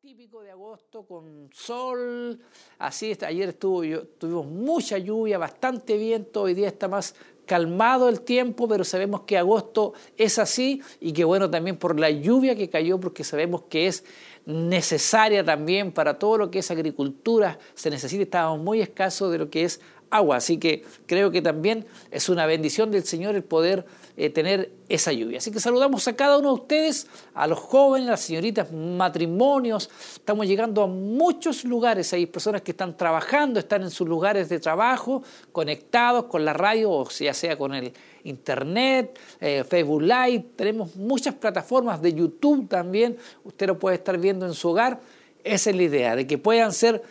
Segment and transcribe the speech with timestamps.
[0.00, 2.38] típico de agosto con sol,
[2.78, 3.82] así ayer estuvo,
[4.16, 9.36] tuvimos mucha lluvia, bastante viento, hoy día está más calmado el tiempo, pero sabemos que
[9.36, 13.88] agosto es así y que bueno también por la lluvia que cayó, porque sabemos que
[13.88, 14.04] es
[14.46, 19.50] necesaria también para todo lo que es agricultura, se necesita, estábamos muy escasos de lo
[19.50, 19.80] que es
[20.10, 23.86] agua, así que creo que también es una bendición del Señor el poder
[24.20, 25.38] eh, tener esa lluvia.
[25.38, 29.88] Así que saludamos a cada uno de ustedes, a los jóvenes, a las señoritas, matrimonios.
[30.14, 32.12] Estamos llegando a muchos lugares.
[32.12, 36.90] Hay personas que están trabajando, están en sus lugares de trabajo, conectados con la radio,
[36.90, 37.92] o ya sea con el
[38.24, 40.46] internet, eh, Facebook Live.
[40.56, 43.16] Tenemos muchas plataformas de YouTube también.
[43.44, 44.98] Usted lo puede estar viendo en su hogar.
[45.44, 47.02] Esa es la idea, de que puedan ser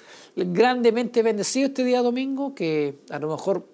[0.45, 3.67] grandemente bendecidos este día domingo, que a lo mejor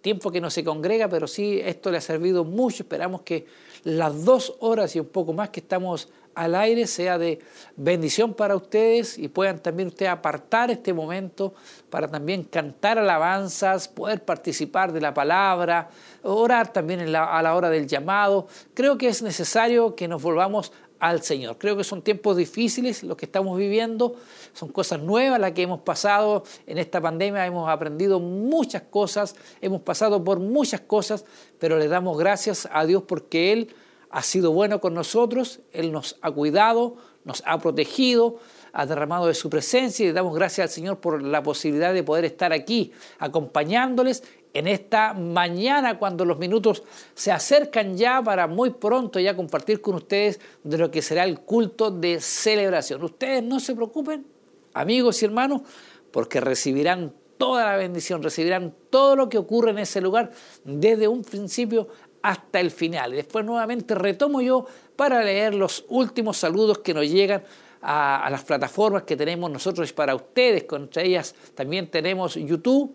[0.00, 2.82] tiempo que no se congrega, pero sí esto le ha servido mucho.
[2.82, 3.46] Esperamos que
[3.84, 7.40] las dos horas y un poco más que estamos al aire sea de
[7.76, 11.52] bendición para ustedes y puedan también ustedes apartar este momento
[11.90, 15.90] para también cantar alabanzas, poder participar de la palabra,
[16.22, 18.46] orar también a la hora del llamado.
[18.72, 21.58] Creo que es necesario que nos volvamos al Señor.
[21.58, 24.16] Creo que son tiempos difíciles los que estamos viviendo,
[24.52, 29.82] son cosas nuevas las que hemos pasado en esta pandemia, hemos aprendido muchas cosas, hemos
[29.82, 31.24] pasado por muchas cosas,
[31.58, 33.74] pero le damos gracias a Dios porque Él
[34.10, 38.38] ha sido bueno con nosotros, Él nos ha cuidado, nos ha protegido,
[38.72, 42.02] ha derramado de su presencia y le damos gracias al Señor por la posibilidad de
[42.02, 44.22] poder estar aquí acompañándoles
[44.58, 46.82] en esta mañana cuando los minutos
[47.14, 51.40] se acercan ya para muy pronto ya compartir con ustedes de lo que será el
[51.40, 53.02] culto de celebración.
[53.04, 54.26] Ustedes no se preocupen,
[54.74, 55.62] amigos y hermanos,
[56.10, 60.32] porque recibirán toda la bendición, recibirán todo lo que ocurre en ese lugar
[60.64, 61.86] desde un principio
[62.22, 63.12] hasta el final.
[63.12, 64.66] Después nuevamente retomo yo
[64.96, 67.44] para leer los últimos saludos que nos llegan
[67.80, 70.64] a, a las plataformas que tenemos nosotros para ustedes.
[70.64, 72.92] Contra ellas también tenemos YouTube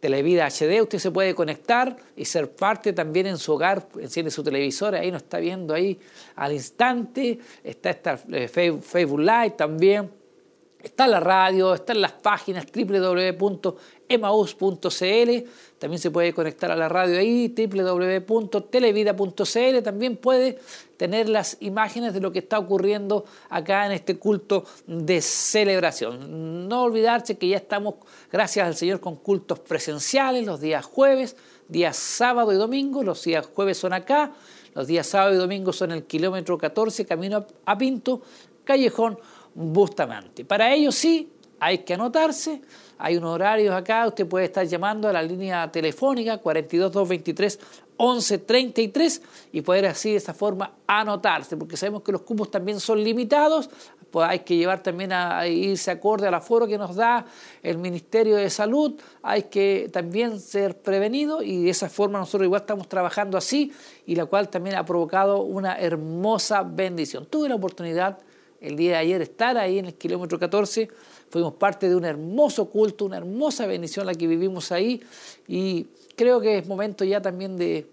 [0.00, 4.44] Televida HD, usted se puede conectar y ser parte también en su hogar, enciende su
[4.44, 5.98] televisor, ahí nos está viendo ahí
[6.36, 10.10] al instante, está esta eh, Facebook Live también,
[10.82, 13.76] está la radio, están las páginas www.emaus.cl,
[15.78, 20.58] también se puede conectar a la radio ahí, www.televida.cl, también puede
[20.96, 26.68] tener las imágenes de lo que está ocurriendo acá en este culto de celebración.
[26.68, 27.94] No olvidarse que ya estamos,
[28.30, 31.36] gracias al Señor, con cultos presenciales los días jueves,
[31.68, 34.32] días sábado y domingo, los días jueves son acá,
[34.74, 38.22] los días sábado y domingo son el kilómetro 14, camino a Pinto,
[38.64, 39.18] callejón
[39.60, 40.44] Bustamante.
[40.44, 42.60] Para ello sí, hay que anotarse,
[42.96, 47.58] hay unos horarios acá, usted puede estar llamando a la línea telefónica 42223
[47.98, 53.02] 1133 y poder así de esa forma anotarse, porque sabemos que los cupos también son
[53.02, 53.68] limitados,
[54.12, 57.26] pues hay que llevar también a, irse acorde al aforo que nos da
[57.60, 58.94] el Ministerio de Salud,
[59.24, 63.72] hay que también ser prevenido y de esa forma nosotros igual estamos trabajando así
[64.06, 67.26] y la cual también ha provocado una hermosa bendición.
[67.26, 68.20] Tuve la oportunidad
[68.60, 70.88] el día de ayer estar ahí en el kilómetro 14,
[71.30, 75.02] fuimos parte de un hermoso culto, una hermosa bendición la que vivimos ahí.
[75.46, 75.86] Y
[76.16, 77.86] creo que es momento ya también de,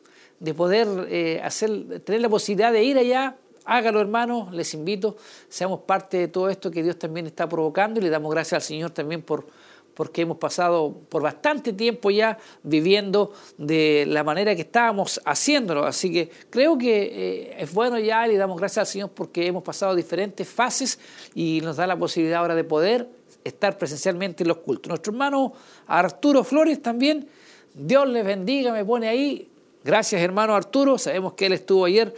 [0.55, 3.35] poder eh, hacer, tener la posibilidad de ir allá.
[3.65, 5.17] Hágalo, hermanos, les invito,
[5.49, 8.67] seamos parte de todo esto que Dios también está provocando y le damos gracias al
[8.67, 9.47] Señor también por
[9.95, 15.85] porque hemos pasado por bastante tiempo ya viviendo de la manera que estábamos haciéndolo.
[15.85, 19.63] Así que creo que eh, es bueno ya, le damos gracias al Señor porque hemos
[19.63, 20.99] pasado diferentes fases
[21.33, 23.09] y nos da la posibilidad ahora de poder
[23.43, 24.89] estar presencialmente en los cultos.
[24.89, 25.53] Nuestro hermano
[25.87, 27.27] Arturo Flores también
[27.73, 29.49] Dios les bendiga, me pone ahí.
[29.83, 30.97] Gracias, hermano Arturo.
[30.97, 32.13] Sabemos que él estuvo ayer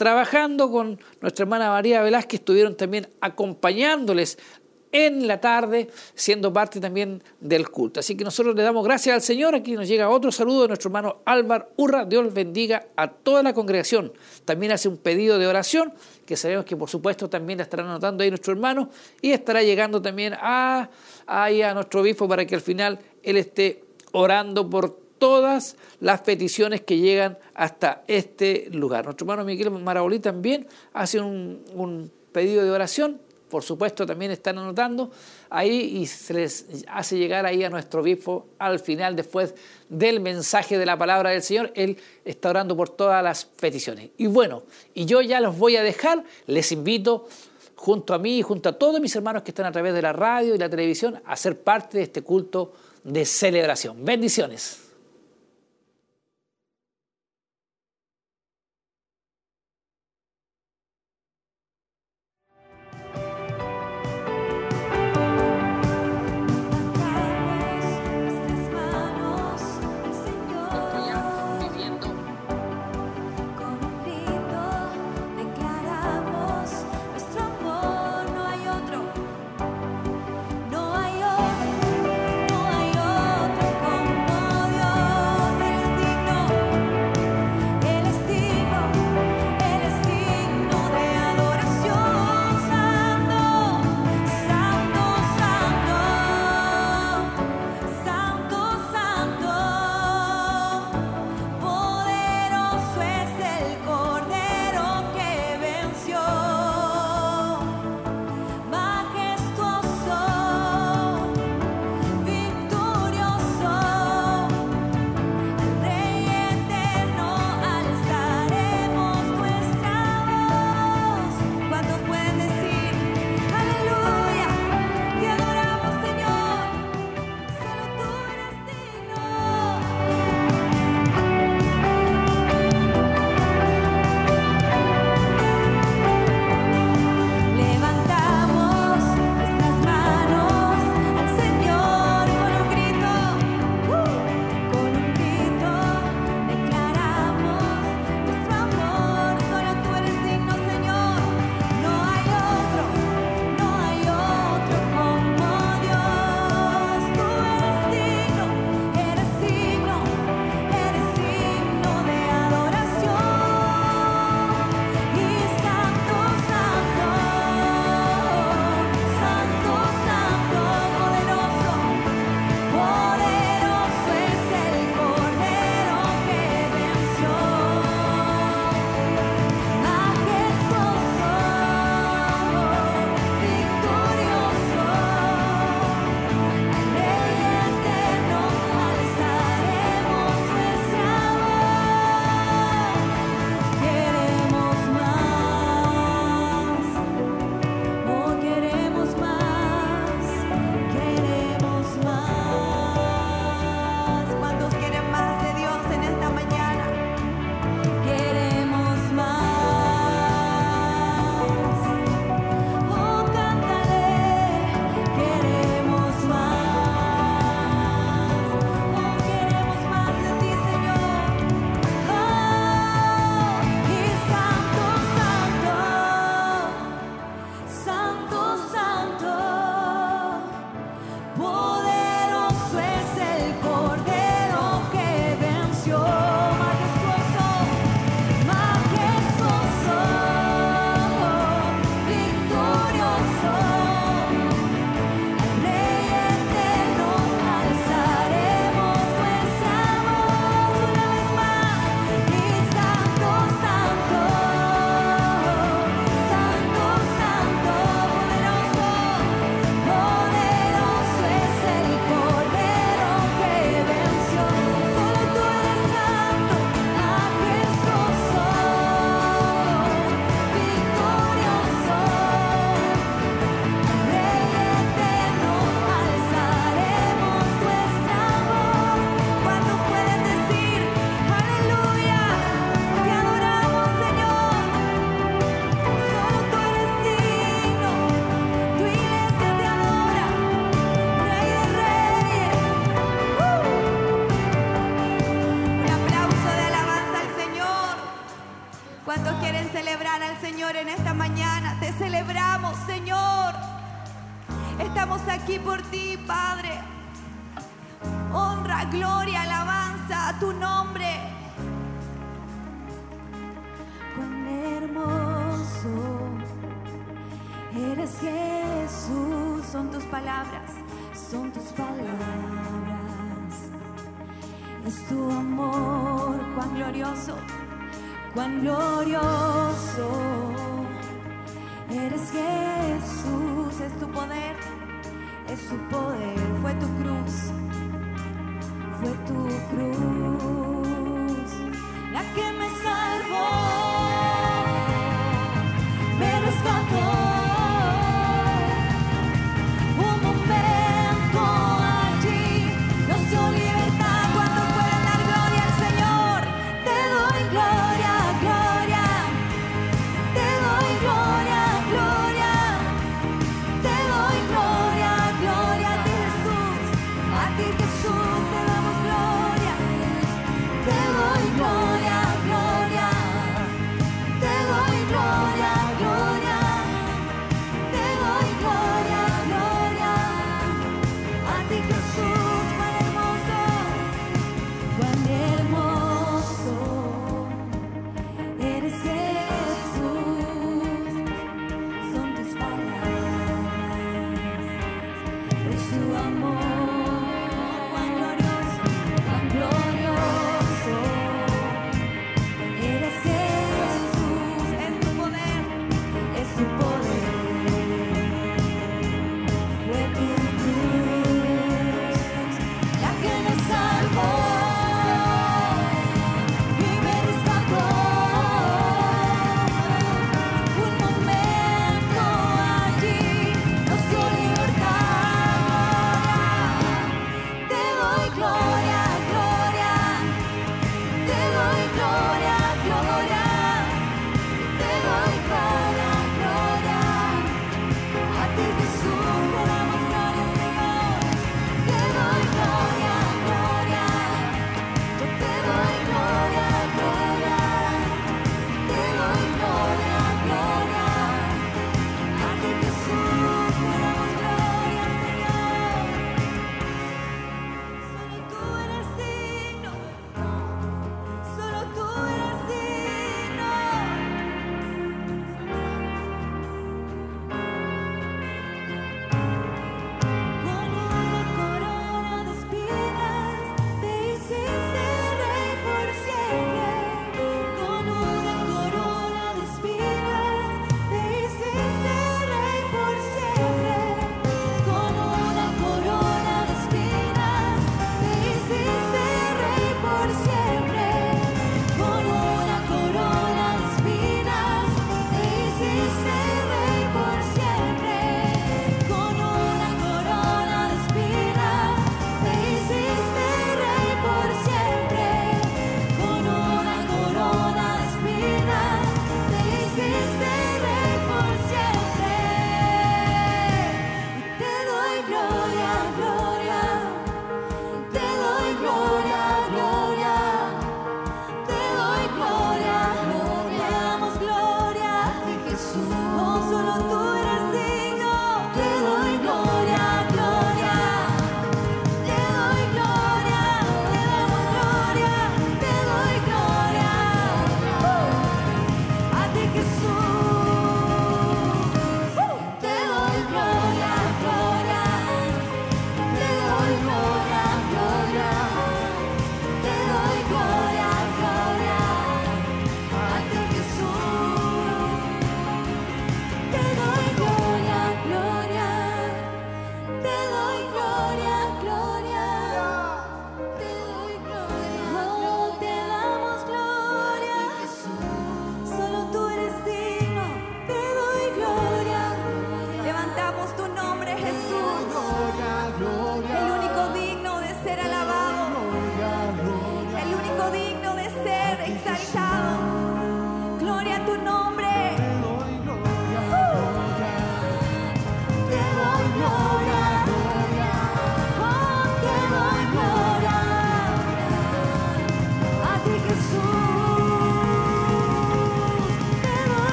[0.00, 4.38] trabajando con nuestra hermana María Velázquez, estuvieron también acompañándoles
[4.92, 8.00] en la tarde, siendo parte también del culto.
[8.00, 9.54] Así que nosotros le damos gracias al Señor.
[9.54, 12.04] Aquí nos llega otro saludo de nuestro hermano Álvaro Urra.
[12.04, 14.12] Dios bendiga a toda la congregación.
[14.44, 15.92] También hace un pedido de oración,
[16.26, 18.90] que sabemos que por supuesto también la estarán anotando ahí nuestro hermano,
[19.20, 20.90] y estará llegando también a,
[21.26, 26.98] a nuestro obispo para que al final él esté orando por todas las peticiones que
[26.98, 29.04] llegan hasta este lugar.
[29.04, 33.20] Nuestro hermano Miguel Marabolí también hace un, pedido de oración,
[33.50, 35.10] por supuesto también están anotando
[35.50, 39.54] ahí y se les hace llegar ahí a nuestro obispo al final, después
[39.88, 44.10] del mensaje de la palabra del Señor, él está orando por todas las peticiones.
[44.16, 44.62] Y bueno,
[44.94, 47.28] y yo ya los voy a dejar, les invito
[47.74, 50.12] junto a mí y junto a todos mis hermanos que están a través de la
[50.12, 52.72] radio y la televisión a ser parte de este culto
[53.04, 54.04] de celebración.
[54.04, 54.89] Bendiciones.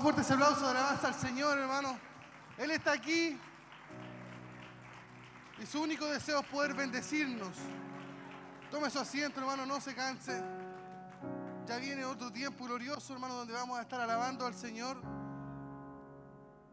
[0.00, 1.98] Más fuerte ese aplauso de alabanza al Señor, hermano.
[2.56, 3.38] Él está aquí.
[5.58, 7.54] Y su único deseo es poder bendecirnos.
[8.70, 10.42] Tome su asiento, hermano, no se canse.
[11.66, 15.02] Ya viene otro tiempo glorioso, hermano, donde vamos a estar alabando al Señor.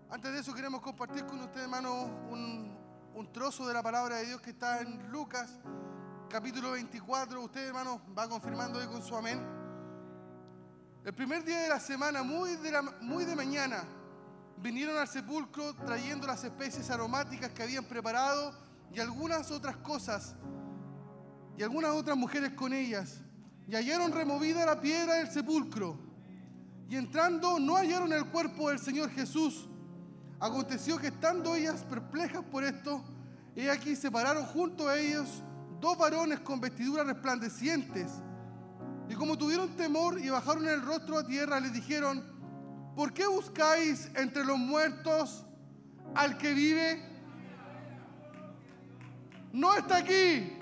[0.09, 2.77] Antes de eso queremos compartir con usted, hermano, un,
[3.13, 5.51] un trozo de la palabra de Dios que está en Lucas,
[6.29, 7.41] capítulo 24.
[7.41, 9.56] Usted, hermano, va confirmando ahí con su amén.
[11.05, 13.83] El primer día de la semana, muy de, mañana,
[14.57, 18.53] vinieron al sepulcro trayendo las especies aromáticas que habían preparado
[18.93, 20.35] y algunas otras cosas,
[21.57, 23.21] y algunas otras mujeres con ellas.
[23.67, 25.97] Y hallaron removida la piedra del sepulcro.
[26.89, 29.67] Y entrando no hallaron el cuerpo del Señor Jesús.
[30.39, 33.03] Aconteció que estando ellas perplejas por esto,
[33.55, 35.43] he aquí se pararon junto a ellos
[35.81, 38.11] dos varones con vestiduras resplandecientes.
[39.09, 42.23] Y como tuvieron temor y bajaron el rostro a tierra, les dijeron,
[42.95, 45.45] ¿por qué buscáis entre los muertos
[46.13, 47.03] al que vive?
[49.53, 50.57] No está aquí,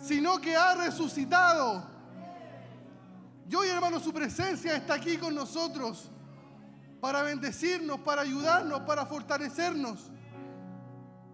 [0.00, 1.84] sino que ha resucitado.
[3.48, 6.10] Y hoy, hermano, su presencia está aquí con nosotros
[7.00, 10.10] para bendecirnos, para ayudarnos, para fortalecernos.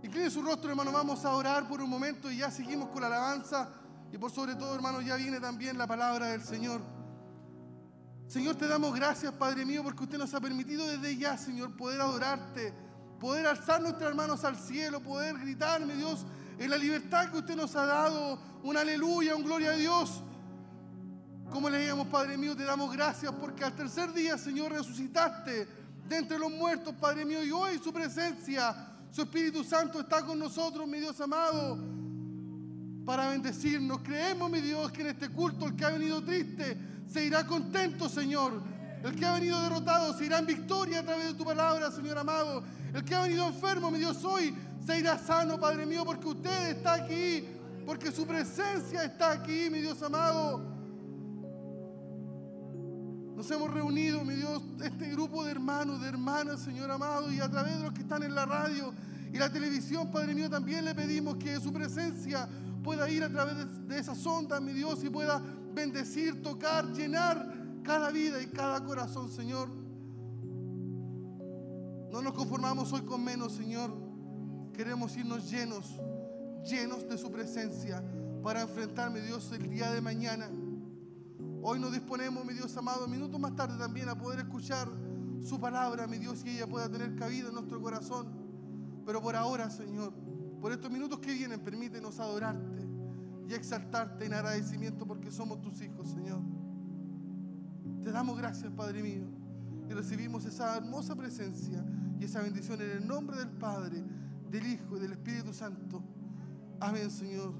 [0.03, 3.07] Incline su rostro, hermano, vamos a orar por un momento y ya seguimos con la
[3.07, 3.69] alabanza.
[4.13, 6.83] Y por sobre todo, hermano, ya viene también la palabra del Señor.
[8.29, 11.99] Señor, te damos gracias, Padre mío, porque usted nos ha permitido desde ya, Señor, poder
[12.01, 12.75] adorarte,
[13.19, 16.27] poder alzar nuestras manos al cielo, poder gritar, mi Dios,
[16.59, 18.39] en la libertad que usted nos ha dado.
[18.63, 20.23] Un aleluya, un gloria a Dios.
[21.51, 25.67] Como leíamos, Padre mío, te damos gracias porque al tercer día, Señor, resucitaste
[26.07, 28.75] de entre los muertos, Padre mío, y hoy su presencia,
[29.11, 31.79] su Espíritu Santo está con nosotros, mi Dios amado,
[33.05, 34.01] para bendecirnos.
[34.03, 38.09] Creemos, mi Dios, que en este culto el que ha venido triste se irá contento,
[38.09, 38.63] Señor.
[39.03, 42.19] El que ha venido derrotado se irá en victoria a través de tu palabra, Señor
[42.19, 42.63] amado.
[42.95, 44.55] El que ha venido enfermo, mi Dios, hoy
[44.87, 47.45] se irá sano, Padre mío, porque usted está aquí,
[47.85, 50.71] porque su presencia está aquí, mi Dios amado.
[53.35, 57.51] Nos hemos reunido, mi Dios, este grupo de hermanos, de hermanas, Señor amado, y a
[57.51, 58.95] través de los que están en la radio
[59.33, 62.49] y la televisión, Padre mío, también le pedimos que su presencia
[62.83, 65.41] pueda ir a través de, esas ondas, mi Dios, y pueda
[65.75, 69.69] bendecir, tocar, llenar cada vida y cada corazón, Señor.
[72.11, 73.91] No nos conformamos hoy con menos, Señor.
[74.75, 76.01] Queremos irnos llenos,
[76.65, 78.03] llenos de su presencia
[78.43, 80.51] para enfrentar, mi Dios, el día de mañana.
[81.63, 84.89] Hoy nos disponemos, mi Dios amado, minutos más tarde también a poder escuchar
[85.43, 88.27] su palabra, mi Dios, y ella pueda tener cabida en nuestro corazón.
[89.07, 90.13] Pero por ahora, Señor,
[90.63, 92.87] por estos minutos que vienen, permítenos adorarte
[93.49, 96.41] y exaltarte en agradecimiento porque somos tus hijos, Señor.
[98.01, 99.25] Te damos gracias, Padre mío,
[99.91, 101.85] y recibimos esa hermosa presencia
[102.21, 104.05] y esa bendición en el nombre del Padre,
[104.53, 106.01] del Hijo y del Espíritu Santo.
[106.79, 107.53] Amén, Señor.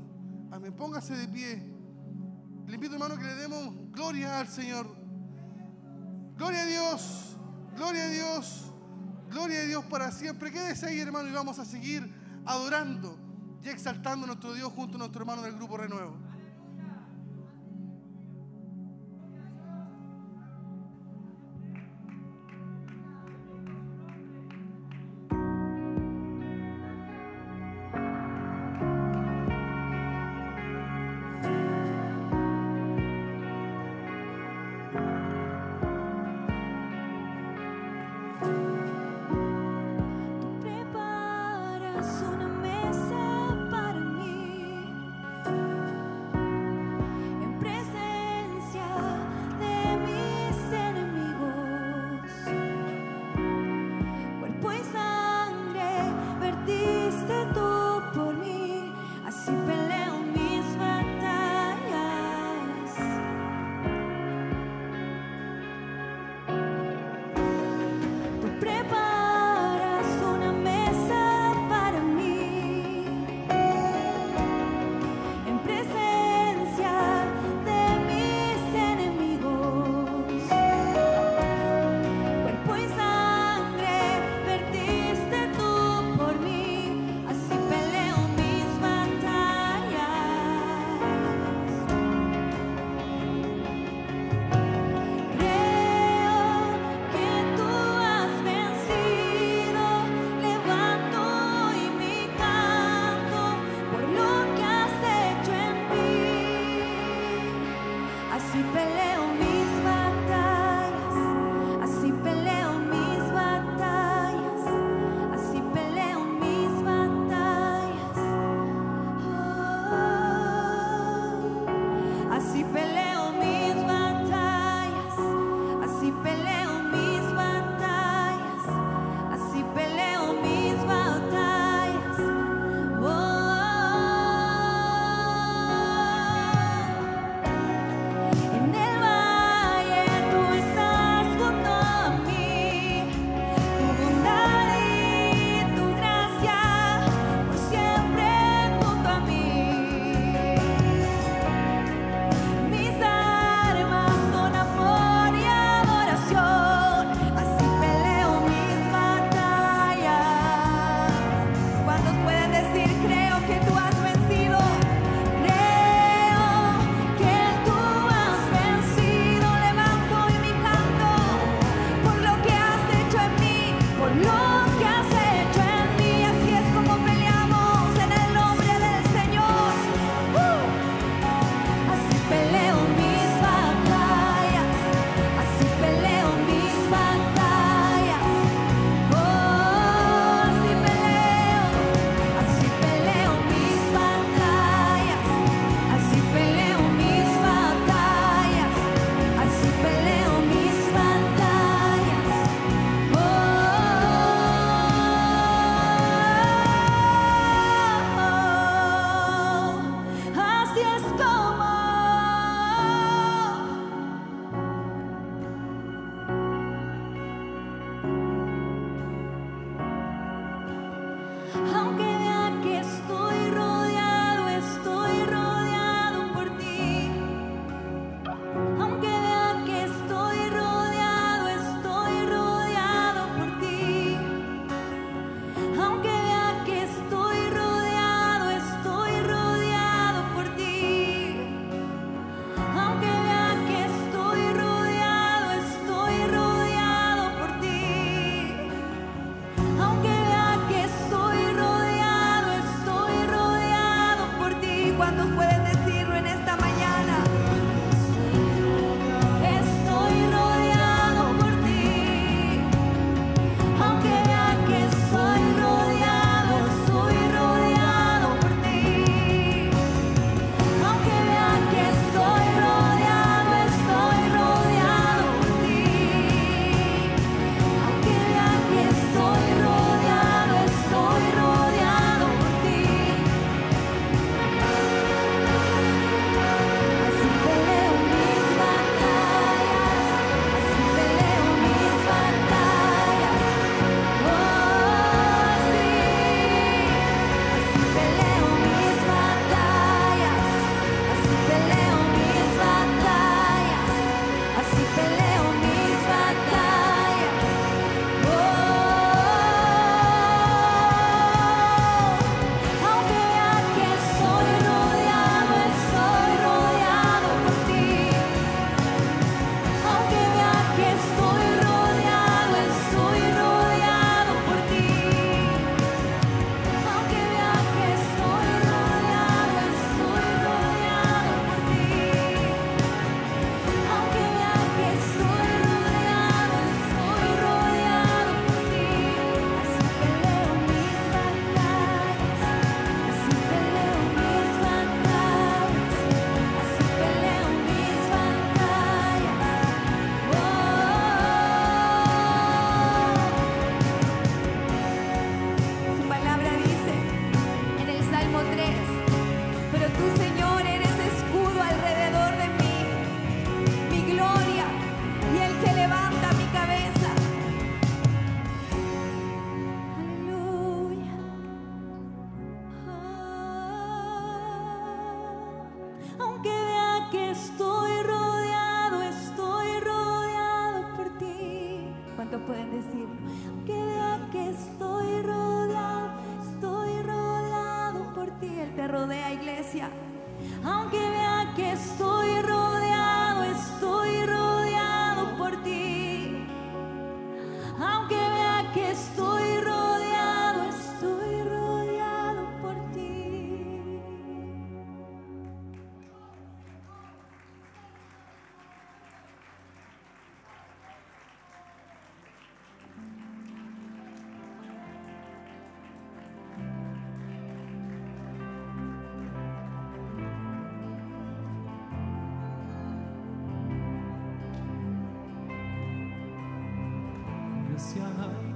[0.53, 0.73] Amén.
[0.73, 1.61] Póngase de pie.
[2.69, 4.87] Le invito, hermano, que le demos gloria al Señor.
[6.37, 7.37] Gloria a Dios,
[7.77, 8.73] gloria a Dios,
[9.29, 10.53] gloria a Dios para siempre.
[10.53, 13.17] Quédese ahí, hermano, y vamos a seguir adorando
[13.63, 16.17] y exaltando a nuestro Dios junto a nuestro hermano del grupo Renuevo.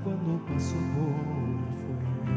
[0.06, 1.18] cuando pasó por
[1.80, 2.30] fuera.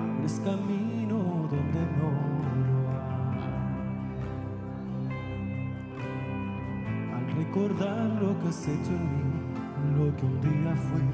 [0.00, 1.18] Abres camino
[1.50, 2.10] donde no
[2.64, 3.44] lo hay.
[7.14, 9.28] Al recordar lo que has hecho en mí,
[9.98, 11.06] lo que un día fui,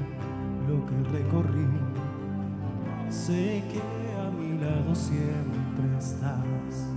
[0.69, 1.67] lo que recorrí,
[3.09, 3.81] sé que
[4.17, 6.87] a mi lado siempre estás.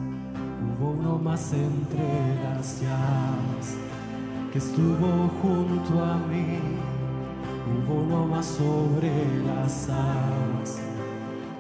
[0.79, 2.07] Hubo uno más entre
[2.45, 3.90] las llamas
[4.53, 6.59] que estuvo junto a mí,
[7.89, 9.13] hubo más sobre
[9.47, 10.81] las aguas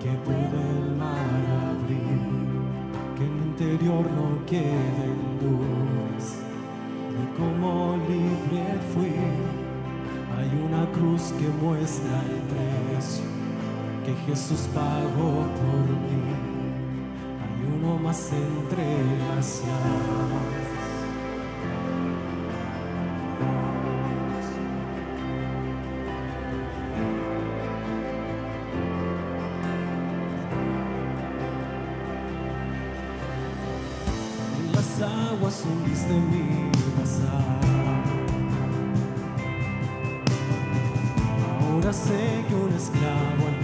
[0.00, 1.16] que puede el mar
[1.70, 2.18] abrir,
[3.16, 6.38] que el interior no queden dudas
[7.11, 9.14] y como libre fui.
[10.37, 13.24] Hay una cruz que muestra el precio
[14.05, 16.24] que Jesús pagó por mí.
[17.42, 18.85] Hay uno más entre
[19.29, 20.50] las llamas.
[36.11, 37.61] de mí pasar.
[41.61, 43.60] Ahora sé que un esclavo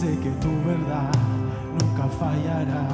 [0.00, 1.10] sé que tu verdad
[1.76, 2.86] nunca fallará.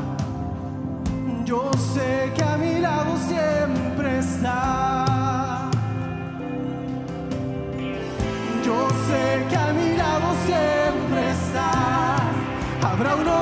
[1.45, 5.71] Yo sé que a mi lado siempre está.
[8.65, 11.71] Yo sé que a mi lado siempre está.
[12.89, 13.34] Habrá una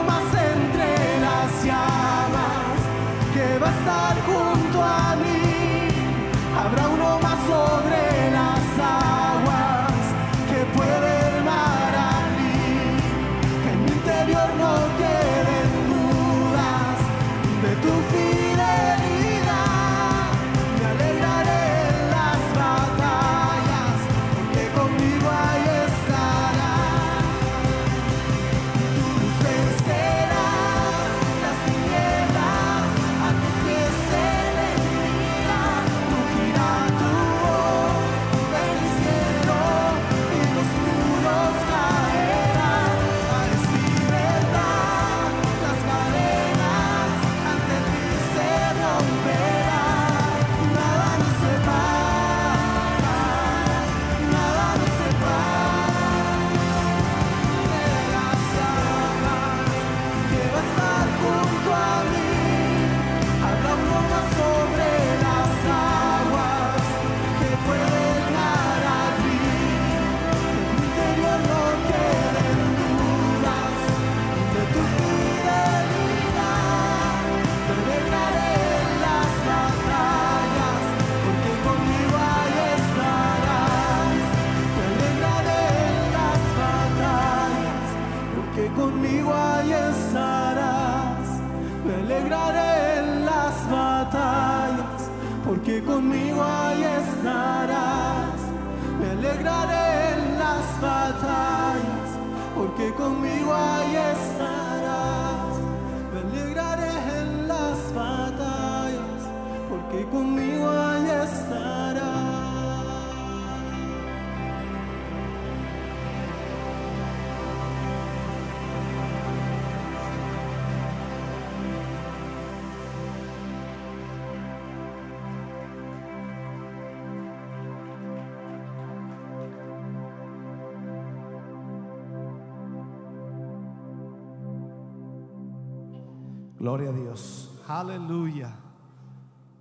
[136.62, 137.51] Gloria a Dios.
[137.66, 138.55] Aleluya.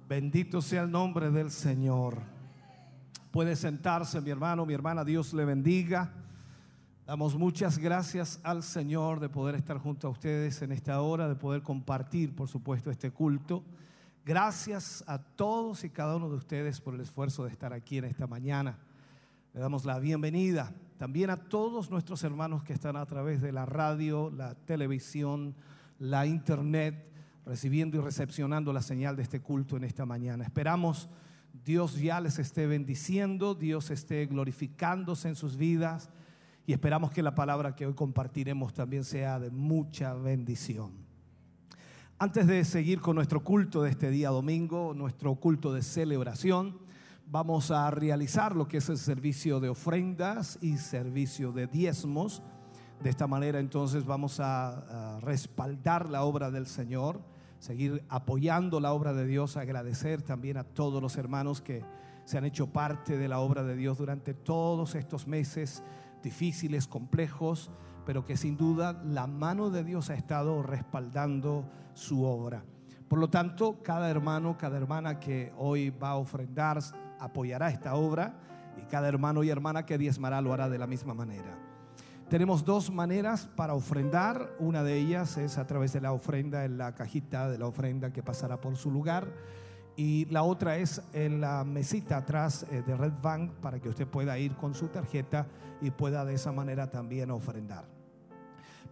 [0.08, 2.20] Bendito sea el nombre del Señor.
[3.32, 5.04] Puede sentarse, mi hermano, mi hermana.
[5.04, 6.14] Dios le bendiga.
[7.08, 11.34] Damos muchas gracias al Señor de poder estar junto a ustedes en esta hora, de
[11.34, 13.64] poder compartir, por supuesto, este culto.
[14.24, 18.06] Gracias a todos y cada uno de ustedes por el esfuerzo de estar aquí en
[18.06, 18.78] esta mañana.
[19.56, 23.66] Le damos la bienvenida también a todos nuestros hermanos que están a través de la
[23.66, 25.56] radio, la televisión,
[26.02, 27.08] la internet,
[27.46, 30.44] recibiendo y recepcionando la señal de este culto en esta mañana.
[30.44, 31.10] Esperamos
[31.64, 36.10] Dios ya les esté bendiciendo, Dios esté glorificándose en sus vidas
[36.66, 40.92] y esperamos que la palabra que hoy compartiremos también sea de mucha bendición.
[42.18, 46.80] Antes de seguir con nuestro culto de este día domingo, nuestro culto de celebración,
[47.28, 52.42] vamos a realizar lo que es el servicio de ofrendas y servicio de diezmos.
[53.04, 57.20] De esta manera entonces vamos a, respaldar la obra del Señor,
[57.58, 61.84] seguir apoyando la obra de Dios, agradecer también a todos los hermanos que
[62.26, 65.84] se han hecho parte de la obra de Dios durante todos estos meses
[66.22, 67.72] difíciles, complejos,
[68.06, 72.64] pero que sin duda la mano de Dios ha estado respaldando su obra.
[73.08, 76.80] Por lo tanto, cada hermano, cada hermana que hoy va a ofrendar,
[77.20, 78.36] apoyará esta obra
[78.78, 81.71] y cada hermano y hermana que diezmará lo hará de la misma manera.
[82.32, 84.56] Tenemos dos maneras para ofrendar.
[84.58, 88.14] Una de ellas es a través de la ofrenda en la cajita de la ofrenda
[88.14, 89.28] que pasará por su lugar.
[89.98, 94.08] Y la otra es en la mesita atrás eh, de Red Bank para que usted
[94.08, 95.46] pueda ir con su tarjeta
[95.82, 97.84] y pueda de esa manera también ofrendar.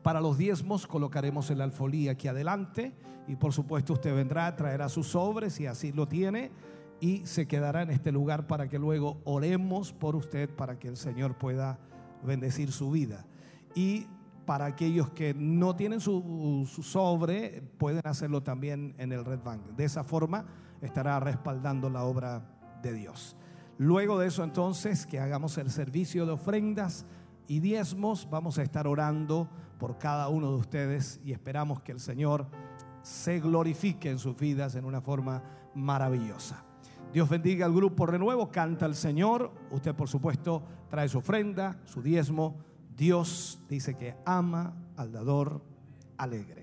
[0.03, 2.93] Para los diezmos colocaremos el alfolí aquí adelante
[3.25, 6.51] y por supuesto usted vendrá, traerá sus sobres y así lo tiene
[6.99, 10.97] y se quedará en este lugar para que luego oremos por usted para que el
[10.97, 11.79] Señor pueda
[12.23, 13.25] bendecir su vida.
[13.75, 14.07] Y
[14.45, 19.61] para aquellos que no tienen su, sobre, pueden hacerlo también en el Red Bank.
[19.75, 20.45] De esa forma
[20.81, 22.49] estará respaldando la obra
[22.81, 23.35] de Dios.
[23.77, 27.05] Luego de eso entonces, que hagamos el servicio de ofrendas
[27.47, 31.99] y diezmos, vamos a estar orando por cada uno de ustedes y esperamos que el
[31.99, 32.47] Señor
[33.01, 35.43] se glorifique en sus vidas en una forma
[35.75, 36.63] maravillosa.
[37.13, 39.51] Dios bendiga al grupo Renuevo, canta el Señor.
[39.71, 42.57] Usted, por supuesto, trae su ofrenda, su diezmo.
[42.95, 45.61] Dios dice que ama al dador
[46.17, 46.58] alegre.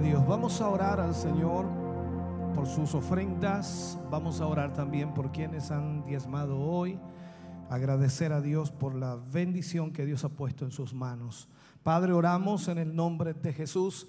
[0.00, 0.24] Dios.
[0.26, 1.66] Vamos a orar al Señor
[2.54, 3.98] por sus ofrendas.
[4.10, 6.98] Vamos a orar también por quienes han diezmado hoy.
[7.68, 11.48] Agradecer a Dios por la bendición que Dios ha puesto en sus manos.
[11.82, 14.06] Padre, oramos en el nombre de Jesús.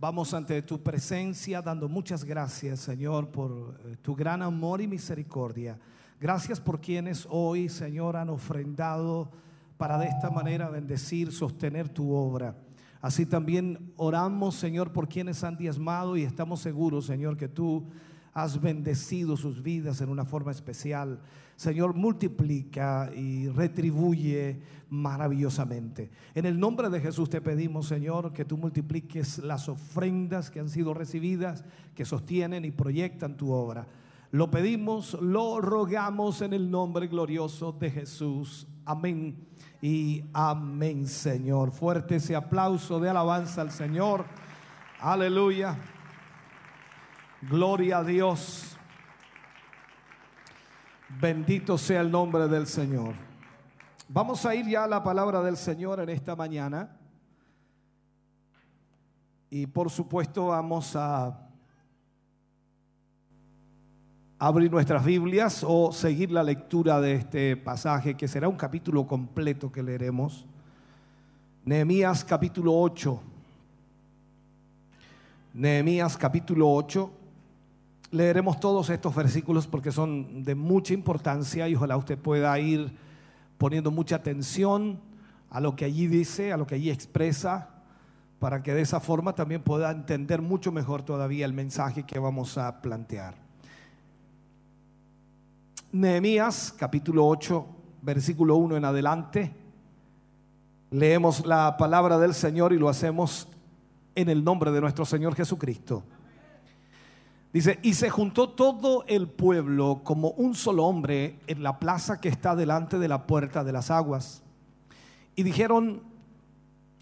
[0.00, 5.78] Vamos ante tu presencia dando muchas gracias, Señor, por eh, tu gran amor y misericordia.
[6.20, 9.30] Gracias por quienes hoy, Señor, han ofrendado
[9.76, 12.54] para de esta manera bendecir, sostener tu obra.
[13.00, 17.86] Así también oramos, Señor, por quienes han diezmado y estamos seguros, Señor, que tú
[18.34, 21.20] has bendecido sus vidas en una forma especial.
[21.56, 26.10] Señor, multiplica y retribuye maravillosamente.
[26.34, 30.68] En el nombre de Jesús te pedimos, Señor, que tú multipliques las ofrendas que han
[30.68, 33.86] sido recibidas, que sostienen y proyectan tu obra.
[34.30, 38.66] Lo pedimos, lo rogamos en el nombre glorioso de Jesús.
[38.84, 39.49] Amén
[39.82, 41.72] y amén, Señor.
[41.72, 44.26] Fuerte ese aplauso de alabanza al Señor.
[45.00, 45.76] Aleluya.
[47.42, 48.76] Gloria a Dios.
[51.20, 53.14] Bendito sea el nombre del Señor.
[54.08, 56.96] Vamos a ir ya a la palabra del Señor en esta mañana.
[59.48, 61.49] Y por supuesto vamos a
[64.42, 69.70] abrir nuestras Biblias o seguir la lectura de este pasaje, que será un capítulo completo
[69.70, 70.46] que leeremos.
[71.66, 73.20] Nehemías capítulo 8.
[75.52, 77.10] Nehemías capítulo 8.
[78.12, 82.96] Leeremos todos estos versículos porque son de mucha importancia y ojalá usted pueda ir
[83.58, 85.00] poniendo mucha atención
[85.50, 87.68] a lo que allí dice, a lo que allí expresa,
[88.38, 92.56] para que de esa forma también pueda entender mucho mejor todavía el mensaje que vamos
[92.56, 93.49] a plantear.
[95.92, 97.66] Nehemías capítulo 8,
[98.02, 99.52] versículo 1 en adelante.
[100.92, 103.48] Leemos la palabra del Señor y lo hacemos
[104.14, 106.04] en el nombre de nuestro Señor Jesucristo.
[107.52, 112.28] Dice, y se juntó todo el pueblo como un solo hombre en la plaza que
[112.28, 114.44] está delante de la puerta de las aguas.
[115.34, 116.04] Y dijeron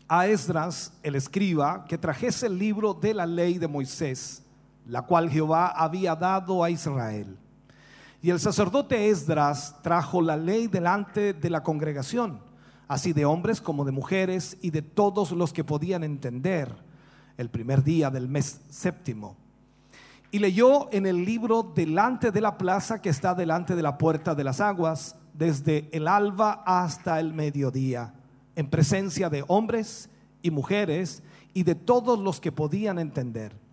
[0.09, 4.43] a Esdras, el escriba, que trajese el libro de la ley de Moisés,
[4.87, 7.37] la cual Jehová había dado a Israel.
[8.21, 12.41] Y el sacerdote Esdras trajo la ley delante de la congregación,
[12.89, 16.75] así de hombres como de mujeres y de todos los que podían entender,
[17.37, 19.37] el primer día del mes séptimo.
[20.33, 24.35] Y leyó en el libro delante de la plaza que está delante de la puerta
[24.35, 28.13] de las aguas, desde el alba hasta el mediodía,
[28.57, 30.11] en presencia de hombres
[30.43, 31.23] y mujeres
[31.55, 33.68] y de todos los que podían entender.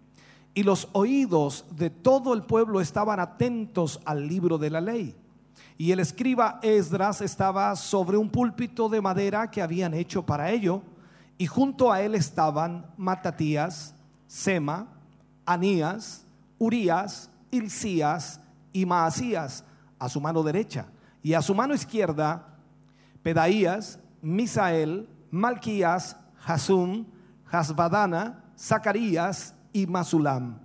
[0.56, 5.14] Y los oídos de todo el pueblo estaban atentos al libro de la ley.
[5.78, 10.82] Y el escriba Esdras estaba sobre un púlpito de madera que habían hecho para ello,
[11.38, 13.94] y junto a él estaban Matatías,
[14.28, 14.88] Sema,
[15.46, 16.26] Anías,
[16.58, 18.40] Urías, Hilcías
[18.72, 19.66] y Maasías
[20.00, 20.86] a su mano derecha,
[21.22, 22.48] y a su mano izquierda
[23.22, 27.06] Pedaías, Misael, Malquías, Hasum,
[27.52, 30.58] Hasbadana, Zacarías y Masulam.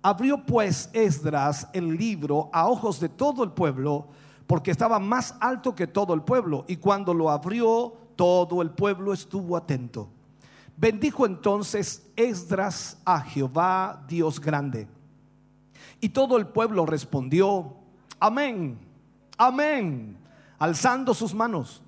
[0.00, 4.08] Abrió pues Esdras el libro a ojos de todo el pueblo,
[4.46, 9.12] porque estaba más alto que todo el pueblo, y cuando lo abrió, todo el pueblo
[9.12, 10.08] estuvo atento.
[10.78, 14.88] Bendijo entonces Esdras a Jehová, Dios grande.
[16.00, 17.74] Y todo el pueblo respondió,
[18.18, 18.78] amén,
[19.36, 20.16] amén,
[20.58, 21.82] alzando sus manos.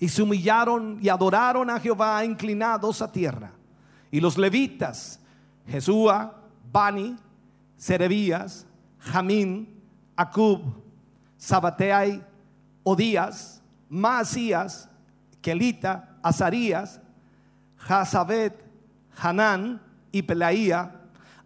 [0.00, 3.52] Y se humillaron y adoraron a Jehová inclinados a tierra.
[4.10, 5.18] Y los levitas,
[5.66, 6.34] Jesúa,
[6.70, 7.16] Bani,
[7.76, 8.66] Serebías,
[8.98, 9.80] Jamín,
[10.16, 10.62] Acub,
[11.36, 12.24] Sabateai,
[12.82, 14.88] Odías, Maasías,
[15.40, 17.00] Kelita, Azarías,
[17.76, 18.64] Jazabet,
[19.16, 21.02] Hanán y Pelaía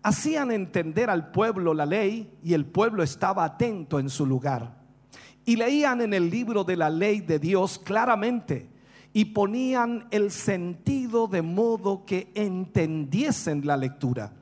[0.07, 4.77] hacían entender al pueblo la ley y el pueblo estaba atento en su lugar.
[5.45, 8.69] Y leían en el libro de la ley de Dios claramente
[9.17, 14.35] y ponían el sentido de modo que entendiesen la lectura.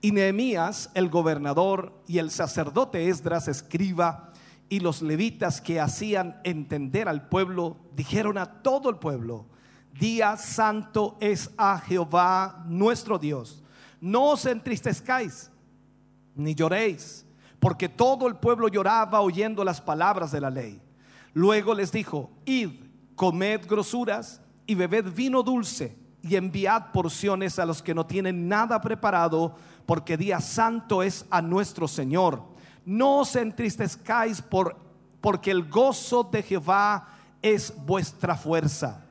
[0.00, 4.32] Y Nehemías, el gobernador, y el sacerdote Esdras, escriba,
[4.70, 9.44] y los levitas que hacían entender al pueblo, dijeron a todo el pueblo,
[9.92, 13.62] día santo es a Jehová nuestro Dios.
[14.00, 15.50] No os entristezcáis,
[16.34, 17.26] ni lloréis,
[17.60, 20.80] porque todo el pueblo lloraba oyendo las palabras de la ley.
[21.34, 22.83] Luego les dijo, id,
[23.16, 28.80] comed grosuras y bebed vino dulce y enviad porciones a los que no tienen nada
[28.80, 29.54] preparado,
[29.84, 32.42] porque día santo es a nuestro Señor.
[32.86, 34.76] No os entristezcáis por,
[35.20, 37.08] porque el gozo de Jehová
[37.42, 39.04] es vuestra fuerza.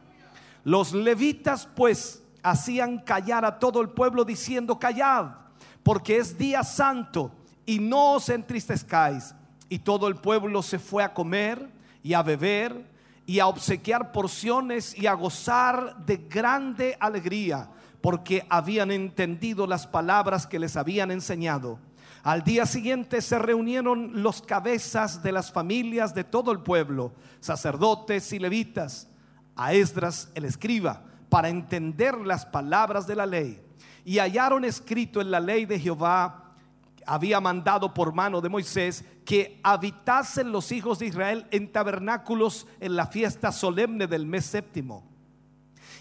[0.63, 5.27] Los levitas pues hacían callar a todo el pueblo diciendo, callad,
[5.83, 7.31] porque es día santo
[7.65, 9.35] y no os entristezcáis.
[9.69, 11.69] Y todo el pueblo se fue a comer
[12.01, 12.92] y a beber
[13.25, 17.69] y a obsequiar porciones y a gozar de grande alegría,
[18.01, 21.79] porque habían entendido las palabras que les habían enseñado.
[22.23, 28.31] Al día siguiente se reunieron los cabezas de las familias de todo el pueblo, sacerdotes
[28.33, 29.07] y levitas,
[29.55, 33.61] a Esdras el escriba, para entender las palabras de la ley.
[34.05, 36.42] Y hallaron escrito en la ley de Jehová
[37.05, 42.95] había mandado por mano de Moisés que habitasen los hijos de Israel en tabernáculos en
[42.95, 45.03] la fiesta solemne del mes séptimo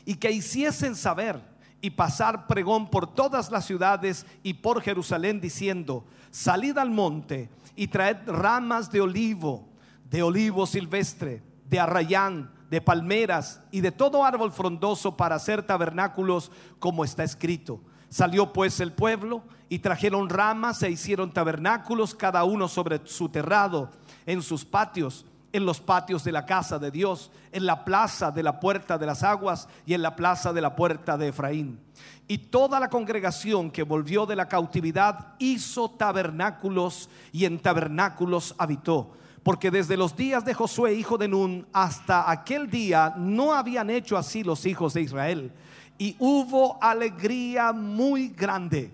[0.04, 1.40] y que hiciesen saber
[1.80, 7.88] y pasar pregón por todas las ciudades y por Jerusalén diciendo, salid al monte y
[7.88, 9.68] traed ramas de olivo,
[10.08, 16.50] de olivo silvestre, de arrayán, de palmeras y de todo árbol frondoso para hacer tabernáculos
[16.78, 17.80] como está escrito.
[18.12, 23.88] Salió pues el pueblo y trajeron ramas e hicieron tabernáculos, cada uno sobre su terrado,
[24.26, 28.42] en sus patios, en los patios de la casa de Dios, en la plaza de
[28.42, 31.80] la puerta de las aguas y en la plaza de la puerta de Efraín.
[32.28, 39.12] Y toda la congregación que volvió de la cautividad hizo tabernáculos y en tabernáculos habitó.
[39.42, 44.18] Porque desde los días de Josué, hijo de Nun, hasta aquel día no habían hecho
[44.18, 45.52] así los hijos de Israel.
[46.02, 48.90] Y hubo alegría muy grande.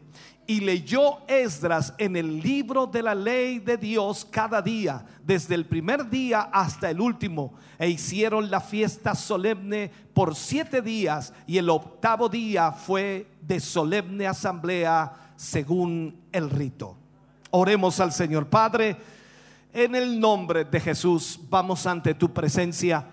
[0.47, 5.65] Y leyó Esdras en el libro de la ley de Dios cada día, desde el
[5.65, 7.55] primer día hasta el último.
[7.79, 11.33] E hicieron la fiesta solemne por siete días.
[11.47, 16.95] Y el octavo día fue de solemne asamblea según el rito.
[17.53, 18.99] Oremos al Señor Padre.
[19.73, 23.07] En el nombre de Jesús vamos ante tu presencia,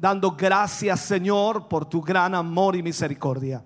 [0.00, 3.62] dando gracias Señor por tu gran amor y misericordia.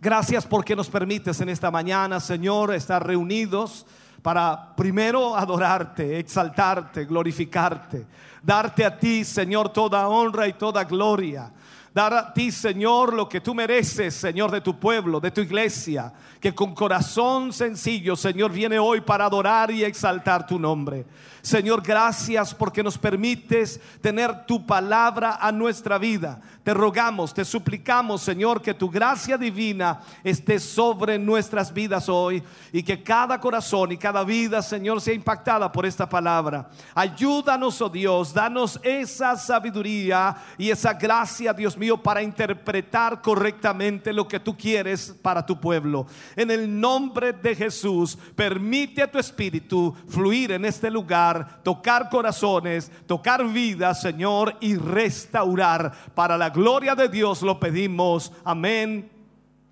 [0.00, 3.84] Gracias porque nos permites en esta mañana, Señor, estar reunidos
[4.22, 8.06] para primero adorarte, exaltarte, glorificarte,
[8.42, 11.52] darte a ti, Señor, toda honra y toda gloria.
[11.92, 16.12] Dar a ti, Señor, lo que tú mereces, Señor, de tu pueblo, de tu iglesia,
[16.40, 21.06] que con corazón sencillo, Señor, viene hoy para adorar y exaltar tu nombre.
[21.44, 26.40] Señor, gracias porque nos permites tener tu palabra a nuestra vida.
[26.62, 32.42] Te rogamos, te suplicamos, Señor, que tu gracia divina esté sobre nuestras vidas hoy
[32.72, 36.70] y que cada corazón y cada vida, Señor, sea impactada por esta palabra.
[36.94, 44.26] Ayúdanos, oh Dios, danos esa sabiduría y esa gracia, Dios mío, para interpretar correctamente lo
[44.26, 46.06] que tú quieres para tu pueblo.
[46.36, 52.90] En el nombre de Jesús, permite a tu espíritu fluir en este lugar, tocar corazones,
[53.06, 58.32] tocar vidas, Señor, y restaurar para la gloria de Dios lo pedimos.
[58.44, 59.10] Amén.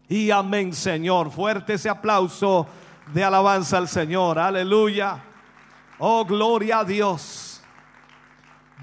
[0.08, 1.30] Y amén, Señor.
[1.30, 2.66] Fuerte ese aplauso
[3.12, 4.38] de alabanza al Señor.
[4.38, 5.22] Aleluya.
[5.98, 7.62] Oh, gloria a Dios.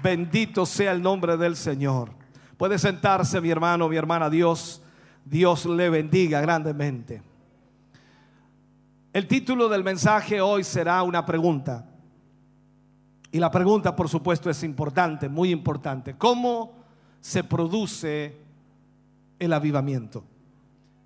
[0.02, 2.10] Bendito sea el nombre del Señor.
[2.56, 4.30] Puede sentarse mi hermano, mi hermana.
[4.30, 4.82] Dios,
[5.24, 7.22] Dios le bendiga grandemente.
[9.12, 11.89] El título del mensaje hoy será una pregunta.
[13.32, 16.16] Y la pregunta, por supuesto, es importante, muy importante.
[16.16, 16.72] ¿Cómo
[17.20, 18.36] se produce
[19.38, 20.24] el avivamiento?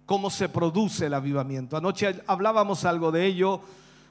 [0.07, 1.77] ¿Cómo se produce el avivamiento?
[1.77, 3.61] Anoche hablábamos algo de ello,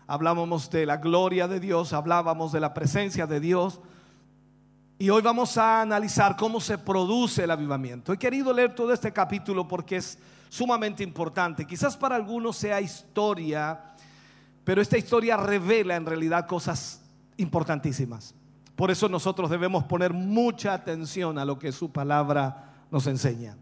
[0.06, 3.80] hablábamos de la gloria de Dios, hablábamos de la presencia de Dios.
[5.00, 8.14] Y hoy vamos a analizar cómo se produce el avivamiento.
[8.14, 11.66] He querido leer todo este capítulo porque es sumamente importante.
[11.66, 13.96] Quizás para algunos sea historia,
[14.64, 17.03] pero esta historia revela en realidad cosas
[17.38, 18.36] importantísimas.
[18.76, 23.58] Por eso nosotros debemos poner mucha atención a lo que su palabra nos enseña.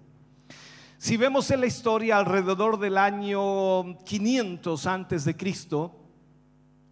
[0.97, 5.95] Si vemos en la historia alrededor del año 500 antes de Cristo,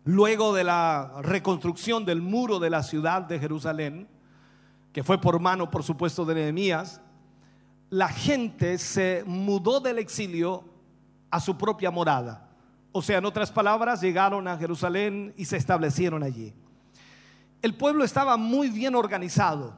[0.03, 4.07] luego de la reconstrucción del muro de la ciudad de Jerusalén,
[4.91, 7.01] que fue por mano, por supuesto, de Nehemías,
[7.89, 10.63] la gente se mudó del exilio
[11.29, 12.49] a su propia morada.
[12.91, 16.53] O sea, en otras palabras, llegaron a Jerusalén y se establecieron allí.
[17.61, 19.75] El pueblo estaba muy bien organizado,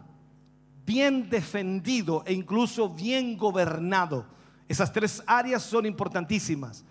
[0.86, 4.26] bien defendido e incluso bien gobernado.
[4.68, 6.86] Esas tres áreas son importantísimas.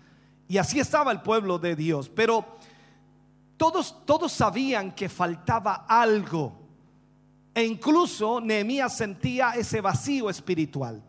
[0.47, 2.09] Y así estaba el pueblo de Dios.
[2.09, 2.45] Pero
[3.55, 6.59] todos, todos sabían que faltaba algo.
[7.53, 11.01] E incluso Nehemías sentía ese vacío espiritual.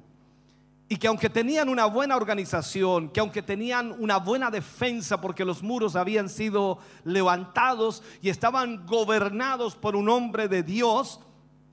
[0.93, 5.63] Y que aunque tenían una buena organización, que aunque tenían una buena defensa porque los
[5.63, 11.19] muros habían sido levantados y estaban gobernados por un hombre de Dios,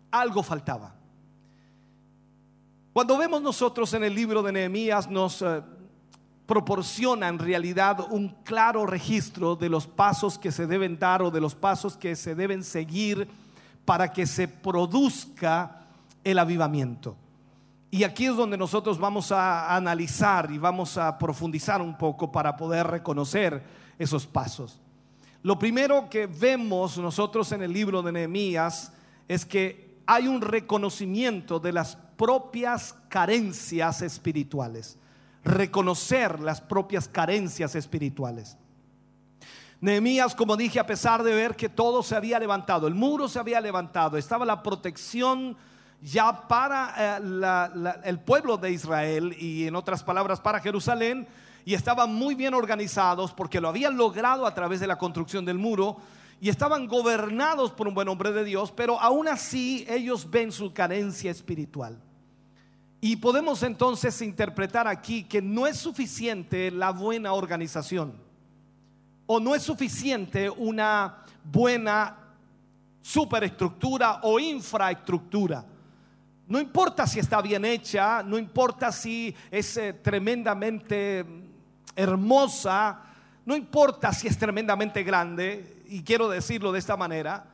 [0.10, 0.96] algo faltaba.
[2.94, 5.64] Cuando vemos nosotros en el libro de Nehemías nos eh,
[6.46, 11.42] proporciona en realidad un claro registro de los pasos que se deben dar o de
[11.42, 13.28] los pasos que se deben seguir
[13.84, 15.90] para que se produzca
[16.24, 17.18] el avivamiento.
[17.92, 22.56] Y aquí es donde nosotros vamos a analizar y vamos a profundizar un poco para
[22.56, 23.64] poder reconocer
[23.98, 24.80] esos pasos.
[25.42, 28.94] Lo primero que vemos nosotros en el libro de Nehemías
[29.28, 34.98] es que hay un reconocimiento de las propias carencias espirituales.
[35.44, 38.58] Reconocer las propias carencias espirituales.
[39.82, 43.40] Nehemías, como dije, a pesar de ver que todo se había levantado, el muro se
[43.40, 45.56] había levantado, estaba la protección
[46.02, 51.28] ya para eh, el pueblo de Israel y en otras palabras para Jerusalén,
[51.66, 55.58] y estaban muy bien organizados porque lo habían logrado a través de la construcción del
[55.58, 55.98] muro
[56.42, 60.74] y estaban gobernados por un buen hombre de Dios, pero aún así ellos ven su
[60.74, 62.02] carencia espiritual.
[63.02, 68.14] Y podemos entonces interpretar aquí que no es suficiente la buena organización
[69.26, 72.18] o no es suficiente una buena
[73.02, 75.66] superestructura o infraestructura.
[76.50, 81.24] No importa si está bien hecha, no importa si es eh, tremendamente
[81.96, 83.04] hermosa,
[83.46, 87.46] no importa si es tremendamente grande, y quiero decirlo de esta manera,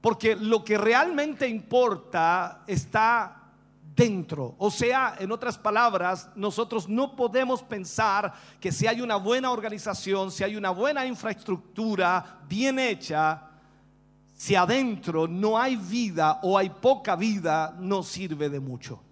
[0.00, 3.50] porque lo que realmente importa está
[3.96, 4.54] dentro.
[4.58, 10.30] O sea, en otras palabras, nosotros no podemos pensar que si hay una buena organización,
[10.30, 13.45] si hay una buena infraestructura bien hecha,
[14.36, 19.02] si adentro no hay vida o hay poca vida, no sirve de mucho.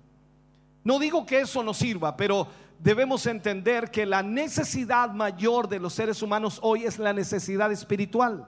[0.85, 2.47] No digo que eso no sirva, pero
[2.79, 8.47] debemos entender que la necesidad mayor de los seres humanos hoy es la necesidad espiritual.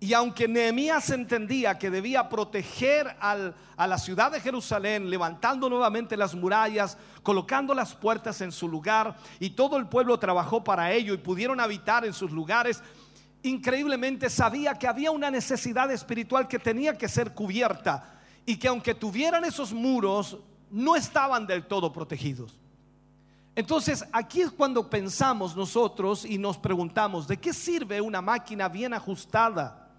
[0.00, 6.34] Y aunque Nehemías entendía que debía proteger a la ciudad de Jerusalén, levantando nuevamente las
[6.34, 11.18] murallas, colocando las puertas en su lugar, y todo el pueblo trabajó para ello y
[11.18, 12.82] pudieron habitar en sus lugares,
[13.42, 18.94] increíblemente sabía que había una necesidad espiritual que tenía que ser cubierta y que aunque
[18.94, 20.38] tuvieran esos muros,
[20.70, 22.58] no estaban del todo protegidos.
[23.54, 28.94] Entonces, aquí es cuando pensamos nosotros y nos preguntamos, ¿de qué sirve una máquina bien
[28.94, 29.90] ajustada?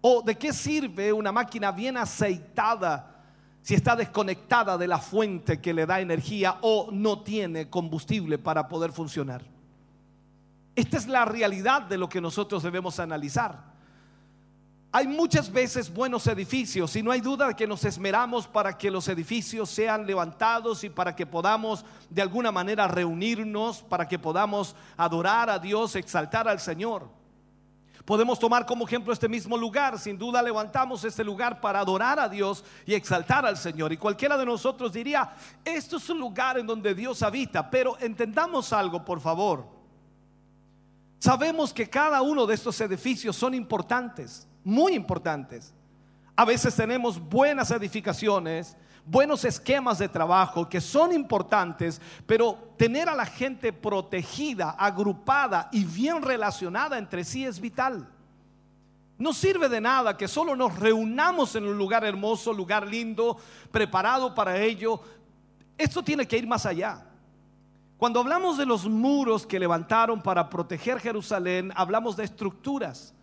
[0.00, 3.24] ¿O de qué sirve una máquina bien aceitada
[3.60, 8.66] si está desconectada de la fuente que le da energía o no tiene combustible para
[8.68, 9.55] poder funcionar?
[10.76, 13.74] Esta es la realidad de lo que nosotros debemos analizar.
[14.92, 18.90] Hay muchas veces buenos edificios y no hay duda de que nos esmeramos para que
[18.90, 24.76] los edificios sean levantados y para que podamos de alguna manera reunirnos, para que podamos
[24.96, 27.08] adorar a Dios, exaltar al Señor.
[28.04, 29.98] Podemos tomar como ejemplo este mismo lugar.
[29.98, 33.92] Sin duda levantamos este lugar para adorar a Dios y exaltar al Señor.
[33.92, 37.68] Y cualquiera de nosotros diría, esto es un lugar en donde Dios habita.
[37.68, 39.75] Pero entendamos algo, por favor.
[41.18, 45.74] Sabemos que cada uno de estos edificios son importantes, muy importantes.
[46.34, 53.14] A veces tenemos buenas edificaciones, buenos esquemas de trabajo que son importantes, pero tener a
[53.14, 58.08] la gente protegida, agrupada y bien relacionada entre sí es vital.
[59.18, 63.38] No sirve de nada que solo nos reunamos en un lugar hermoso, lugar lindo,
[63.70, 65.00] preparado para ello.
[65.78, 67.02] Esto tiene que ir más allá.
[67.98, 73.14] Cuando hablamos de los muros que levantaron para proteger Jerusalén, hablamos de estructuras.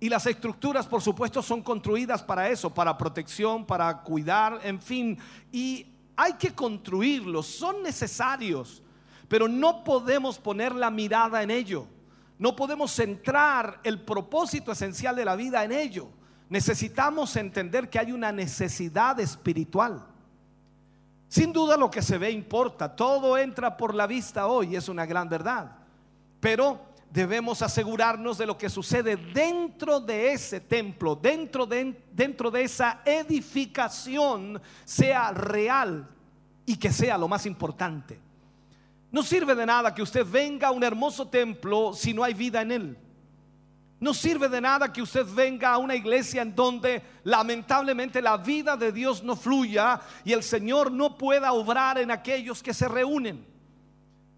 [0.00, 5.16] Y las estructuras, por supuesto, son construidas para eso, para protección, para cuidar, en fin.
[5.52, 5.86] Y
[6.16, 8.82] hay que construirlos, son necesarios,
[9.28, 11.86] pero no podemos poner la mirada en ello.
[12.40, 16.08] No podemos centrar el propósito esencial de la vida en ello.
[16.48, 20.04] Necesitamos entender que hay una necesidad espiritual.
[21.32, 25.06] Sin duda lo que se ve importa, todo entra por la vista hoy, es una
[25.06, 25.78] gran verdad.
[26.40, 26.78] Pero
[27.10, 33.00] debemos asegurarnos de lo que sucede dentro de ese templo, dentro de, dentro de esa
[33.06, 36.06] edificación, sea real
[36.66, 38.20] y que sea lo más importante.
[39.10, 42.60] No sirve de nada que usted venga a un hermoso templo si no hay vida
[42.60, 42.98] en él.
[44.02, 48.76] No sirve de nada que usted venga a una iglesia en donde lamentablemente la vida
[48.76, 53.46] de Dios no fluya y el Señor no pueda obrar en aquellos que se reúnen.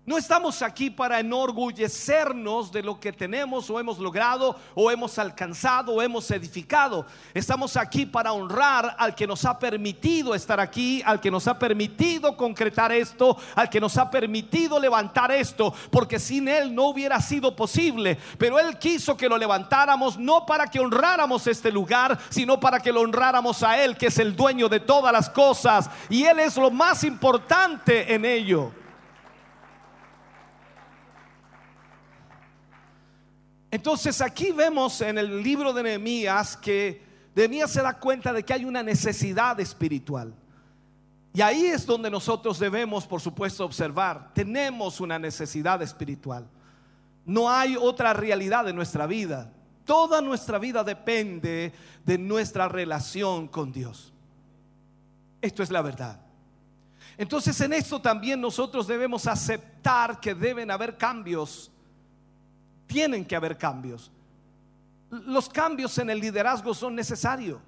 [0.06, 5.94] No estamos aquí para enorgullecernos de lo que tenemos o hemos logrado o hemos alcanzado
[5.94, 7.06] o hemos edificado.
[7.32, 11.58] Estamos aquí para honrar al que nos ha permitido estar aquí, al que nos ha
[11.58, 17.18] permitido concretar esto, al que nos ha permitido levantar esto, porque sin Él no hubiera
[17.22, 18.18] sido posible.
[18.36, 22.92] Pero Él quiso que lo levantáramos no para que honráramos este lugar, sino para que
[22.92, 25.88] lo honráramos a Él, que es el dueño de todas las cosas.
[26.10, 28.83] Y Él es lo más importante en ello.
[33.74, 37.02] Entonces aquí vemos en el libro de Nehemías que
[37.34, 40.32] Nehemías se da cuenta de que hay una necesidad espiritual.
[41.32, 44.32] Y ahí es donde nosotros debemos, por supuesto, observar.
[44.32, 46.46] Tenemos una necesidad espiritual.
[47.26, 49.52] No hay otra realidad en nuestra vida.
[49.84, 51.72] Toda nuestra vida depende
[52.06, 54.12] de nuestra relación con Dios.
[55.42, 56.20] Esto es la verdad.
[57.18, 61.72] Entonces en esto también nosotros debemos aceptar que deben haber cambios
[62.86, 64.10] tienen que haber cambios.
[65.10, 67.60] Los cambios en el liderazgo son necesarios.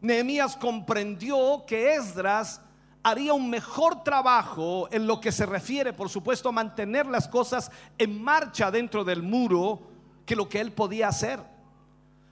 [0.00, 2.60] Nehemías comprendió que Esdras
[3.02, 7.70] haría un mejor trabajo en lo que se refiere, por supuesto, a mantener las cosas
[7.98, 9.82] en marcha dentro del muro
[10.24, 11.40] que lo que él podía hacer.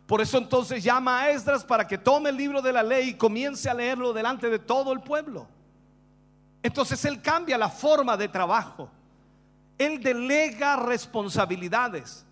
[0.06, 3.14] Por eso entonces llama a Esdras para que tome el libro de la ley y
[3.14, 5.46] comience a leerlo delante de todo el pueblo.
[6.62, 8.90] Entonces él cambia la forma de trabajo.
[9.80, 12.26] Él delega responsabilidades,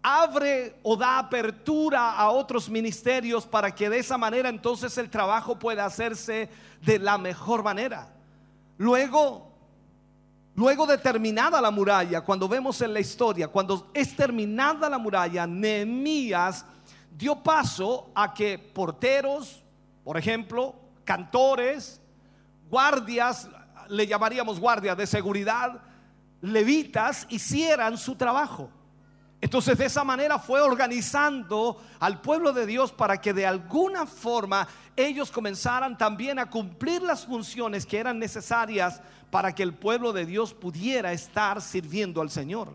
[0.00, 5.58] abre o da apertura a otros ministerios para que de esa manera entonces el trabajo
[5.58, 6.48] pueda hacerse
[6.80, 8.14] de la mejor manera.
[8.78, 9.50] Luego,
[10.54, 15.48] luego de terminada la muralla, cuando vemos en la historia, cuando es terminada la muralla,
[15.48, 16.64] Nehemías
[17.10, 19.60] dio paso a que porteros,
[20.04, 22.00] por ejemplo, cantores,
[22.70, 23.48] guardias,
[23.88, 25.89] le llamaríamos guardias de seguridad,
[26.42, 28.70] levitas hicieran su trabajo.
[29.40, 34.68] Entonces de esa manera fue organizando al pueblo de Dios para que de alguna forma
[34.96, 40.26] ellos comenzaran también a cumplir las funciones que eran necesarias para que el pueblo de
[40.26, 42.74] Dios pudiera estar sirviendo al Señor.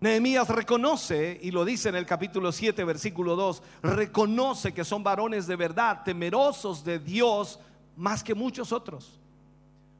[0.00, 5.46] Nehemías reconoce, y lo dice en el capítulo 7, versículo 2, reconoce que son varones
[5.46, 7.60] de verdad, temerosos de Dios
[7.96, 9.20] más que muchos otros.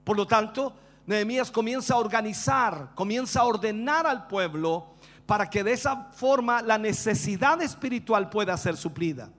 [0.02, 0.74] Por lo tanto,
[1.06, 4.94] Nehemías comienza a organizar, comienza a ordenar al pueblo
[5.26, 9.30] para que de esa forma la necesidad espiritual pueda ser suplida.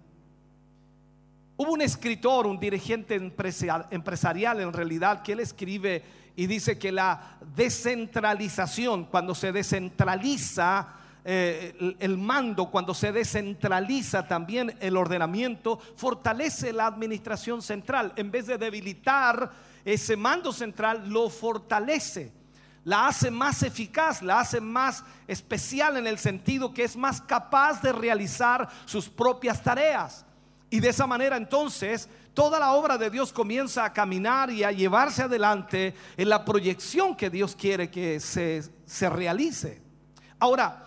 [1.56, 6.04] Hubo un escritor, un dirigente empresarial en realidad, que él escribe
[6.36, 14.28] y dice que la descentralización, cuando se descentraliza eh, el, el mando, cuando se descentraliza
[14.28, 19.52] también el ordenamiento, fortalece la administración central en vez de debilitar
[19.86, 22.32] ese mando central lo fortalece,
[22.86, 27.82] la hace más eficaz, la hace más especial en el sentido que es más capaz
[27.82, 30.26] de realizar sus propias tareas.
[30.70, 34.72] Y de esa manera entonces toda la obra de Dios comienza a caminar y a
[34.72, 39.82] llevarse adelante en la proyección que Dios quiere que se, se realice.
[40.40, 40.84] Ahora,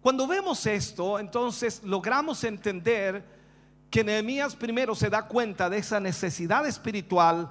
[0.00, 3.24] cuando vemos esto, entonces logramos entender
[3.90, 7.50] que Nehemías primero se da cuenta de esa necesidad espiritual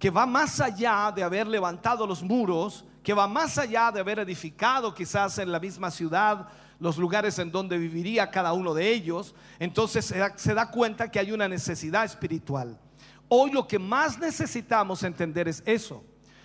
[0.00, 4.18] que va más allá de haber levantado los muros, que va más allá de haber
[4.18, 6.48] edificado quizás en la misma ciudad
[6.80, 11.30] los lugares en donde viviría cada uno de ellos, entonces se da, cuenta que hay
[11.30, 12.80] una necesidad espiritual.
[13.28, 16.02] Hoy lo que más necesitamos entender es eso.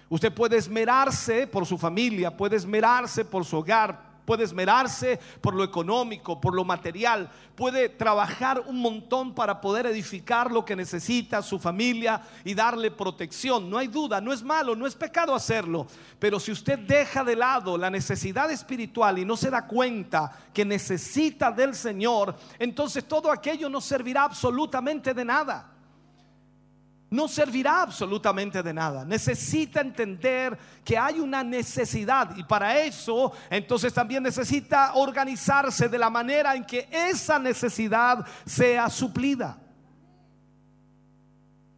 [0.09, 5.63] Usted puede esmerarse por su familia, puede esmerarse por su hogar, puede esmerarse por lo
[5.63, 11.59] económico, por lo material, puede trabajar un montón para poder edificar lo que necesita su
[11.59, 13.69] familia y darle protección.
[13.69, 15.87] No hay duda, no es malo, no es pecado hacerlo,
[16.19, 20.65] pero si usted deja de lado la necesidad espiritual y no se da cuenta que
[20.65, 25.74] necesita del Señor, entonces todo aquello no servirá absolutamente de nada
[27.15, 29.05] no servirá absolutamente de nada.
[29.05, 36.09] Necesita entender que hay una necesidad y para eso entonces también necesita organizarse de la
[36.09, 39.57] manera en que esa necesidad sea suplida.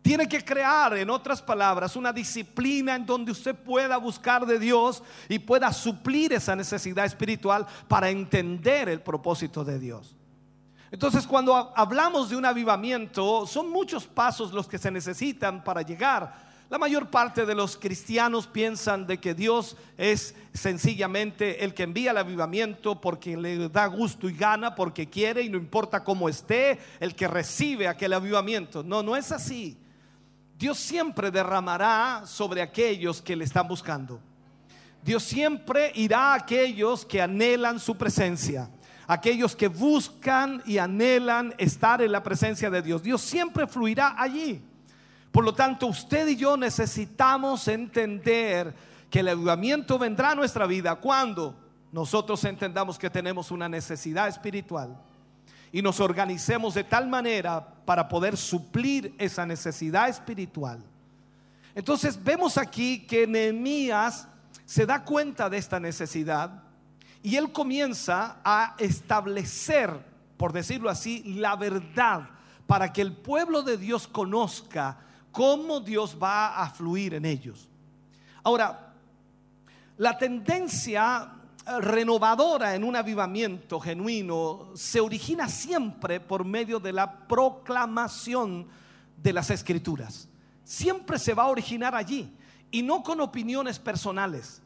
[0.01, 5.03] Tiene que crear, en otras palabras, una disciplina en donde usted pueda buscar de Dios
[5.27, 10.15] y pueda suplir esa necesidad espiritual para entender el propósito de Dios.
[10.91, 16.47] Entonces cuando hablamos de un avivamiento, son muchos pasos los que se necesitan para llegar.
[16.69, 22.11] La mayor parte de los cristianos piensan de que Dios es sencillamente el que envía
[22.11, 26.77] el avivamiento porque le da gusto y gana, porque quiere y no importa cómo esté,
[26.99, 28.83] el que recibe aquel avivamiento.
[28.83, 29.77] No, no es así.
[30.57, 34.19] Dios siempre derramará sobre aquellos que le están buscando.
[35.03, 38.69] Dios siempre irá a aquellos que anhelan su presencia,
[39.07, 43.01] aquellos que buscan y anhelan estar en la presencia de Dios.
[43.01, 44.61] Dios siempre fluirá allí.
[45.31, 48.73] Por lo tanto, usted y yo necesitamos entender
[49.09, 51.55] que el avivamiento vendrá a nuestra vida cuando
[51.91, 54.97] nosotros entendamos que tenemos una necesidad espiritual
[55.71, 60.83] y nos organicemos de tal manera para poder suplir esa necesidad espiritual.
[61.75, 64.27] Entonces vemos aquí que Nehemías
[64.65, 66.63] se da cuenta de esta necesidad
[67.23, 69.91] y él comienza a establecer,
[70.37, 72.29] por decirlo así, la verdad
[72.67, 74.97] para que el pueblo de Dios conozca
[75.31, 77.67] cómo Dios va a fluir en ellos.
[78.43, 78.93] Ahora,
[79.97, 81.31] la tendencia
[81.65, 88.67] eh, renovadora en un avivamiento genuino se origina siempre por medio de la proclamación
[89.23, 90.27] de las escrituras.
[90.63, 92.35] Siempre se va a originar allí
[92.69, 94.61] y no con opiniones personales.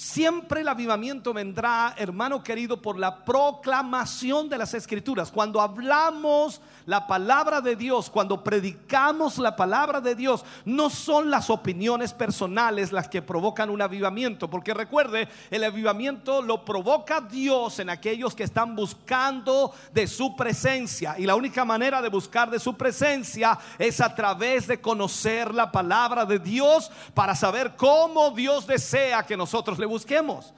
[0.00, 5.30] Siempre el avivamiento vendrá, hermano querido, por la proclamación de las escrituras.
[5.30, 11.50] Cuando hablamos la palabra de Dios, cuando predicamos la palabra de Dios, no son las
[11.50, 14.48] opiniones personales las que provocan un avivamiento.
[14.48, 21.16] Porque recuerde, el avivamiento lo provoca Dios en aquellos que están buscando de su presencia.
[21.18, 25.70] Y la única manera de buscar de su presencia es a través de conocer la
[25.70, 30.54] palabra de Dios para saber cómo Dios desea que nosotros le busquemos.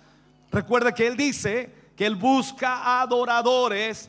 [0.52, 4.08] Recuerda que Él dice que Él busca adoradores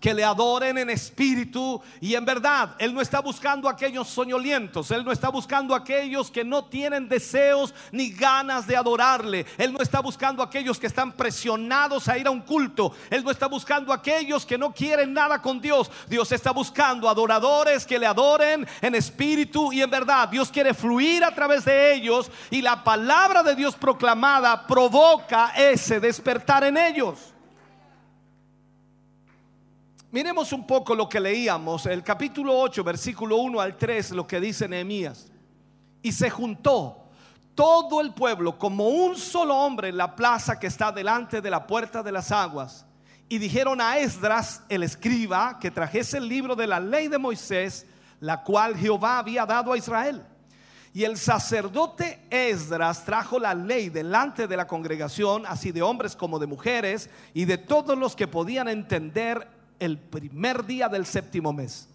[0.00, 2.76] que le adoren en espíritu y en verdad.
[2.78, 7.08] Él no está buscando a aquellos soñolientos, Él no está buscando aquellos que no tienen
[7.08, 9.46] deseos ni ganas de adorarle.
[9.56, 12.92] Él no está buscando a aquellos que están presionados a ir a un culto.
[13.10, 15.90] Él no está buscando a aquellos que no quieren nada con Dios.
[16.08, 20.28] Dios está buscando adoradores que le adoren en espíritu y en verdad.
[20.28, 26.00] Dios quiere fluir a través de ellos y la palabra de Dios proclamada provoca ese
[26.00, 27.34] despertar en ellos.
[30.10, 34.40] Miremos un poco lo que leíamos, el capítulo 8, versículo 1 al 3, lo que
[34.40, 35.30] dice Nehemías.
[36.00, 37.04] Y se juntó
[37.54, 41.66] todo el pueblo como un solo hombre en la plaza que está delante de la
[41.66, 42.86] puerta de las aguas.
[43.28, 47.84] Y dijeron a Esdras, el escriba, que trajese el libro de la ley de Moisés,
[48.18, 50.24] la cual Jehová había dado a Israel.
[50.94, 56.38] Y el sacerdote Esdras trajo la ley delante de la congregación, así de hombres como
[56.38, 61.88] de mujeres, y de todos los que podían entender el primer día del séptimo mes.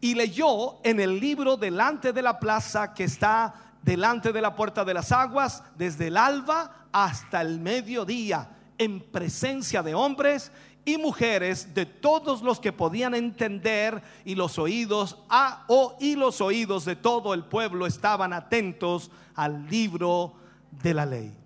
[0.00, 4.84] Y leyó en el libro delante de la plaza que está delante de la puerta
[4.84, 10.50] de las aguas, desde el alba hasta el mediodía, en presencia de hombres
[10.84, 16.40] y mujeres, de todos los que podían entender, y los oídos, a, o, y los
[16.40, 20.34] oídos de todo el pueblo estaban atentos al libro
[20.82, 21.36] de la ley.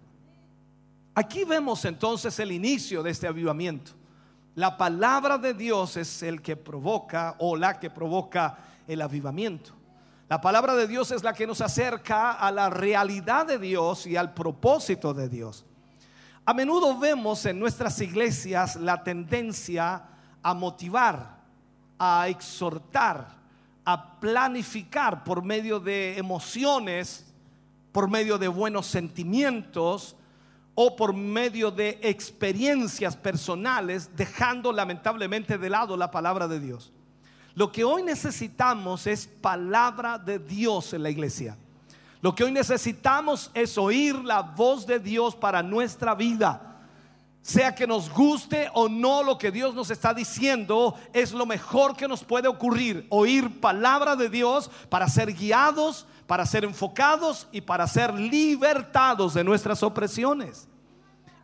[1.15, 3.98] Aquí vemos entonces el inicio de este avivamiento.
[4.59, 9.71] La palabra de Dios es el que provoca o la que provoca el avivamiento.
[10.29, 14.17] La palabra de Dios es la que nos acerca a la realidad de Dios y
[14.17, 15.65] al propósito de Dios.
[16.45, 20.03] A menudo vemos en nuestras iglesias la tendencia
[20.43, 21.37] a motivar,
[21.97, 23.29] a exhortar,
[23.85, 27.33] a planificar por medio de emociones,
[27.93, 30.17] por medio de buenos sentimientos,
[30.81, 36.93] o por medio de experiencias personales, dejando lamentablemente de lado la palabra de Dios.
[37.57, 41.57] Lo que hoy necesitamos es palabra de Dios en la iglesia.
[42.21, 46.77] Lo que hoy necesitamos es oír la voz de Dios para nuestra vida.
[47.43, 51.97] Sea que nos guste o no lo que Dios nos está diciendo, es lo mejor
[51.97, 53.05] que nos puede ocurrir.
[53.11, 59.43] Oír palabra de Dios para ser guiados, para ser enfocados y para ser libertados de
[59.43, 60.69] nuestras opresiones.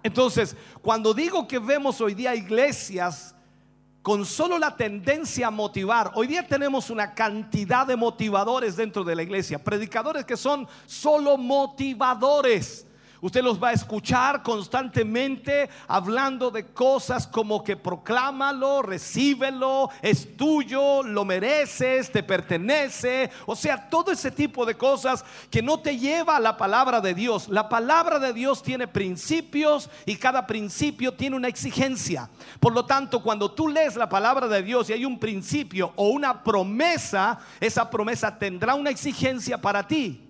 [0.03, 3.35] Entonces, cuando digo que vemos hoy día iglesias
[4.03, 9.17] con solo la tendencia a motivar, hoy día tenemos una cantidad de motivadores dentro de
[9.17, 12.87] la iglesia, predicadores que son solo motivadores.
[13.21, 21.03] Usted los va a escuchar constantemente hablando de cosas como que proclámalo, recíbelo, es tuyo,
[21.03, 23.31] lo mereces, te pertenece.
[23.47, 27.15] O sea, todo ese tipo de cosas que no te lleva a la palabra de
[27.15, 27.49] Dios.
[27.49, 32.29] La palabra de Dios tiene principios y cada principio tiene una exigencia.
[32.61, 36.09] Por lo tanto, cuando tú lees la palabra de Dios y hay un principio o
[36.09, 40.24] una promesa, esa promesa tendrá una exigencia para ti.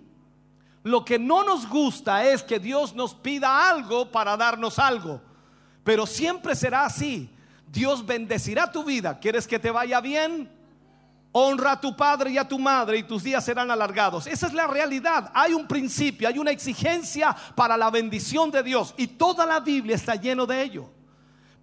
[0.84, 5.20] Lo que no nos gusta es que Dios nos pida algo para darnos algo.
[5.82, 7.30] Pero siempre será así.
[7.66, 9.18] Dios bendecirá tu vida.
[9.18, 10.50] ¿Quieres que te vaya bien?
[11.32, 14.26] Honra a tu padre y a tu madre y tus días serán alargados.
[14.26, 15.32] Esa es la realidad.
[15.34, 19.96] Hay un principio, hay una exigencia para la bendición de Dios y toda la Biblia
[19.96, 20.90] está lleno de ello.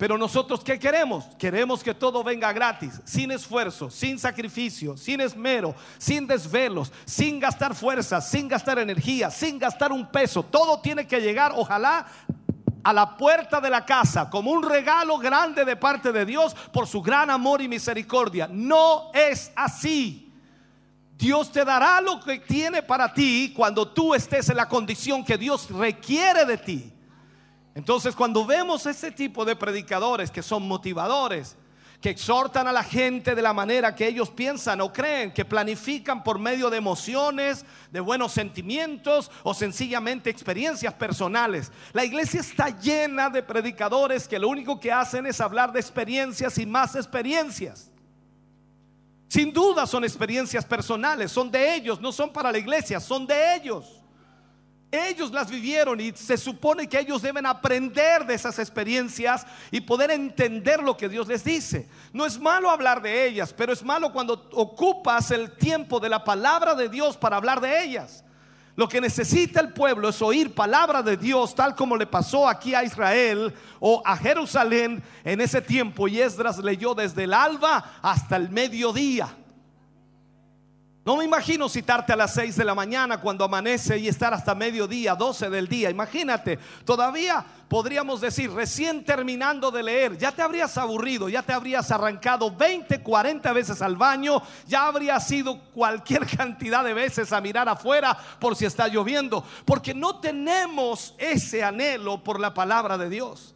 [0.01, 1.25] Pero nosotros, ¿qué queremos?
[1.37, 7.75] Queremos que todo venga gratis, sin esfuerzo, sin sacrificio, sin esmero, sin desvelos, sin gastar
[7.75, 10.41] fuerzas, sin gastar energía, sin gastar un peso.
[10.41, 12.07] Todo tiene que llegar, ojalá,
[12.83, 16.87] a la puerta de la casa como un regalo grande de parte de Dios por
[16.87, 18.49] su gran amor y misericordia.
[18.51, 20.33] No es así.
[21.15, 25.37] Dios te dará lo que tiene para ti cuando tú estés en la condición que
[25.37, 26.91] Dios requiere de ti.
[27.73, 31.55] Entonces cuando vemos ese tipo de predicadores que son motivadores,
[32.01, 36.23] que exhortan a la gente de la manera que ellos piensan o creen, que planifican
[36.23, 41.71] por medio de emociones, de buenos sentimientos o sencillamente experiencias personales.
[41.93, 46.57] La iglesia está llena de predicadores que lo único que hacen es hablar de experiencias
[46.57, 47.91] y más experiencias.
[49.27, 53.55] Sin duda son experiencias personales, son de ellos, no son para la iglesia, son de
[53.55, 54.00] ellos.
[54.91, 60.11] Ellos las vivieron y se supone que ellos deben aprender de esas experiencias y poder
[60.11, 61.87] entender lo que Dios les dice.
[62.11, 66.25] No es malo hablar de ellas, pero es malo cuando ocupas el tiempo de la
[66.25, 68.25] palabra de Dios para hablar de ellas.
[68.75, 72.75] Lo que necesita el pueblo es oír palabra de Dios, tal como le pasó aquí
[72.75, 76.09] a Israel o a Jerusalén en ese tiempo.
[76.09, 79.37] Y Esdras leyó desde el alba hasta el mediodía.
[81.03, 84.53] No me imagino citarte a las 6 de la mañana cuando amanece y estar hasta
[84.53, 85.89] mediodía, 12 del día.
[85.89, 91.89] Imagínate, todavía podríamos decir, recién terminando de leer, ya te habrías aburrido, ya te habrías
[91.89, 97.67] arrancado 20, 40 veces al baño, ya habrías ido cualquier cantidad de veces a mirar
[97.67, 103.55] afuera por si está lloviendo, porque no tenemos ese anhelo por la palabra de Dios.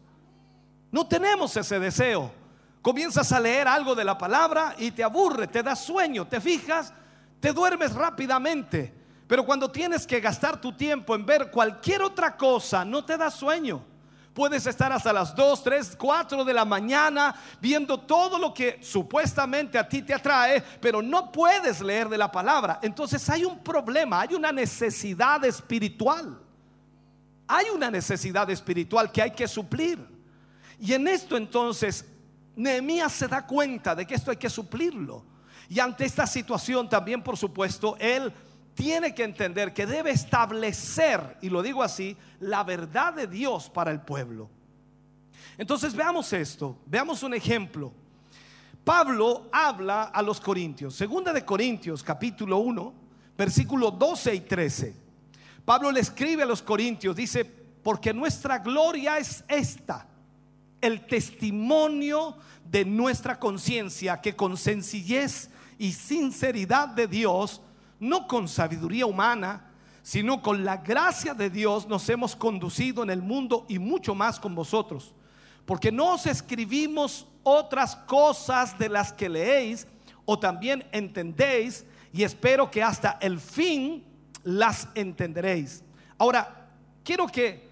[0.92, 2.32] No tenemos ese deseo.
[2.82, 6.92] Comienzas a leer algo de la palabra y te aburre, te da sueño, te fijas
[7.46, 8.92] te duermes rápidamente.
[9.28, 13.30] Pero cuando tienes que gastar tu tiempo en ver cualquier otra cosa, no te da
[13.30, 13.86] sueño.
[14.34, 19.78] Puedes estar hasta las 2, 3, 4 de la mañana viendo todo lo que supuestamente
[19.78, 22.80] a ti te atrae, pero no puedes leer de la palabra.
[22.82, 26.40] Entonces hay un problema, hay una necesidad espiritual.
[27.48, 30.04] Hay una necesidad espiritual que hay que suplir.
[30.80, 32.06] Y en esto entonces
[32.56, 35.35] Nehemías se da cuenta de que esto hay que suplirlo.
[35.70, 38.32] Y ante esta situación también, por supuesto, él
[38.76, 43.92] tiene que entender que debe establecer, y lo digo así, la verdad de Dios para
[43.92, 44.50] el pueblo.
[45.58, 47.94] Entonces veamos esto, veamos un ejemplo.
[48.84, 52.94] Pablo habla a los corintios, segunda de Corintios capítulo 1,
[53.38, 54.96] versículo 12 y 13.
[55.64, 60.06] Pablo le escribe a los corintios, dice, porque nuestra gloria es esta,
[60.82, 62.38] el testimonio
[62.70, 67.62] de nuestra conciencia que con sencillez y sinceridad de Dios,
[68.00, 69.72] no con sabiduría humana,
[70.02, 74.40] sino con la gracia de Dios nos hemos conducido en el mundo y mucho más
[74.40, 75.14] con vosotros.
[75.66, 79.88] Porque no os escribimos otras cosas de las que leéis
[80.26, 84.04] o también entendéis y espero que hasta el fin
[84.44, 85.84] las entenderéis.
[86.18, 86.70] Ahora,
[87.04, 87.65] quiero que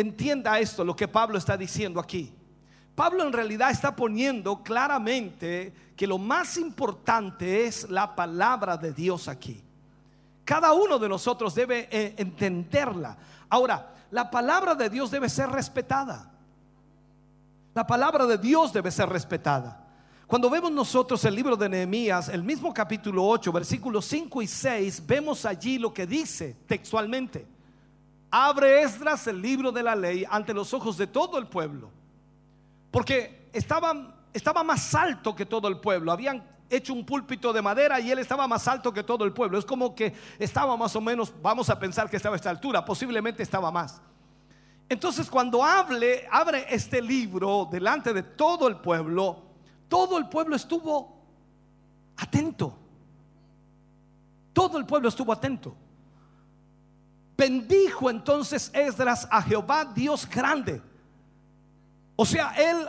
[0.00, 2.32] entienda esto, lo que Pablo está diciendo aquí.
[2.94, 9.28] Pablo en realidad está poniendo claramente que lo más importante es la palabra de Dios
[9.28, 9.62] aquí.
[10.44, 13.16] Cada uno de nosotros debe eh, entenderla.
[13.48, 16.30] Ahora, la palabra de Dios debe ser respetada.
[17.74, 19.86] La palabra de Dios debe ser respetada.
[20.26, 25.06] Cuando vemos nosotros el libro de Nehemías, el mismo capítulo 8, versículos 5 y 6,
[25.06, 27.46] vemos allí lo que dice textualmente.
[28.30, 31.90] Abre Esdras el libro de la ley ante los ojos de todo el pueblo
[32.90, 36.10] porque estaba, estaba más alto que todo el pueblo.
[36.12, 39.58] Habían hecho un púlpito de madera y él estaba más alto que todo el pueblo.
[39.58, 42.84] Es como que estaba más o menos, vamos a pensar que estaba a esta altura,
[42.84, 44.00] posiblemente estaba más.
[44.88, 49.44] Entonces cuando hable, abre este libro delante de todo el pueblo,
[49.88, 51.16] todo el pueblo estuvo
[52.16, 52.76] atento.
[54.52, 55.76] Todo el pueblo estuvo atento.
[57.40, 60.82] Bendijo entonces Esdras a Jehová Dios grande
[62.22, 62.86] o sea, él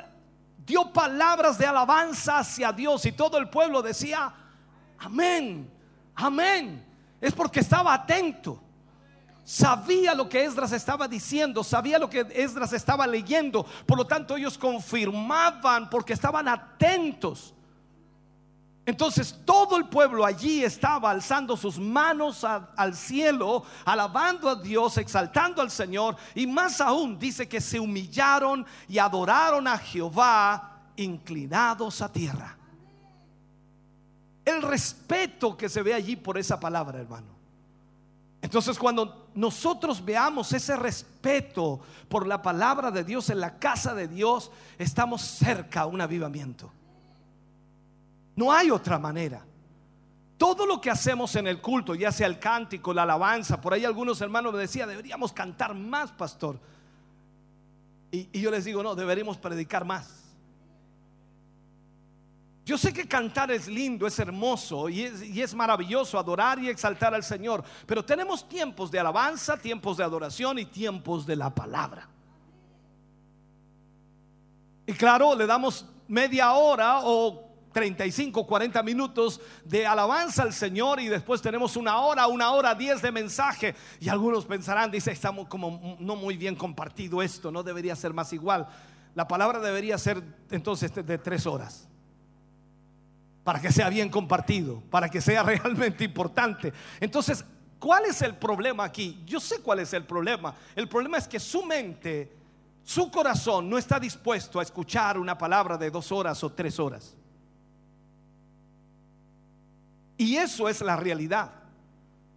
[0.65, 4.29] dio palabras de alabanza hacia Dios y todo el pueblo decía,
[4.99, 5.71] amén,
[6.15, 6.85] amén.
[7.21, 8.61] Es porque estaba atento.
[9.45, 13.65] Sabía lo que Esdras estaba diciendo, sabía lo que Esdras estaba leyendo.
[13.85, 17.53] Por lo tanto, ellos confirmaban porque estaban atentos.
[18.85, 25.61] Entonces todo el pueblo allí estaba alzando sus manos al cielo, alabando a Dios, exaltando
[25.61, 26.15] al Señor.
[26.33, 32.57] Y más aún dice que se humillaron y adoraron a Jehová inclinados a tierra.
[34.43, 37.27] El respeto que se ve allí por esa palabra, hermano.
[38.41, 41.79] Entonces cuando nosotros veamos ese respeto
[42.09, 46.71] por la palabra de Dios en la casa de Dios, estamos cerca a un avivamiento.
[48.41, 49.45] No hay otra manera.
[50.35, 53.85] Todo lo que hacemos en el culto, ya sea el cántico, la alabanza, por ahí
[53.85, 56.59] algunos hermanos me decían, deberíamos cantar más, pastor.
[58.09, 60.23] Y, yo les digo, no, deberíamos predicar más.
[62.65, 66.67] Yo sé que cantar es lindo, es hermoso y es, y es, maravilloso adorar y
[66.67, 71.53] exaltar al Señor, pero tenemos tiempos de alabanza, tiempos de adoración y tiempos de la
[71.53, 72.09] palabra.
[74.87, 81.07] Y claro, le damos media hora o 35, 40 minutos de alabanza al Señor y
[81.07, 83.75] después tenemos una hora, una hora, diez de mensaje.
[83.99, 88.33] Y algunos pensarán, dice, estamos como no muy bien compartido esto, no debería ser más
[88.33, 88.67] igual.
[89.15, 91.87] La palabra debería ser entonces de tres horas
[93.43, 96.73] para que sea bien compartido, para que sea realmente importante.
[96.99, 97.43] Entonces,
[97.79, 99.21] ¿cuál es el problema aquí?
[99.25, 100.53] Yo sé cuál es el problema.
[100.75, 102.31] El problema es que su mente,
[102.83, 107.15] su corazón no está dispuesto a escuchar una palabra de dos horas o tres horas.
[110.21, 111.51] Y eso es la realidad.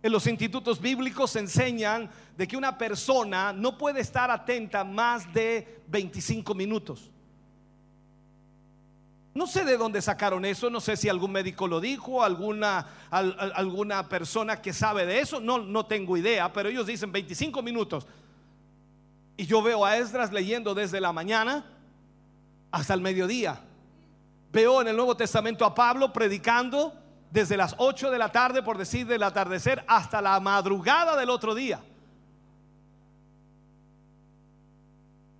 [0.02, 5.82] En los institutos bíblicos enseñan de que una persona no puede estar atenta más de
[5.88, 7.10] 25 minutos.
[9.34, 13.52] No sé de dónde sacaron eso, no sé si algún médico lo dijo, alguna, al,
[13.54, 18.06] alguna persona que sabe de eso, no, no tengo idea, pero ellos dicen 25 minutos.
[19.36, 21.66] Y yo veo a Esdras leyendo desde la mañana
[22.70, 23.60] hasta el mediodía.
[24.50, 27.03] Veo en el Nuevo Testamento a Pablo predicando
[27.34, 31.52] desde las 8 de la tarde, por decir del atardecer, hasta la madrugada del otro
[31.52, 31.80] día.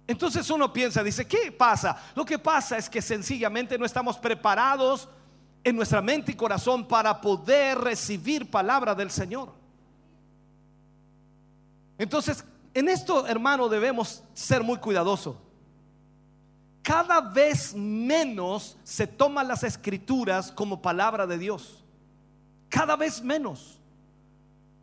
[0.09, 1.97] Entonces uno piensa, dice, ¿qué pasa?
[2.17, 5.09] Lo que pasa es que sencillamente no estamos preparados
[5.63, 9.55] en nuestra mente y corazón para poder recibir palabra del Señor.
[11.97, 12.45] Entonces,
[12.75, 15.37] en esto, hermano, debemos ser muy cuidadosos.
[16.83, 21.84] Cada vez menos se toman las escrituras como palabra de Dios.
[22.75, 23.79] Cada vez menos.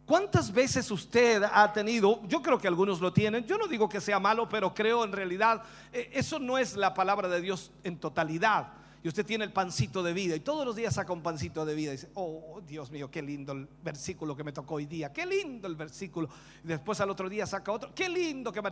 [0.05, 3.99] ¿Cuántas veces usted ha tenido, yo creo que algunos lo tienen, yo no digo que
[3.99, 5.61] sea malo, pero creo en realidad,
[5.91, 8.69] eh, eso no es la palabra de Dios en totalidad.
[9.03, 11.75] Y usted tiene el pancito de vida y todos los días saca un pancito de
[11.75, 15.11] vida y dice, oh Dios mío, qué lindo el versículo que me tocó hoy día,
[15.11, 16.29] qué lindo el versículo.
[16.63, 18.69] Y después al otro día saca otro, qué lindo que me...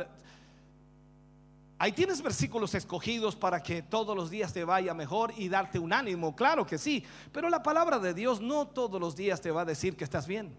[1.81, 5.93] Ahí tienes versículos escogidos para que todos los días te vaya mejor y darte un
[5.93, 9.61] ánimo, claro que sí, pero la palabra de Dios no todos los días te va
[9.61, 10.53] a decir que estás bien.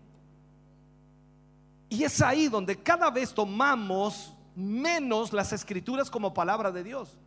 [1.90, 7.18] Y es ahí donde cada vez tomamos menos las escrituras como palabra de Dios.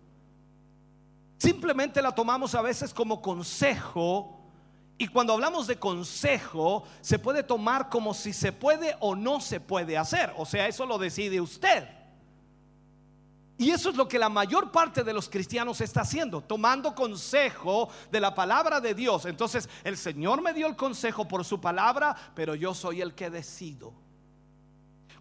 [1.38, 4.40] Simplemente la tomamos a veces como consejo.
[4.98, 9.60] Y cuando hablamos de consejo, se puede tomar como si se puede o no se
[9.60, 10.34] puede hacer.
[10.38, 12.03] O sea, eso lo decide usted.
[13.64, 17.88] Y eso es lo que la mayor parte de los cristianos está haciendo, tomando consejo
[18.12, 19.26] de la palabra de Dios.
[19.26, 23.30] Entonces, el Señor me dio el consejo por su palabra, pero yo soy el que
[23.30, 23.94] decido.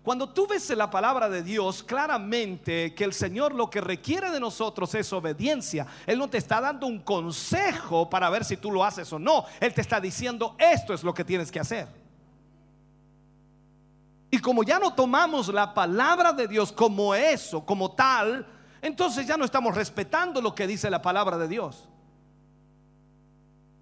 [0.03, 4.41] Cuando tú ves la palabra de Dios claramente que el Señor lo que requiere de
[4.41, 8.85] nosotros es obediencia, Él no te está dando un consejo para ver si tú lo
[8.85, 12.02] haces o no, Él te está diciendo esto es lo que tienes que hacer.
[14.35, 18.47] Y como ya no tomamos la palabra de Dios como eso, como tal,
[18.81, 21.87] entonces ya no estamos respetando lo que dice la palabra de Dios.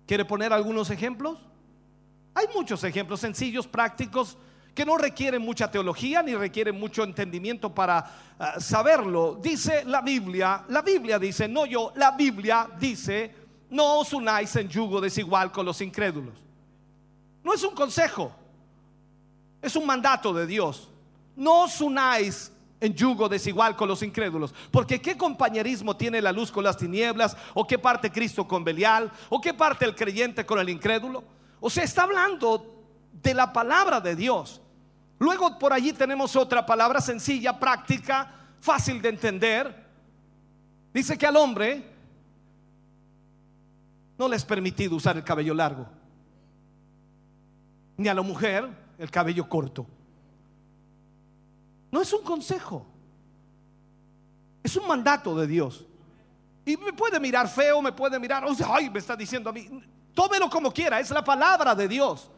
[0.08, 1.38] ¿Quiere poner algunos ejemplos?
[2.34, 4.36] Hay muchos ejemplos sencillos, prácticos
[4.74, 8.10] que no requieren mucha teología ni requieren mucho entendimiento para
[8.40, 9.38] uh, saberlo.
[9.40, 13.32] Dice la Biblia, la Biblia dice, no yo, la Biblia dice,
[13.70, 16.34] no os unáis en yugo desigual con los incrédulos.
[17.44, 18.32] No es un consejo,
[19.62, 20.88] es un mandato de Dios.
[21.36, 24.54] No os unáis en yugo desigual con los incrédulos.
[24.70, 29.10] Porque qué compañerismo tiene la luz con las tinieblas, o qué parte Cristo con Belial,
[29.28, 31.22] o qué parte el creyente con el incrédulo.
[31.60, 32.84] O sea, está hablando
[33.22, 34.60] de la palabra de Dios.
[35.18, 39.86] Luego por allí tenemos otra palabra sencilla, práctica, fácil de entender.
[40.94, 41.84] Dice que al hombre
[44.18, 45.86] no le es permitido usar el cabello largo,
[47.96, 48.68] ni a la mujer
[49.00, 49.86] el cabello corto.
[51.90, 52.86] No es un consejo,
[54.62, 55.86] es un mandato de Dios.
[56.66, 59.68] Y me puede mirar feo, me puede mirar, ay, me está diciendo a mí,
[60.14, 62.30] tómelo como quiera, es la palabra de Dios.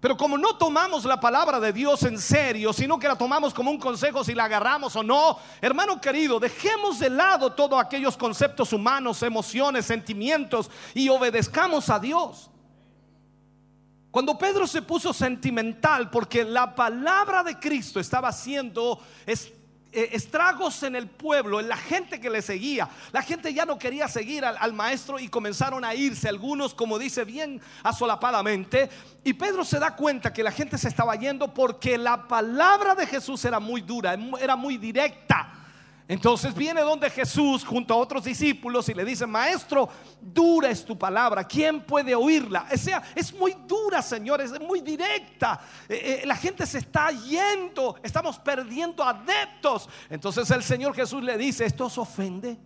[0.00, 3.70] Pero como no tomamos la palabra de Dios en serio, sino que la tomamos como
[3.70, 8.72] un consejo si la agarramos o no, hermano querido, dejemos de lado todos aquellos conceptos
[8.72, 12.51] humanos, emociones, sentimientos y obedezcamos a Dios.
[14.12, 20.96] Cuando Pedro se puso sentimental porque la palabra de Cristo estaba haciendo eh, estragos en
[20.96, 24.58] el pueblo, en la gente que le seguía, la gente ya no quería seguir al,
[24.60, 28.90] al maestro y comenzaron a irse, algunos como dice bien asolapadamente,
[29.24, 33.06] y Pedro se da cuenta que la gente se estaba yendo porque la palabra de
[33.06, 35.61] Jesús era muy dura, era muy directa.
[36.08, 39.88] Entonces viene donde Jesús junto a otros discípulos y le dice, maestro,
[40.20, 42.66] dura es tu palabra, ¿quién puede oírla?
[43.14, 45.60] Es muy dura, señores, es muy directa.
[45.88, 49.88] Eh, eh, la gente se está yendo, estamos perdiendo adeptos.
[50.10, 52.58] Entonces el Señor Jesús le dice, ¿esto os ofende?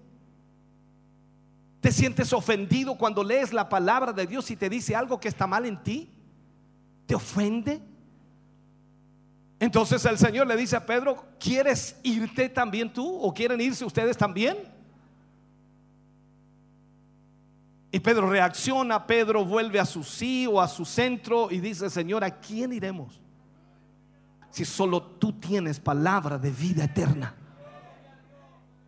[1.81, 5.47] ¿Te sientes ofendido cuando lees la palabra de Dios y te dice algo que está
[5.47, 6.11] mal en ti?
[7.07, 7.81] ¿Te ofende?
[9.67, 13.19] Entonces el Señor le dice a Pedro, ¿quieres irte también tú?
[13.21, 14.57] ¿O quieren irse ustedes también?
[17.91, 22.23] Y Pedro reacciona, Pedro vuelve a su sí o a su centro y dice, Señor,
[22.23, 23.21] ¿a quién iremos?
[24.51, 27.35] Si solo tú tienes palabra de vida eterna.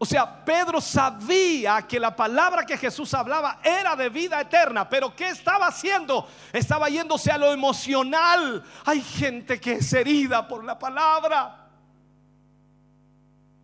[0.00, 5.14] O sea, Pedro sabía que la palabra que Jesús hablaba era de vida eterna, pero
[5.14, 6.28] ¿qué estaba haciendo?
[6.52, 8.62] Estaba yéndose a lo emocional.
[8.84, 11.68] Hay gente que es herida por la palabra.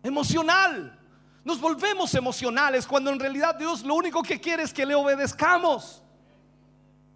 [0.03, 0.99] Emocional.
[1.45, 6.01] Nos volvemos emocionales cuando en realidad Dios lo único que quiere es que le obedezcamos.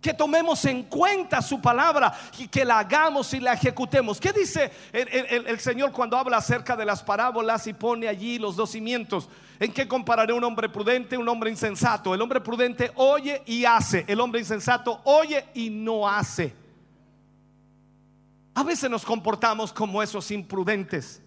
[0.02, 4.20] Que tomemos en cuenta su palabra y que la hagamos y la ejecutemos.
[4.20, 8.72] ¿Qué dice el, Señor cuando habla acerca de las parábolas y pone allí los dos
[8.72, 9.28] cimientos?
[9.60, 12.14] ¿En qué compararé un hombre prudente, un hombre insensato?
[12.14, 14.06] El hombre prudente oye y hace.
[14.08, 16.54] El hombre insensato oye y no hace.
[18.56, 21.22] A veces nos comportamos como esos imprudentes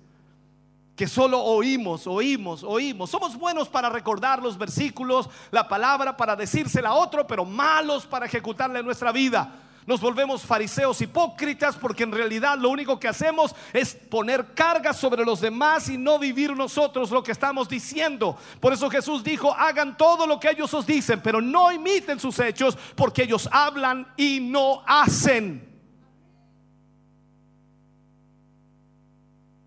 [1.02, 3.10] que solo oímos, oímos, oímos.
[3.10, 8.26] Somos buenos para recordar los versículos, la palabra para decírsela a otro, pero malos para
[8.26, 9.52] ejecutarla en nuestra vida.
[9.84, 15.24] Nos volvemos fariseos hipócritas porque en realidad lo único que hacemos es poner cargas sobre
[15.24, 18.38] los demás y no vivir nosotros lo que estamos diciendo.
[18.60, 22.38] Por eso Jesús dijo, hagan todo lo que ellos os dicen, pero no imiten sus
[22.38, 25.71] hechos porque ellos hablan y no hacen.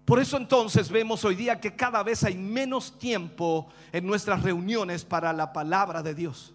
[0.06, 5.04] Por eso entonces vemos hoy día que cada vez hay menos tiempo en nuestras reuniones
[5.04, 6.54] para la palabra de Dios.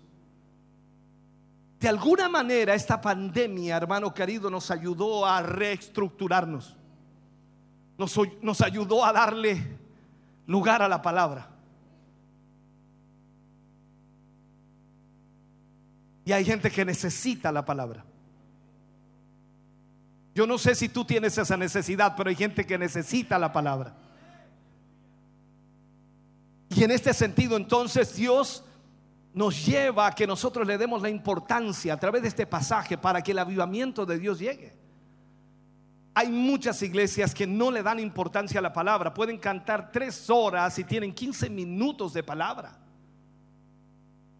[1.80, 6.76] De alguna manera esta pandemia, hermano querido, nos ayudó a reestructurarnos.
[7.98, 9.78] Nos, nos ayudó a darle
[10.46, 11.48] lugar a la palabra.
[16.24, 18.04] Y hay gente que necesita la palabra.
[20.34, 23.96] Yo no sé si tú tienes esa necesidad, pero hay gente que necesita la palabra.
[26.68, 28.64] Y en este sentido entonces Dios
[29.34, 33.22] nos lleva a que nosotros le demos la importancia a través de este pasaje para
[33.22, 34.72] que el avivamiento de Dios llegue.
[36.14, 39.14] Hay muchas iglesias que no le dan importancia a la palabra.
[39.14, 42.76] Pueden cantar tres horas y tienen 15 minutos de palabra.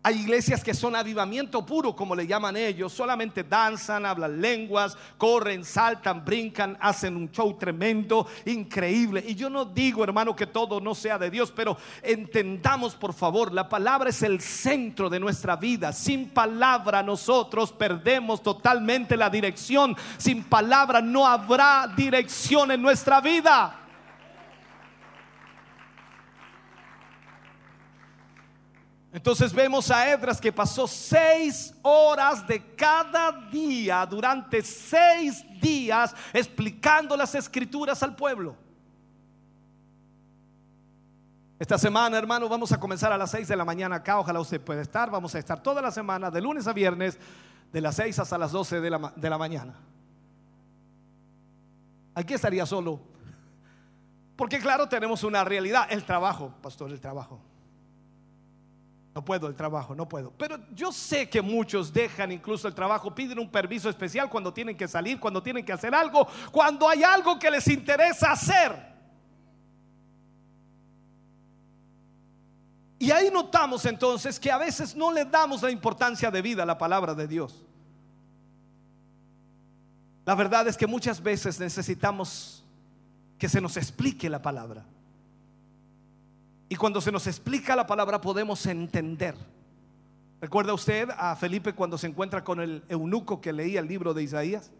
[0.03, 2.91] Hay iglesias que son avivamiento puro, como le llaman ellos.
[2.91, 9.23] Solamente danzan, hablan lenguas, corren, saltan, brincan, hacen un show tremendo, increíble.
[9.27, 13.53] Y yo no digo, hermano, que todo no sea de Dios, pero entendamos, por favor,
[13.53, 15.93] la palabra es el centro de nuestra vida.
[15.93, 19.95] Sin palabra nosotros perdemos totalmente la dirección.
[20.17, 23.80] Sin palabra no habrá dirección en nuestra vida.
[29.13, 37.17] Entonces vemos a Edras que pasó seis horas de cada día durante seis días explicando
[37.17, 38.55] las escrituras al pueblo.
[41.59, 44.19] Esta semana, hermano, vamos a comenzar a las seis de la mañana acá.
[44.19, 45.11] Ojalá usted pueda estar.
[45.11, 47.19] Vamos a estar toda la semana, de lunes a viernes,
[47.73, 49.75] de las seis hasta las doce de la, de la mañana.
[52.15, 53.01] Aquí estaría solo.
[54.37, 55.89] Porque claro, tenemos una realidad.
[55.91, 57.41] El trabajo, pastor, el trabajo.
[59.15, 60.33] No puedo el trabajo, no puedo.
[60.39, 64.77] Pero yo sé que muchos dejan incluso el trabajo, piden un permiso especial cuando tienen
[64.77, 68.91] que salir, cuando tienen que hacer algo, cuando hay algo que les interesa hacer.
[73.01, 76.67] Y ahí notamos entonces que a veces no le damos la importancia de vida a
[76.67, 77.65] la palabra de Dios.
[80.27, 82.63] La verdad es que muchas veces necesitamos
[83.39, 84.85] que se nos explique la palabra.
[86.71, 89.35] Y cuando se nos explica la palabra podemos entender.
[90.41, 94.23] ¿Recuerda usted a Felipe cuando se encuentra con el eunuco que leía el libro de
[94.23, 94.71] Isaías?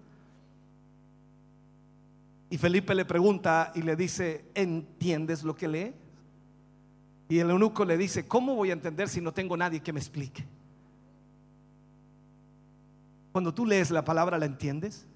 [2.49, 5.95] Y Felipe le pregunta y le dice, ¿entiendes lo que lee?
[7.29, 9.99] Y el eunuco le dice, ¿cómo voy a entender si no tengo nadie que me
[9.99, 10.47] explique?
[13.33, 15.09] Cuando tú lees la palabra, ¿la entiendes?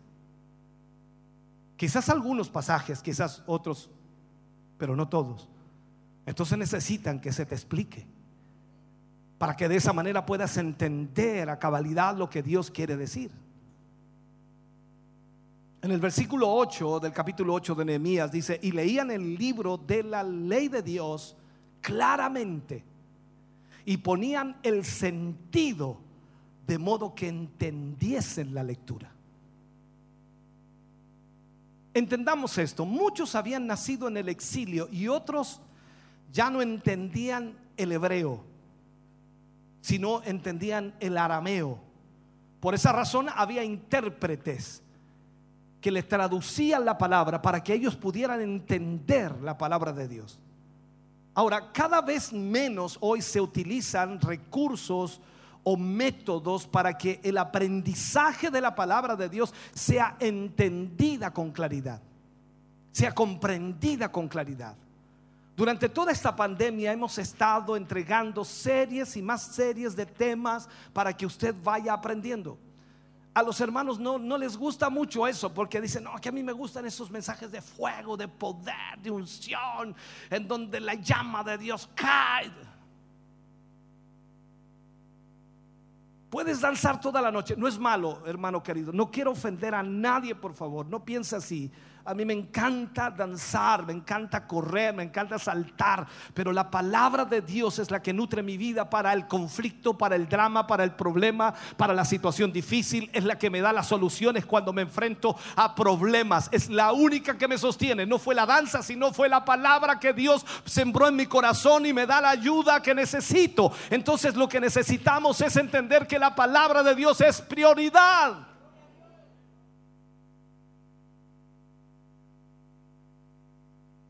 [1.76, 3.88] Quizás algunos pasajes, quizás otros,
[4.76, 5.48] pero no todos.
[6.26, 8.06] Entonces necesitan que se te explique
[9.38, 13.30] para que de esa manera puedas entender a cabalidad lo que Dios quiere decir.
[15.82, 20.02] En el versículo 8 del capítulo 8 de Nehemías dice, y leían el libro de
[20.02, 21.36] la ley de Dios
[21.82, 22.82] claramente
[23.84, 25.98] y ponían el sentido
[26.66, 29.12] de modo que entendiesen la lectura.
[31.92, 35.60] Entendamos esto, muchos habían nacido en el exilio y otros
[36.32, 38.44] ya no entendían el hebreo,
[39.80, 41.78] sino entendían el arameo.
[42.60, 44.82] Por esa razón había intérpretes
[45.80, 50.38] que les traducían la palabra para que ellos pudieran entender la palabra de Dios.
[51.34, 55.20] Ahora, cada vez menos hoy se utilizan recursos
[55.64, 62.00] o métodos para que el aprendizaje de la palabra de Dios sea entendida con claridad,
[62.92, 64.76] sea comprendida con claridad.
[65.56, 71.26] Durante toda esta pandemia hemos estado entregando series y más series de temas para que
[71.26, 72.58] usted vaya aprendiendo.
[73.32, 76.42] A los hermanos no, no les gusta mucho eso porque dicen, no, que a mí
[76.42, 79.94] me gustan esos mensajes de fuego, de poder, de unción,
[80.30, 82.50] en donde la llama de Dios cae.
[86.30, 87.54] Puedes danzar toda la noche.
[87.56, 88.92] No es malo, hermano querido.
[88.92, 90.84] No quiero ofender a nadie, por favor.
[90.86, 91.70] No piense así.
[92.06, 96.06] A mí me encanta danzar, me encanta correr, me encanta saltar.
[96.34, 100.14] Pero la palabra de Dios es la que nutre mi vida para el conflicto, para
[100.14, 103.08] el drama, para el problema, para la situación difícil.
[103.14, 106.50] Es la que me da las soluciones cuando me enfrento a problemas.
[106.52, 108.04] Es la única que me sostiene.
[108.04, 111.94] No fue la danza, sino fue la palabra que Dios sembró en mi corazón y
[111.94, 113.72] me da la ayuda que necesito.
[113.88, 118.53] Entonces lo que necesitamos es entender que la palabra de Dios es prioridad.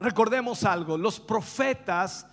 [0.04, 2.26] Recordemos algo, los profetas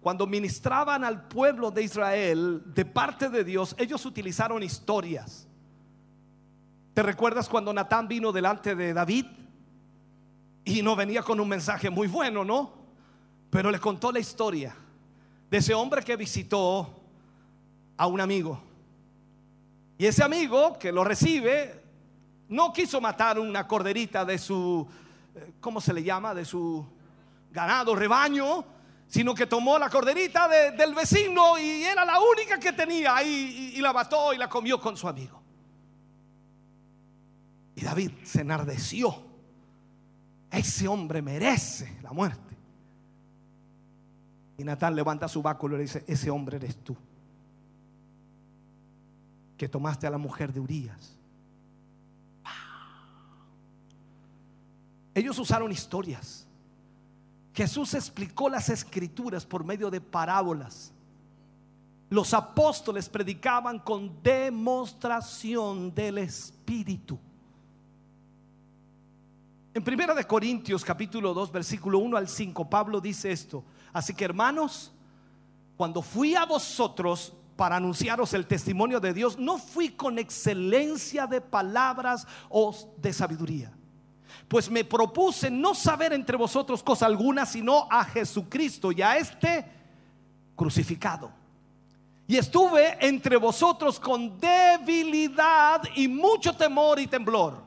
[0.00, 5.48] cuando ministraban al pueblo de Israel de parte de Dios, ellos utilizaron historias.
[6.94, 9.26] ¿Te recuerdas cuando Natán vino delante de David?
[10.64, 12.70] Y no venía con un mensaje muy bueno, ¿no?
[13.50, 14.76] Pero le contó la historia
[15.50, 16.88] de ese hombre que visitó
[17.96, 18.62] a un amigo.
[19.98, 21.82] Y ese amigo que lo recibe
[22.48, 24.86] no quiso matar una corderita de su,
[25.34, 26.32] eh, ¿cómo se le llama?
[26.32, 26.94] De su
[27.56, 28.64] ganado, rebaño,
[29.08, 33.72] sino que tomó la corderita de- del vecino y era la única que tenía ahí
[33.74, 35.42] y, y la mató y la comió con su amigo.
[37.74, 39.24] Y David se enardeció.
[40.50, 42.56] Ese hombre merece la muerte.
[44.58, 46.96] Y Natán levanta su báculo y le dice, ese hombre eres tú,
[49.58, 51.14] que tomaste a la mujer de Urias.
[55.14, 56.45] Ellos usaron historias.
[57.56, 60.92] Jesús explicó las escrituras por medio de parábolas.
[62.10, 67.18] Los apóstoles predicaban con demostración del Espíritu.
[69.72, 74.26] En Primera de Corintios capítulo 2 versículo 1 al 5 Pablo dice esto, así que
[74.26, 74.92] hermanos,
[75.78, 81.40] cuando fui a vosotros para anunciaros el testimonio de Dios, no fui con excelencia de
[81.40, 83.75] palabras o de sabiduría.
[84.48, 89.64] Pues me propuse no saber entre vosotros cosa alguna, sino a Jesucristo y a este
[90.54, 91.30] crucificado.
[92.28, 97.64] Y estuve entre vosotros con debilidad y mucho temor y temblor.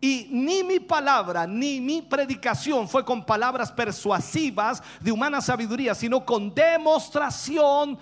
[0.00, 6.24] Y ni mi palabra ni mi predicación fue con palabras persuasivas de humana sabiduría, sino
[6.24, 7.98] con demostración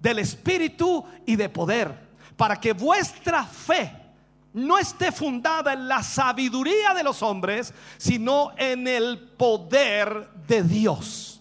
[0.00, 4.01] del Espíritu y de poder, para que vuestra fe
[4.54, 11.40] no esté fundada en la sabiduría de los hombres, sino en el poder de Dios.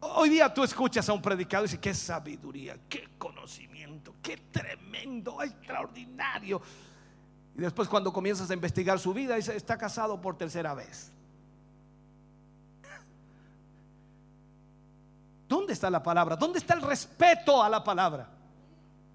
[0.00, 5.42] Hoy día tú escuchas a un predicador y dices, qué sabiduría, qué conocimiento, qué tremendo,
[5.42, 6.62] extraordinario.
[7.56, 11.10] Y después cuando comienzas a investigar su vida, dice, está casado por tercera vez.
[15.48, 16.36] ¿Dónde está la palabra?
[16.36, 18.33] ¿Dónde está el respeto a la palabra?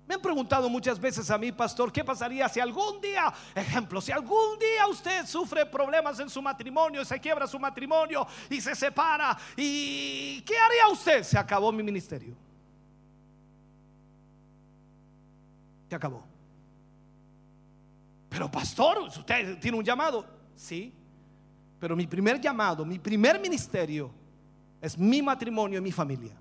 [0.10, 4.12] Me han preguntado muchas veces a mí, pastor, ¿qué pasaría si algún día, ejemplo, si
[4.12, 9.38] algún día usted sufre problemas en su matrimonio, se quiebra su matrimonio y se separa?
[9.56, 11.22] ¿Y qué haría usted?
[11.22, 12.36] Se acabó mi ministerio.
[15.88, 16.26] Se acabó.
[18.30, 20.26] Pero pastor, usted tiene un llamado.
[20.56, 20.92] Sí,
[21.80, 24.10] pero mi primer llamado, mi primer ministerio
[24.82, 26.36] es mi matrimonio y mi familia.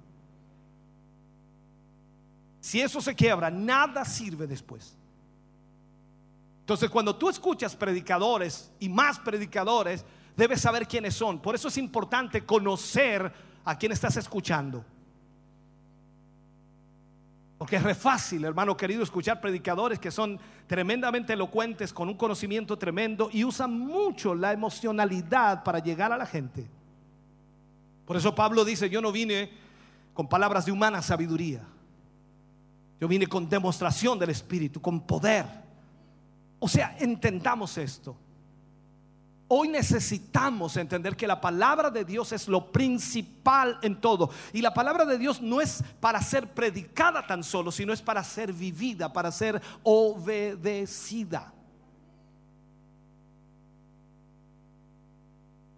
[2.68, 4.94] Si eso se quiebra, nada sirve después.
[6.60, 10.04] Entonces, cuando tú escuchas predicadores y más predicadores,
[10.36, 11.40] debes saber quiénes son.
[11.40, 13.32] Por eso es importante conocer
[13.64, 14.84] a quién estás escuchando.
[17.56, 22.76] Porque es re fácil, hermano querido, escuchar predicadores que son tremendamente elocuentes, con un conocimiento
[22.76, 26.68] tremendo y usan mucho la emocionalidad para llegar a la gente.
[28.04, 29.50] Por eso Pablo dice, yo no vine
[30.12, 31.62] con palabras de humana sabiduría.
[33.00, 35.46] Yo vine con demostración del Espíritu, con poder.
[36.58, 38.16] O sea, entendamos esto.
[39.50, 44.30] Hoy necesitamos entender que la palabra de Dios es lo principal en todo.
[44.52, 48.22] Y la palabra de Dios no es para ser predicada tan solo, sino es para
[48.22, 51.54] ser vivida, para ser obedecida.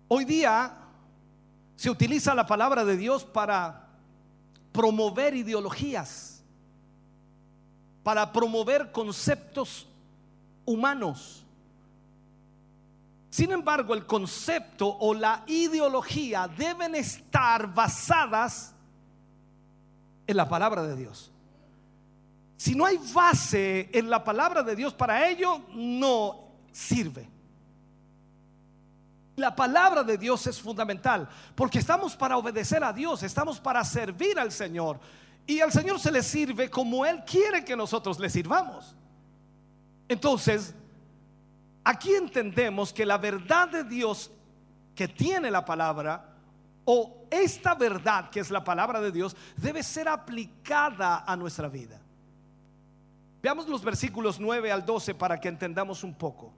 [0.09, 0.77] Hoy día
[1.77, 3.87] se utiliza la palabra de Dios para
[4.73, 6.30] promover ideologías,
[8.03, 9.87] para promover conceptos
[10.65, 11.45] humanos.
[13.31, 18.75] Sin embargo, el concepto o la ideología deben estar basadas
[20.27, 21.31] en la palabra de Dios.
[22.57, 27.29] Si no hay base en la palabra de Dios para ello, no sirve.
[29.37, 34.39] La palabra de Dios es fundamental porque estamos para obedecer a Dios, estamos para servir
[34.39, 35.01] al Señor.
[35.51, 38.95] Y al Señor se le sirve como Él quiere que nosotros le sirvamos.
[40.07, 40.73] Entonces,
[41.83, 44.31] aquí entendemos que la verdad de Dios
[44.95, 46.37] que tiene la palabra,
[46.85, 52.01] o esta verdad que es la palabra de Dios, debe ser aplicada a nuestra vida.
[53.43, 56.53] Veamos los versículos 9 al 12 para que entendamos un poco.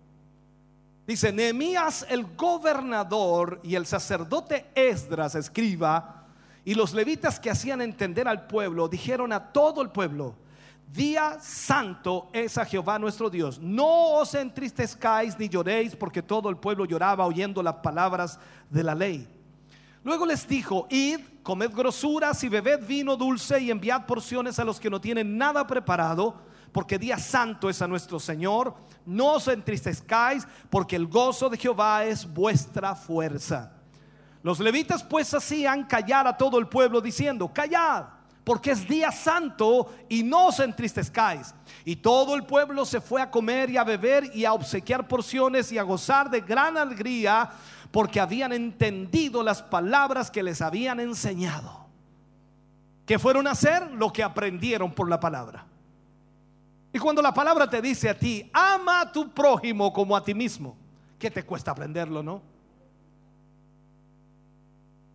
[1.06, 6.21] Dice, Nehemías el gobernador y el sacerdote Esdras escriba
[6.64, 10.36] y los levitas que hacían entender al pueblo dijeron a todo el pueblo,
[10.92, 13.58] día santo es a Jehová nuestro Dios.
[13.58, 18.38] No os entristezcáis ni lloréis porque todo el pueblo lloraba oyendo las palabras
[18.70, 19.28] de la ley.
[20.04, 24.78] Luego les dijo, id, comed grosuras y bebed vino dulce y enviad porciones a los
[24.78, 26.34] que no tienen nada preparado,
[26.72, 28.74] porque día santo es a nuestro Señor.
[29.04, 33.81] No os entristezcáis, porque el gozo de Jehová es vuestra fuerza.
[34.42, 38.04] Los levitas pues hacían callar a todo el pueblo diciendo, callad,
[38.44, 41.54] porque es día santo y no os entristezcáis.
[41.84, 45.70] Y todo el pueblo se fue a comer y a beber y a obsequiar porciones
[45.70, 47.50] y a gozar de gran alegría,
[47.92, 51.86] porque habían entendido las palabras que les habían enseñado.
[53.06, 53.92] ¿Qué fueron a hacer?
[53.92, 55.66] Lo que aprendieron por la palabra.
[56.92, 60.34] Y cuando la palabra te dice a ti, ama a tu prójimo como a ti
[60.34, 60.76] mismo,
[61.18, 62.51] ¿qué te cuesta aprenderlo, no?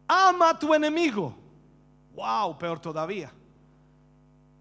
[0.07, 1.35] Ama a tu enemigo.
[2.15, 3.31] Wow, peor todavía.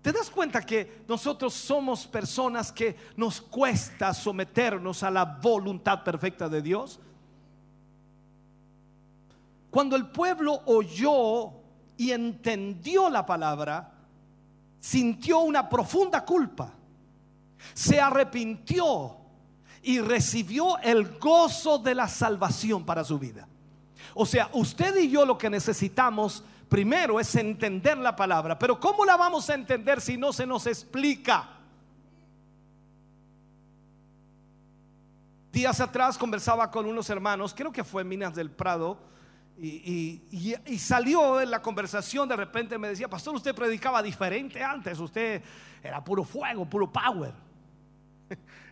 [0.02, 6.48] ¿Te das cuenta que nosotros somos personas que nos cuesta someternos a la voluntad perfecta
[6.48, 7.00] de Dios?
[9.70, 11.50] Cuando el pueblo oyó
[11.96, 13.92] y entendió la palabra,
[14.78, 16.72] sintió una profunda culpa,
[17.74, 19.16] se arrepintió
[19.82, 23.48] y recibió el gozo de la salvación para su vida.
[24.18, 29.04] O sea, usted y yo lo que necesitamos primero es entender la palabra, pero ¿cómo
[29.04, 31.50] la vamos a entender si no se nos explica?
[35.52, 38.98] Días atrás conversaba con unos hermanos, creo que fue en Minas del Prado,
[39.58, 40.22] y,
[40.66, 45.42] y- salió en la conversación, de repente me decía, pastor, usted predicaba diferente antes, usted
[45.82, 47.32] era puro fuego, puro power.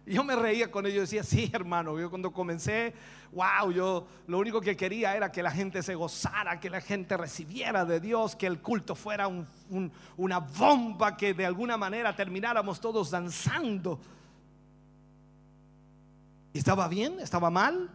[0.06, 2.92] Y yo me reía con ellos, decía, sí, hermano, yo cuando comencé,
[3.32, 7.16] wow, yo lo único que quería era que la gente se gozara, que la gente
[7.16, 12.14] recibiera de Dios, que el culto fuera un- un- una bomba, que de alguna manera
[12.14, 13.98] termináramos todos danzando.
[16.52, 17.18] ¿Y estaba bien?
[17.20, 17.90] ¿Estaba mal?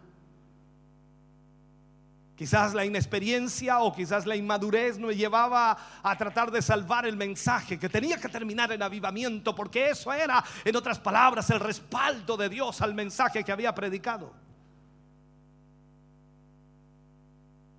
[2.40, 7.78] Quizás la inexperiencia o quizás la inmadurez nos llevaba a tratar de salvar el mensaje
[7.78, 12.48] que tenía que terminar en avivamiento, porque eso era, en otras palabras, el respaldo de
[12.48, 14.32] Dios al mensaje que había predicado.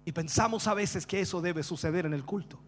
[0.06, 2.60] Y pensamos a veces que eso debe suceder en el culto.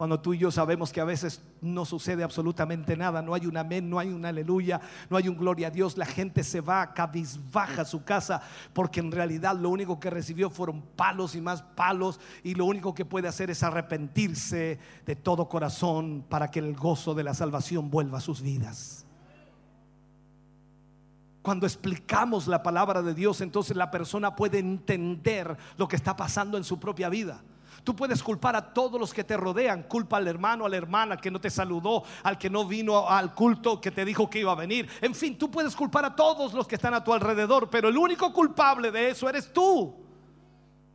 [0.00, 3.58] Cuando tú y yo sabemos que a veces no sucede absolutamente nada, no hay un
[3.58, 6.94] amén, no hay un aleluya, no hay un gloria a Dios, la gente se va
[6.94, 8.40] cabizbaja a su casa
[8.72, 12.94] porque en realidad lo único que recibió fueron palos y más palos y lo único
[12.94, 17.90] que puede hacer es arrepentirse de todo corazón para que el gozo de la salvación
[17.90, 19.04] vuelva a sus vidas.
[21.42, 26.56] Cuando explicamos la palabra de Dios, entonces la persona puede entender lo que está pasando
[26.56, 27.42] en su propia vida.
[27.84, 29.84] Tú puedes culpar a todos los que te rodean.
[29.84, 33.34] Culpa al hermano, a la hermana que no te saludó, al que no vino al
[33.34, 34.88] culto, que te dijo que iba a venir.
[35.00, 37.96] En fin, tú puedes culpar a todos los que están a tu alrededor, pero el
[37.96, 39.94] único culpable de eso eres tú.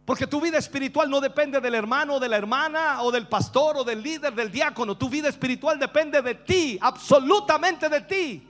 [0.06, 3.84] Porque tu vida espiritual no depende del hermano, de la hermana, o del pastor, o
[3.84, 4.96] del líder, del diácono.
[4.96, 8.48] Tu vida espiritual depende de ti, absolutamente de ti.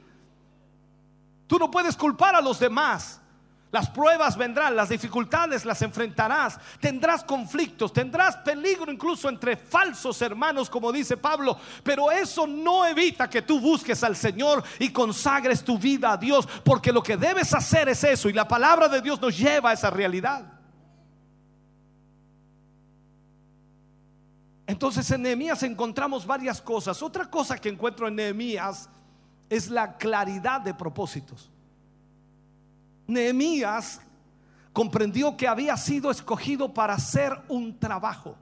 [1.48, 3.22] Tú no puedes culpar a los demás.
[3.76, 10.70] Las pruebas vendrán, las dificultades las enfrentarás, tendrás conflictos, tendrás peligro incluso entre falsos hermanos,
[10.70, 15.78] como dice Pablo, pero eso no evita que tú busques al Señor y consagres tu
[15.78, 19.20] vida a Dios, porque lo que debes hacer es eso y la palabra de Dios
[19.20, 20.54] nos lleva a esa realidad.
[24.68, 27.04] Entonces en Nehemías encontramos varias cosas.
[27.04, 28.90] Otra cosa que encuentro en Nehemías
[29.50, 31.52] es la claridad de propósitos.
[33.07, 34.02] Nehemías
[34.73, 38.36] comprendió que había sido escogido para hacer un trabajo.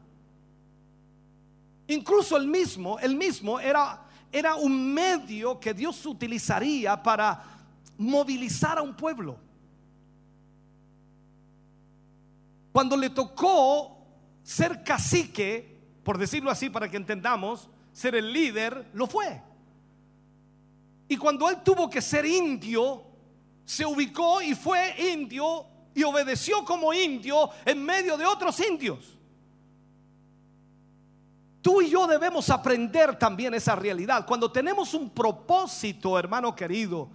[1.87, 7.43] Incluso el mismo, el mismo era, era un medio que Dios utilizaría para
[7.97, 9.37] movilizar a un pueblo.
[12.71, 13.97] Cuando le tocó
[14.41, 19.41] ser cacique, por decirlo así para que entendamos, ser el líder, lo fue.
[21.07, 23.03] Y cuando él tuvo que ser indio,
[23.65, 25.65] se ubicó y fue indio
[25.95, 29.17] y obedeció como indio en medio de otros indios.
[31.61, 34.25] Tú y yo debemos aprender también esa realidad.
[34.25, 37.09] Cuando tenemos un propósito, hermano querido,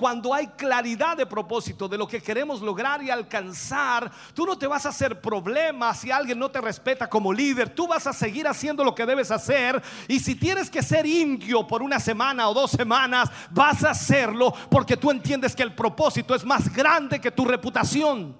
[0.00, 4.66] cuando hay claridad de propósito de lo que queremos lograr y alcanzar, tú no te
[4.66, 7.68] vas a hacer problemas si alguien no te respeta como líder.
[7.68, 9.82] Tú vas a seguir haciendo lo que debes hacer.
[10.08, 14.54] Y si tienes que ser indio por una semana o dos semanas, vas a hacerlo
[14.70, 18.34] porque tú entiendes que el propósito es más grande que tu reputación.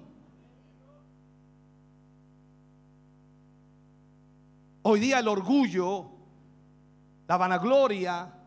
[4.81, 6.09] Hoy día el orgullo,
[7.27, 8.40] la vanagloria,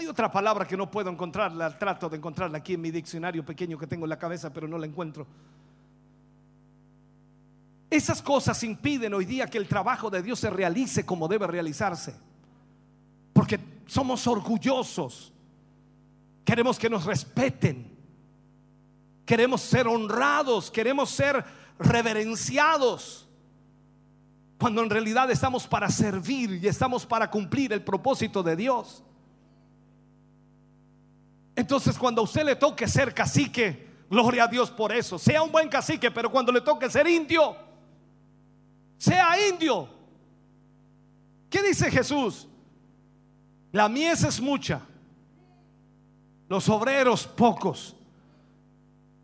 [0.00, 3.76] hay otra palabra que no puedo encontrarla, trato de encontrarla aquí en mi diccionario pequeño
[3.76, 5.26] que tengo en la cabeza, pero no la encuentro.
[7.90, 12.14] Esas cosas impiden hoy día que el trabajo de Dios se realice como debe realizarse.
[13.34, 15.34] Porque somos orgullosos.
[16.44, 17.94] Queremos que nos respeten.
[19.26, 20.70] Queremos ser honrados.
[20.70, 21.44] Queremos ser
[21.78, 23.28] reverenciados.
[24.58, 29.02] Cuando en realidad estamos para servir y estamos para cumplir el propósito de Dios.
[31.56, 35.18] Entonces cuando a usted le toque ser cacique, gloria a Dios por eso.
[35.18, 37.56] Sea un buen cacique, pero cuando le toque ser indio,
[38.98, 39.88] sea indio.
[41.48, 42.46] ¿Qué dice Jesús?
[43.72, 44.80] La mies es mucha,
[46.48, 47.94] los obreros pocos.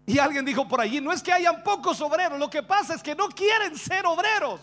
[0.06, 3.02] Y alguien dijo por allí, no es que hayan pocos obreros, lo que pasa es
[3.02, 4.60] que no quieren ser obreros.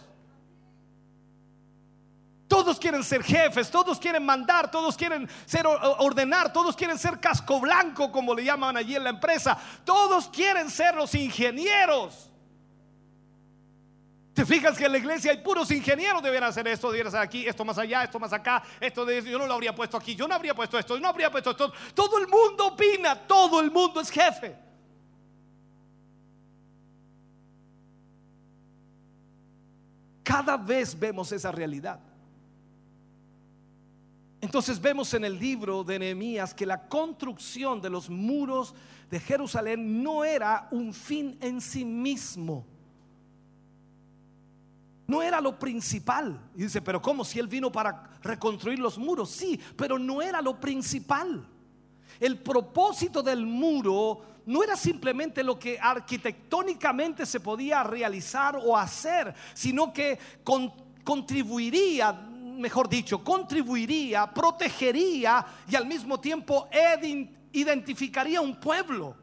[2.48, 7.60] Todos quieren ser jefes, todos quieren mandar, todos quieren ser ordenar, todos quieren ser casco
[7.60, 9.58] blanco, como le llaman allí en la empresa.
[9.84, 12.30] Todos quieren ser los ingenieros.
[14.34, 17.46] Te fijas que en la iglesia hay puros ingenieros, deben hacer esto, deben hacer aquí,
[17.48, 20.28] esto más allá, esto más acá, esto de, yo no lo habría puesto aquí, yo
[20.28, 21.72] no habría puesto esto, yo no habría puesto esto.
[21.94, 24.56] Todo el mundo opina, todo el mundo es jefe.
[30.24, 32.00] Cada vez vemos esa realidad.
[34.44, 38.76] Entonces vemos en el libro de Nehemías que la construcción de los muros
[39.10, 42.66] de Jerusalén no era un fin en sí mismo.
[45.08, 46.38] No era lo principal.
[46.58, 49.30] Y dice, pero ¿cómo si él vino para reconstruir los muros?
[49.30, 51.48] Sí, pero no era lo principal.
[52.20, 59.34] El propósito del muro no era simplemente lo que arquitectónicamente se podía realizar o hacer,
[59.54, 60.70] sino que con,
[61.06, 66.70] contribuiría mejor dicho, contribuiría, protegería y al mismo tiempo
[67.52, 69.16] identificaría un pueblo.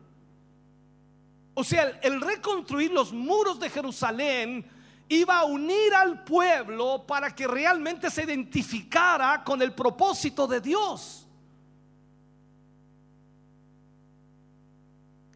[1.54, 4.64] O sea, el reconstruir los muros de Jerusalén
[5.08, 11.26] iba a unir al pueblo para que realmente se identificara con el propósito de Dios.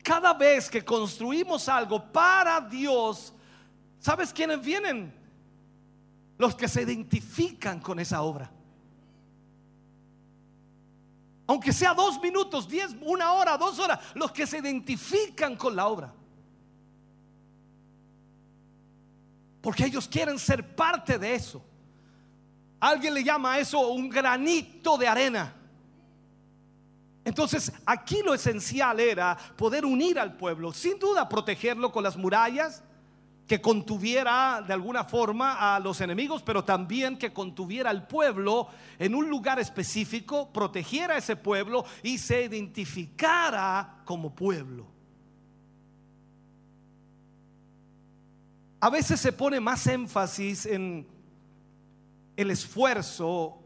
[0.02, 3.32] Cada vez que construimos algo para Dios,
[3.98, 5.23] ¿sabes quiénes vienen?
[6.38, 8.50] Los que se identifican con esa obra.
[11.46, 15.86] Aunque sea dos minutos, diez, una hora, dos horas, los que se identifican con la
[15.86, 16.12] obra.
[19.60, 21.62] Porque ellos quieren ser parte de eso.
[22.80, 25.54] Alguien le llama a eso un granito de arena.
[27.24, 32.82] Entonces, aquí lo esencial era poder unir al pueblo, sin duda protegerlo con las murallas,
[33.46, 38.68] que contuviera de alguna forma a los enemigos, pero también que contuviera al pueblo
[38.98, 44.86] en un lugar específico, protegiera a ese pueblo y se identificara como pueblo.
[48.80, 51.06] A veces se pone más énfasis en
[52.36, 53.58] el esfuerzo,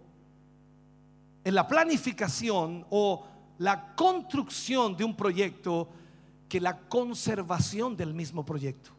[1.44, 3.26] en la planificación o
[3.58, 5.88] la construcción de un proyecto
[6.48, 8.97] que la conservación del mismo proyecto.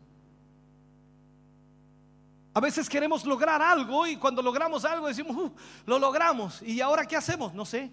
[2.53, 5.51] A veces queremos lograr algo y cuando logramos algo decimos, "Uh,
[5.85, 6.61] lo logramos.
[6.61, 7.53] ¿Y ahora qué hacemos?
[7.53, 7.91] No sé.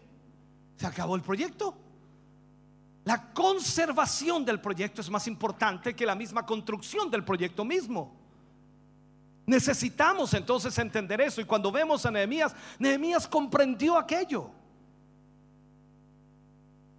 [0.76, 1.76] Se acabó el proyecto.
[3.04, 8.16] La conservación del proyecto es más importante que la misma construcción del proyecto mismo.
[9.46, 11.40] Necesitamos entonces entender eso.
[11.40, 14.50] Y cuando vemos a Nehemías, Nehemías comprendió aquello.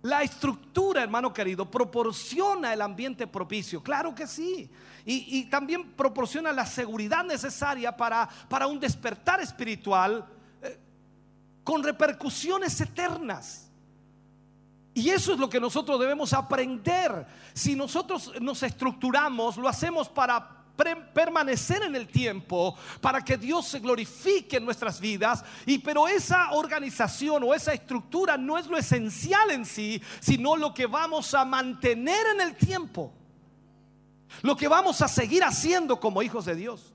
[0.02, 3.82] La estructura, hermano querido, proporciona el ambiente propicio.
[3.82, 4.70] Claro que sí.
[5.06, 10.26] Y, también proporciona la seguridad necesaria para, para un despertar espiritual
[10.62, 10.78] eh,
[11.64, 13.70] con repercusiones eternas.
[14.94, 17.26] Y eso es lo que nosotros debemos aprender.
[17.54, 20.57] Si nosotros nos estructuramos, lo hacemos para
[21.14, 25.44] permanecer en el tiempo, para que Dios se glorifique en nuestras vidas.
[25.66, 30.74] Y pero esa organización o esa estructura no es lo esencial en sí, sino lo
[30.74, 33.14] que vamos a mantener en el tiempo.
[34.42, 36.94] Lo que vamos a seguir haciendo como hijos de Dios.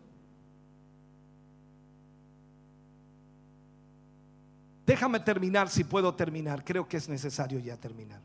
[4.86, 6.64] Déjame terminar si puedo terminar.
[6.64, 8.20] Creo que es necesario ya terminar.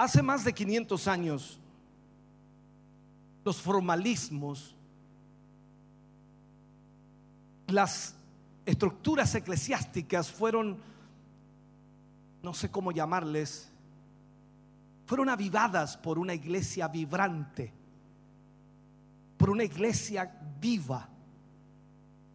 [0.00, 1.60] Hace más de 500 años,
[3.44, 4.74] los formalismos,
[7.66, 8.14] las
[8.64, 10.78] estructuras eclesiásticas fueron,
[12.42, 13.68] no sé cómo llamarles,
[15.04, 17.74] fueron avivadas por una iglesia vibrante
[19.40, 21.08] por una iglesia viva,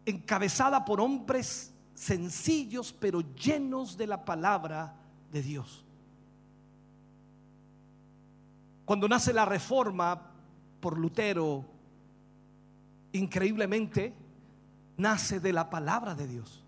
[0.04, 4.96] encabezada por hombres sencillos pero llenos de la palabra
[5.30, 5.85] de Dios.
[8.86, 10.18] Cuando nace la reforma
[10.80, 11.64] por Lutero,
[13.10, 14.14] increíblemente,
[14.96, 16.62] nace de la palabra de Dios.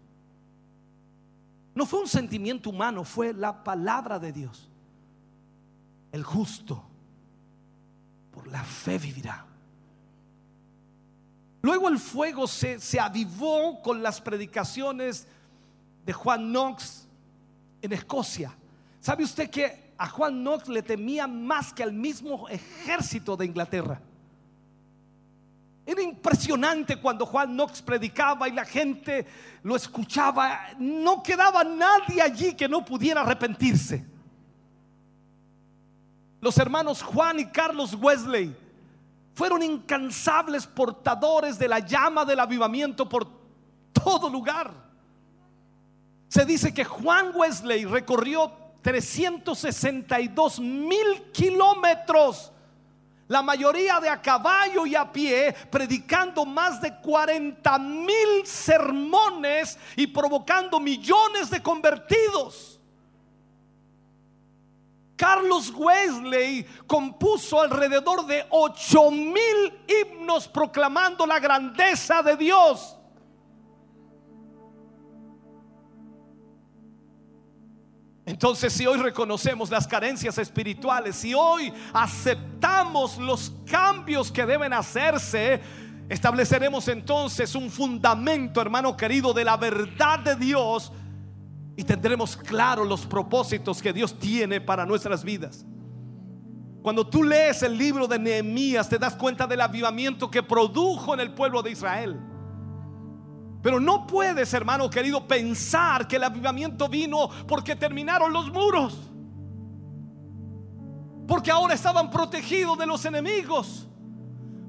[1.77, 4.69] No fue un sentimiento humano, fue la palabra de Dios.
[6.11, 6.83] El justo
[8.33, 9.47] por la fe vivirá.
[11.63, 15.29] Luego el fuego se, se avivó con las predicaciones
[16.05, 17.07] de Juan Knox
[17.81, 18.57] en Escocia.
[19.01, 24.01] ¿Sabe usted que a Juan Knox le temía más que al mismo ejército de Inglaterra?
[25.85, 29.27] Era impresionante cuando Juan Knox predicaba y la gente
[29.63, 30.61] lo escuchaba.
[30.79, 34.05] No quedaba nadie allí que no pudiera arrepentirse.
[36.41, 38.55] Los hermanos Juan y Carlos Wesley
[39.35, 43.27] fueron incansables portadores de la llama del avivamiento por
[43.93, 44.73] todo lugar.
[46.29, 48.53] Se dice que Juan Wesley recorrió
[48.89, 52.51] 362 mil kilómetros,
[53.27, 60.07] la mayoría de a caballo y a pie, predicando más de 40 mil sermones y
[60.07, 62.81] provocando millones de convertidos.
[65.17, 72.98] Carlos Wesley compuso alrededor de 8 mil himnos proclamando la grandeza de Dios.
[78.29, 85.63] Entonces, si hoy reconocemos las carencias espirituales, si hoy aceptamos los cambios que deben hacerse,
[86.11, 90.93] estableceremos entonces un fundamento, hermano querido, de la verdad de Dios
[91.75, 95.65] y tendremos claro los propósitos que Dios tiene para nuestras vidas.
[96.83, 101.21] Cuando tú lees el libro de Nehemías, te das cuenta del avivamiento que produjo en
[101.21, 102.21] el pueblo de Israel.
[103.63, 109.11] Pero no puedes, hermano querido, pensar que el avivamiento vino porque terminaron los muros.
[111.27, 113.89] Porque ahora estaban protegidos de los enemigos.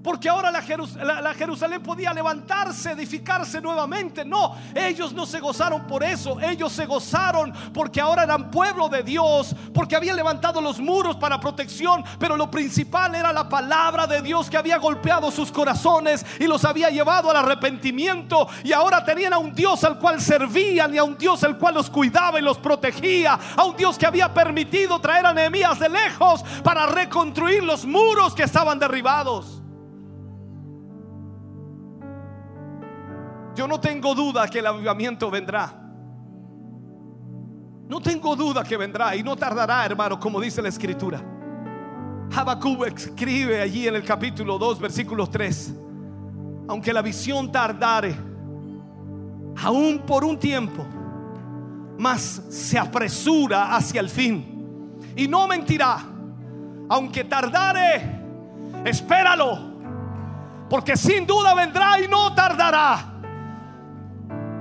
[0.01, 4.23] Porque ahora la, Jerus- la- la Jerusalén podía levantarse, edificarse nuevamente.
[4.23, 6.39] No, ellos no se gozaron por eso.
[6.39, 9.53] Ellos se gozaron porque ahora eran pueblo de Dios.
[9.73, 12.03] Porque habían levantado los muros para protección.
[12.17, 16.63] Pero lo principal era la palabra de Dios que había golpeado sus corazones y los
[16.63, 18.47] había llevado al arrepentimiento.
[18.63, 21.73] Y ahora tenían a un Dios al cual servían y a un Dios al cual
[21.75, 23.37] los cuidaba y los protegía.
[23.57, 28.33] A un Dios que había permitido traer a Nehemías de lejos para reconstruir los muros
[28.33, 29.61] que estaban derribados.
[33.59, 35.73] Yo no tengo duda que el avivamiento vendrá.
[37.89, 41.21] No tengo duda que vendrá y no tardará, hermano, como dice la escritura.
[42.33, 45.73] Habacuc escribe allí en el capítulo 2, versículo 3.
[46.69, 48.15] Aunque la visión tardare,
[49.61, 50.85] aún por un tiempo,
[51.97, 55.01] mas se apresura hacia el fin.
[55.17, 55.99] Y no mentirá,
[56.87, 58.21] aunque tardare,
[58.85, 59.59] espéralo,
[60.69, 63.08] porque sin duda vendrá y no tardará.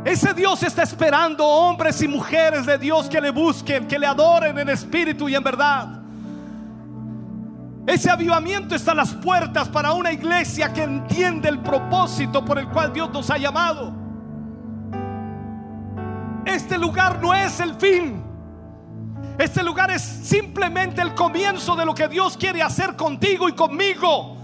[0.04, 4.58] Ese Dios está esperando hombres y mujeres de Dios que le busquen, que le adoren
[4.58, 5.98] en espíritu y en verdad.
[7.86, 12.68] Ese avivamiento está a las puertas para una iglesia que entiende el propósito por el
[12.68, 13.94] cual Dios nos ha llamado.
[16.44, 18.22] Este lugar no es el fin.
[19.38, 24.36] Este lugar es simplemente el comienzo de lo que Dios quiere hacer contigo y conmigo.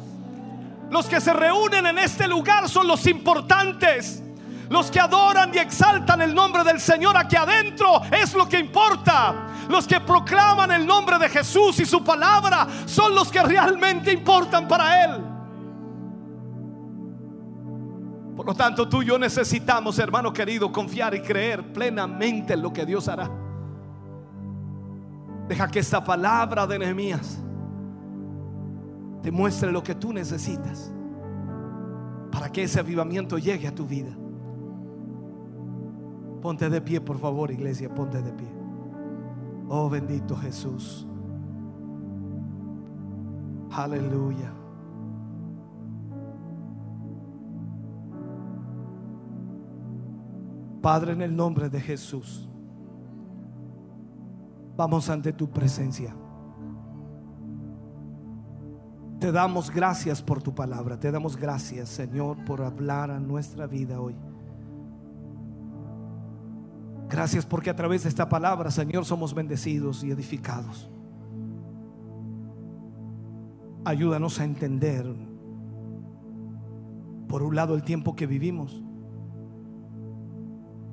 [0.90, 4.23] Los que se reúnen en este lugar son los importantes.
[4.68, 9.34] Los que adoran y exaltan el nombre del Señor aquí adentro es lo que importa.
[9.68, 14.66] Los que proclaman el nombre de Jesús y su palabra son los que realmente importan
[14.66, 15.22] para Él.
[18.36, 22.72] Por lo tanto, tú y yo necesitamos, hermano querido, confiar y creer plenamente en lo
[22.72, 23.30] que Dios hará.
[25.48, 27.38] Deja que esta palabra de Nehemías
[29.22, 30.92] te muestre lo que tú necesitas
[32.32, 34.10] para que ese avivamiento llegue a tu vida.
[36.44, 38.52] Ponte de pie, por favor, iglesia, ponte de pie.
[39.66, 41.06] Oh bendito Jesús.
[43.70, 44.52] Aleluya.
[50.82, 52.46] Padre, en el nombre de Jesús,
[54.76, 56.14] vamos ante tu presencia.
[59.18, 61.00] Te damos gracias por tu palabra.
[61.00, 64.14] Te damos gracias, Señor, por hablar a nuestra vida hoy.
[67.08, 70.90] Gracias porque a través de esta palabra, Señor, somos bendecidos y edificados.
[73.84, 75.06] Ayúdanos a entender,
[77.28, 78.82] por un lado, el tiempo que vivimos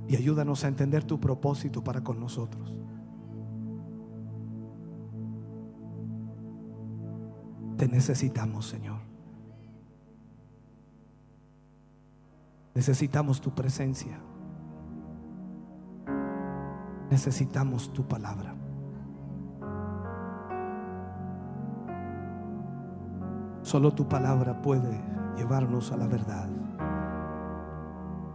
[0.07, 2.75] y ayúdanos a entender tu propósito para con nosotros.
[7.77, 8.99] Te necesitamos, Señor.
[12.75, 14.19] Necesitamos tu presencia.
[17.11, 18.55] Necesitamos tu palabra.
[23.61, 24.99] Solo tu palabra puede
[25.35, 26.49] llevarnos a la verdad.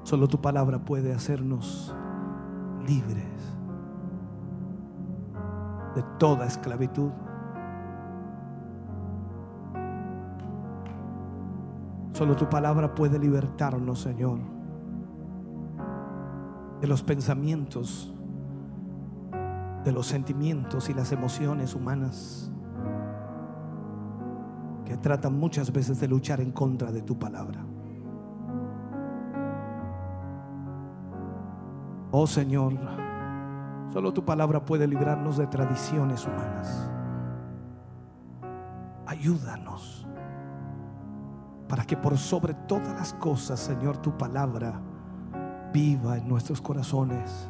[0.03, 1.97] Solo tu palabra puede hacernos
[2.86, 3.24] libres
[5.94, 7.11] de toda esclavitud.
[12.12, 14.39] Solo tu palabra puede libertarnos, Señor,
[16.81, 18.15] de los pensamientos,
[19.86, 22.50] de los sentimientos y las emociones humanas
[24.84, 27.64] que tratan muchas veces de luchar en contra de tu palabra.
[32.10, 32.72] Oh Señor,
[33.92, 36.90] solo tu palabra puede librarnos de tradiciones humanas.
[39.06, 40.04] Ayúdanos
[41.68, 44.80] para que por sobre todas las cosas, Señor, tu palabra
[45.72, 47.48] viva en nuestros corazones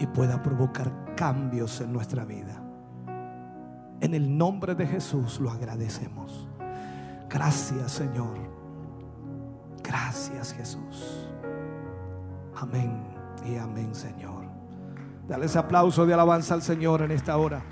[0.00, 2.60] y pueda provocar cambios en nuestra vida.
[4.00, 6.48] En el nombre de Jesús lo agradecemos.
[7.28, 8.36] Gracias, Señor.
[9.84, 11.28] Gracias, Jesús.
[12.56, 13.04] Amén
[13.46, 14.44] y amén, Señor.
[15.28, 17.62] Dale ese aplauso de alabanza al Señor en esta hora.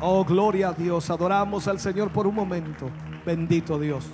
[0.00, 1.08] Oh, gloria a Dios.
[1.10, 2.90] Adoramos al Señor por un momento.
[3.24, 4.06] Bendito Dios.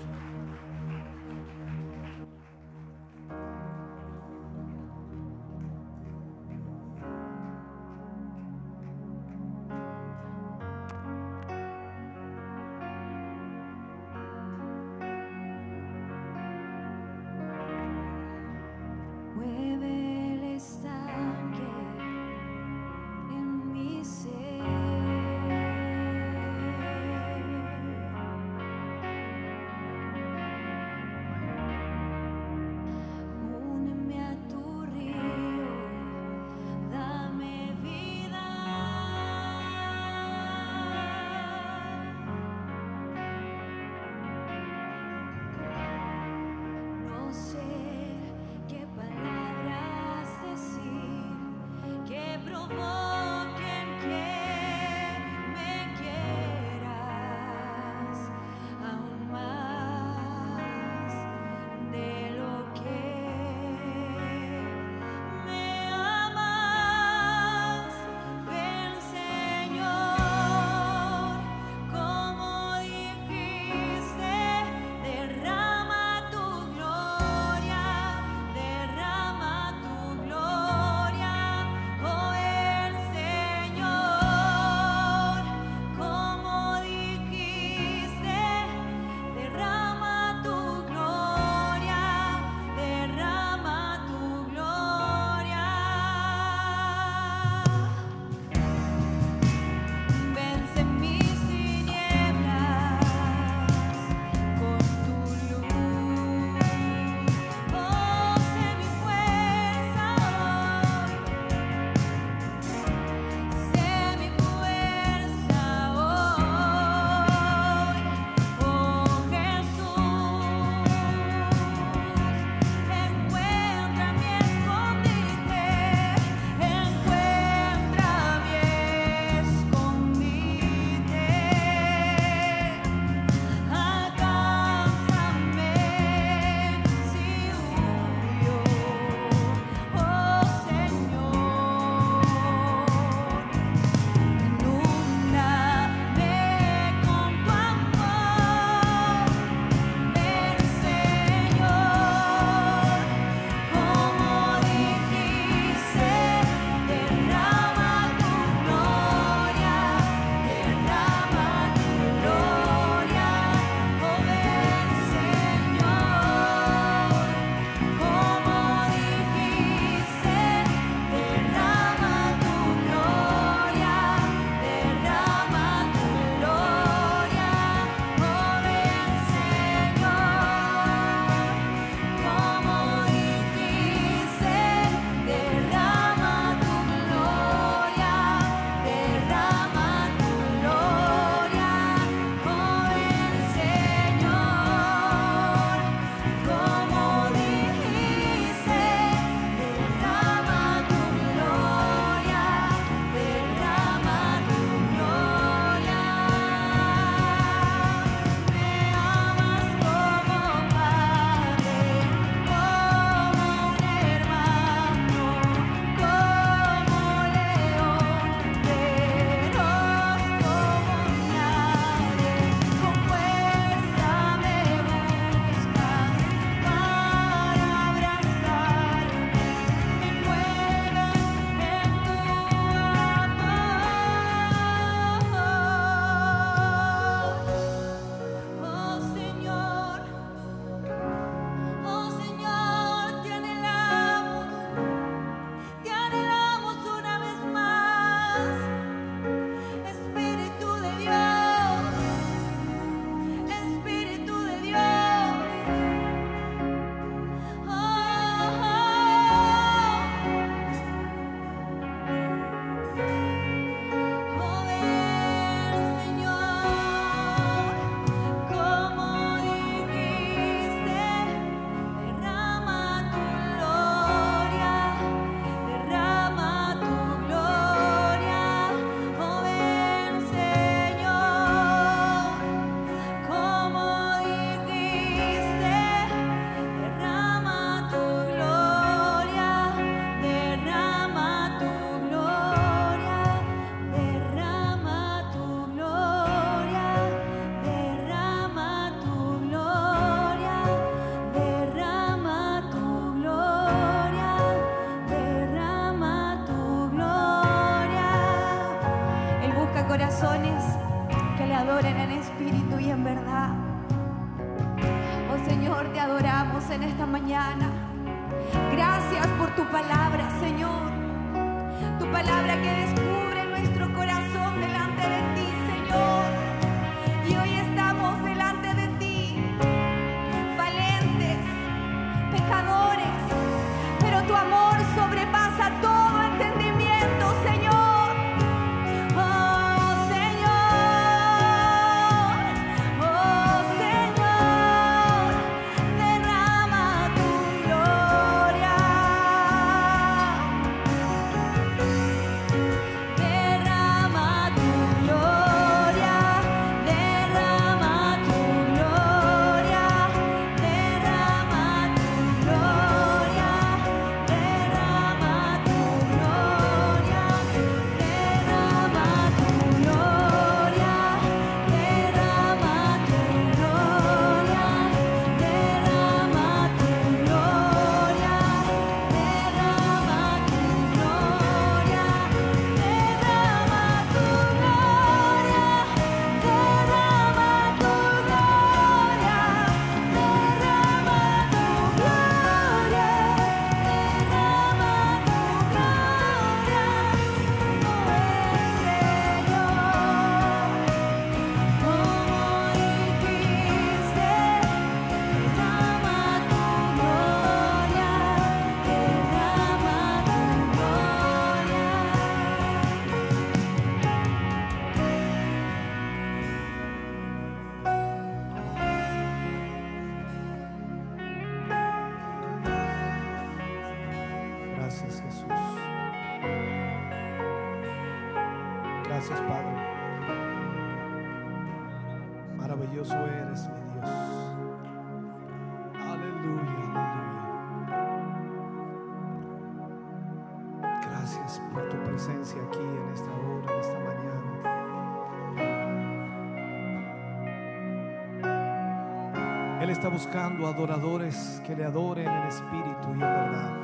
[450.67, 453.83] Adoradores que le adoren en espíritu y en verdad.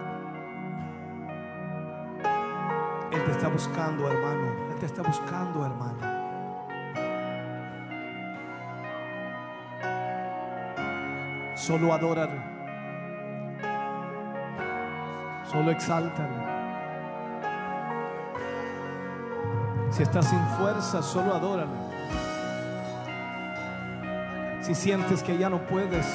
[3.12, 4.70] Él te está buscando, hermano.
[4.70, 6.18] Él te está buscando, hermano.
[11.55, 12.40] Solo adórale.
[15.50, 16.59] Solo exáltale.
[19.90, 21.88] Si estás sin fuerza, solo adórale.
[24.60, 26.06] Si sientes que ya no puedes,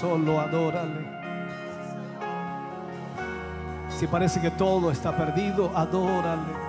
[0.00, 1.16] solo adórale.
[3.88, 6.66] Si parece que todo está perdido, adórale.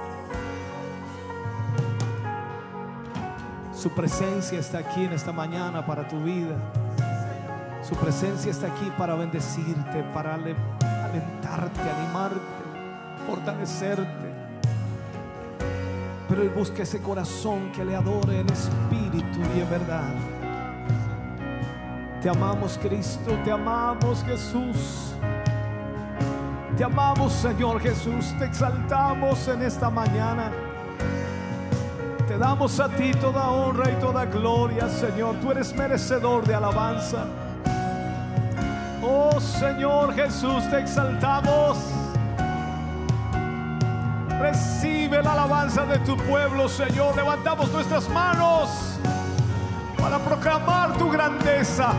[3.73, 6.55] Su presencia está aquí en esta mañana para tu vida.
[7.83, 12.39] Su presencia está aquí para bendecirte, para ale- alentarte, animarte,
[13.27, 14.27] fortalecerte.
[16.27, 20.13] Pero Él busca ese corazón que le adore en espíritu y en verdad.
[22.21, 25.13] Te amamos Cristo, te amamos Jesús.
[26.75, 30.51] Te amamos Señor Jesús, te exaltamos en esta mañana.
[32.27, 35.35] Te damos a ti toda honra y toda gloria, Señor.
[35.41, 37.25] Tú eres merecedor de alabanza.
[39.03, 41.77] Oh Señor Jesús, te exaltamos.
[44.39, 47.15] Recibe la alabanza de tu pueblo, Señor.
[47.15, 48.96] Levantamos nuestras manos
[50.17, 51.91] para proclamar tu grandeza.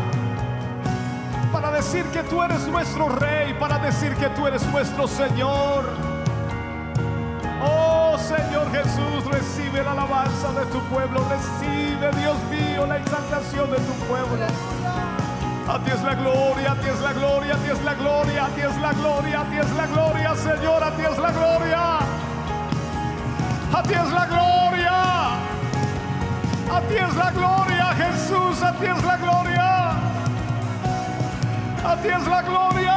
[1.53, 5.89] Para decir que tú eres nuestro rey, para decir que tú eres nuestro Señor.
[7.63, 13.77] Oh Señor Jesús, recibe la alabanza de tu pueblo, recibe Dios mío la exaltación de
[13.79, 14.47] tu pueblo.
[15.69, 18.45] A ti es la gloria, a ti es la gloria, a ti es la gloria,
[18.45, 21.31] a ti es la gloria, a ti es la gloria, Señor, a ti es la
[21.31, 21.99] gloria.
[23.75, 24.68] A ti es la gloria.
[26.79, 29.91] A ti es la gloria, Jesús, a ti es la gloria.
[31.85, 32.95] A ti es la gloria.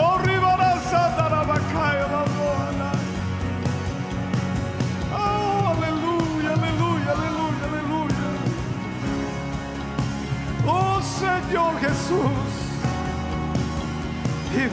[0.00, 2.90] Oh, ribara, sandara, bacaya, babona.
[5.14, 8.26] Oh, aleluya, aleluya, aleluya, aleluya.
[10.66, 12.50] Oh, Señor Jesús.
[14.56, 14.68] Y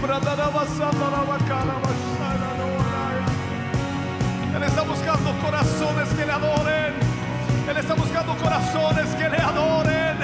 [5.45, 6.93] corazones que le adoren.
[7.69, 10.17] Él está buscando corazones que le adoren.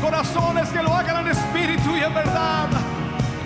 [0.00, 2.68] Corazones que lo hagan en espíritu y en verdad.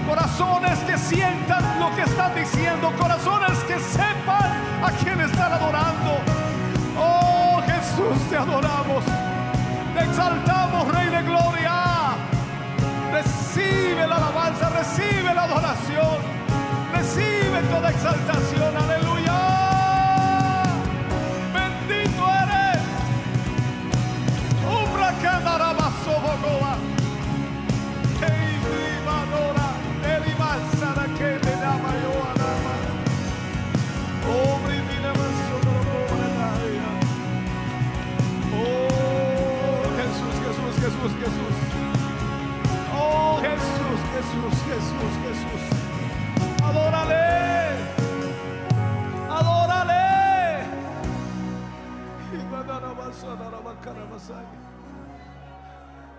[0.08, 2.92] Corazones que sientan lo que están diciendo.
[2.98, 4.50] Corazones que sepan
[4.82, 6.18] a quién están adorando.
[6.98, 9.04] Oh Jesús, te adoramos.
[9.94, 12.16] Te exaltamos, Rey de Gloria.
[13.12, 16.18] Recibe la alabanza, recibe la adoración.
[16.92, 18.76] Recibe toda exaltación.
[18.76, 19.13] Aleluya.
[44.24, 45.62] Jesús, Jesús, Jesús.
[46.64, 47.24] Adórale.
[49.30, 50.04] Adórale.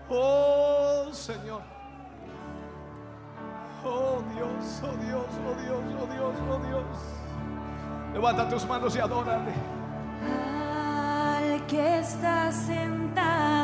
[0.08, 1.62] Oh Señor.
[3.84, 6.86] Oh Dios, oh Dios, oh Dios, oh Dios, oh Dios.
[8.14, 9.52] Levanta tus manos y adórale.
[10.22, 13.55] Al que está sentado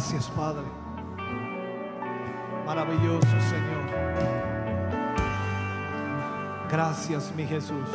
[0.00, 0.64] Gracias, Padre.
[2.64, 3.84] Maravilloso, Señor.
[6.70, 7.86] Gracias, mi Jesús.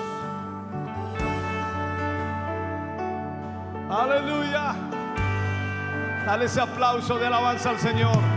[3.90, 4.76] Aleluya.
[6.27, 8.35] Dale ese aplauso de alabanza al Señor.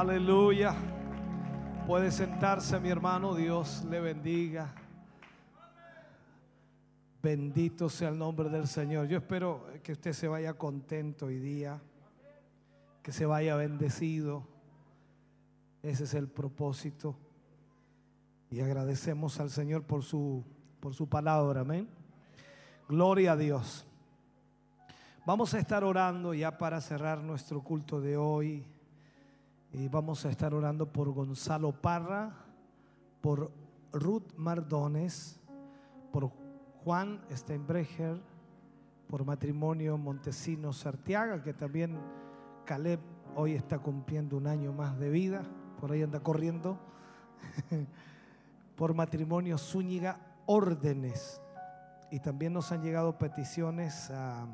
[0.00, 0.74] Aleluya.
[1.86, 3.34] Puede sentarse, mi hermano.
[3.34, 4.74] Dios le bendiga.
[7.22, 9.08] Bendito sea el nombre del Señor.
[9.08, 11.82] Yo espero que usted se vaya contento hoy día,
[13.02, 14.42] que se vaya bendecido.
[15.82, 17.14] Ese es el propósito.
[18.50, 20.42] Y agradecemos al Señor por su,
[20.80, 21.60] por su palabra.
[21.60, 21.86] Amén.
[22.88, 23.86] Gloria a Dios.
[25.26, 28.66] Vamos a estar orando ya para cerrar nuestro culto de hoy.
[29.72, 32.34] Y vamos a estar orando por Gonzalo Parra,
[33.20, 33.52] por
[33.92, 35.38] Ruth Mardones,
[36.12, 36.32] por
[36.82, 38.20] Juan Steinbrecher,
[39.08, 42.00] por matrimonio Montesinos Arteaga, que también
[42.64, 42.98] Caleb
[43.36, 45.44] hoy está cumpliendo un año más de vida,
[45.80, 46.76] por ahí anda corriendo,
[48.76, 51.40] por matrimonio Zúñiga Órdenes.
[52.10, 54.48] Y también nos han llegado peticiones a,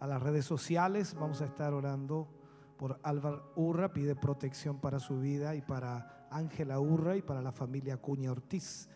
[0.00, 2.26] a las redes sociales, vamos a estar orando
[2.84, 7.50] por Álvaro Urra, pide protección para su vida y para Ángela Urra y para la
[7.50, 8.90] familia Cuña Ortiz.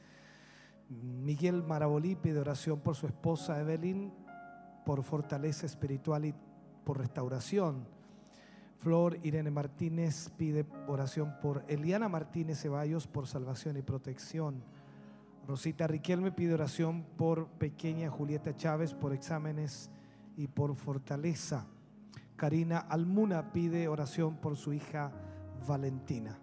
[0.90, 4.12] Miguel Marabolí pide oración por su esposa Evelyn,
[4.84, 6.34] por fortaleza espiritual y
[6.84, 7.88] por restauración.
[8.76, 14.62] Flor Irene Martínez pide oración por Eliana Martínez Ceballos por salvación y protección.
[15.46, 19.90] Rosita Riquelme pide oración por pequeña Julieta Chávez por exámenes
[20.36, 21.66] y por fortaleza.
[22.38, 25.10] Karina Almuna pide oración por su hija
[25.66, 26.38] Valentina.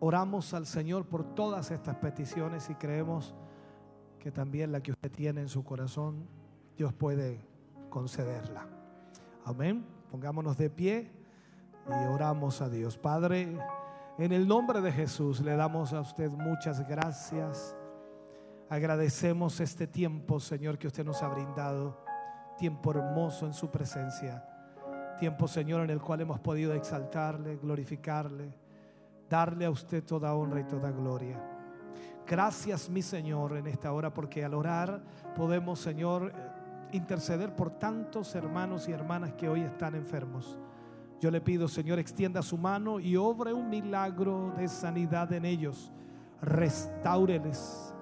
[0.00, 3.34] Oramos al Señor por todas estas peticiones y creemos
[4.18, 6.26] que también la que usted tiene en su corazón,
[6.74, 7.46] Dios puede
[7.90, 8.66] concederla.
[9.44, 9.86] Amén.
[10.10, 11.12] Pongámonos de pie
[11.88, 12.96] y oramos a Dios.
[12.96, 13.58] Padre,
[14.16, 17.76] en el nombre de Jesús le damos a usted muchas gracias.
[18.70, 22.05] Agradecemos este tiempo, Señor, que usted nos ha brindado.
[22.58, 24.44] Tiempo hermoso en su presencia.
[25.18, 28.66] Tiempo, Señor, en el cual hemos podido exaltarle, glorificarle
[29.28, 31.40] darle a usted toda honra y toda gloria.
[32.26, 35.02] Gracias, mi Señor, en esta hora, porque al orar
[35.34, 36.32] podemos, Señor,
[36.92, 40.58] interceder por tantos hermanos y hermanas que hoy están enfermos.
[41.20, 45.92] Yo le pido, Señor, extienda su mano y obre un milagro de sanidad en ellos.
[46.42, 47.94] Restáureles,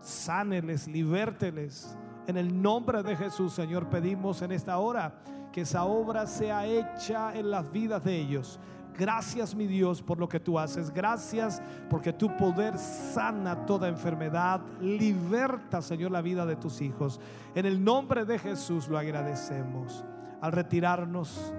[0.00, 1.96] sáneles, libérteles.
[2.26, 5.14] En el nombre de Jesús, Señor, pedimos en esta hora
[5.52, 8.58] que esa obra sea hecha en las vidas de ellos.
[8.98, 10.90] Gracias mi Dios por lo que tú haces.
[10.90, 14.60] Gracias porque tu poder sana toda enfermedad.
[14.80, 17.20] Liberta, Señor, la vida de tus hijos.
[17.54, 20.04] En el nombre de Jesús lo agradecemos.
[20.40, 21.52] Al retirarnos,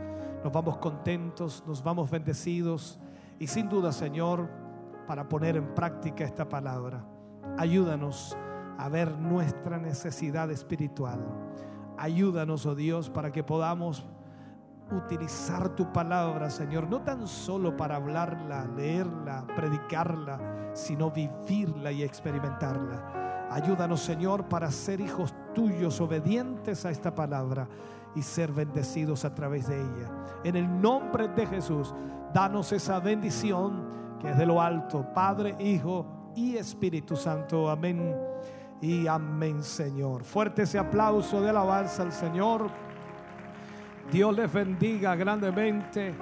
[0.43, 2.99] nos vamos contentos, nos vamos bendecidos.
[3.39, 4.49] Y sin duda, Señor,
[5.07, 7.05] para poner en práctica esta palabra,
[7.57, 8.35] ayúdanos
[8.77, 11.19] a ver nuestra necesidad espiritual.
[11.97, 14.05] Ayúdanos, oh Dios, para que podamos
[14.91, 23.47] utilizar tu palabra, Señor, no tan solo para hablarla, leerla, predicarla, sino vivirla y experimentarla.
[23.49, 27.67] Ayúdanos, Señor, para ser hijos tuyos, obedientes a esta palabra
[28.15, 30.11] y ser bendecidos a través de ella.
[30.43, 31.93] En el nombre de Jesús,
[32.33, 36.05] danos esa bendición que es de lo alto, Padre, Hijo
[36.35, 37.69] y Espíritu Santo.
[37.69, 38.15] Amén.
[38.81, 40.23] Y amén, Señor.
[40.23, 42.69] Fuerte ese aplauso de alabanza al Señor.
[44.11, 46.13] Dios les bendiga grandemente.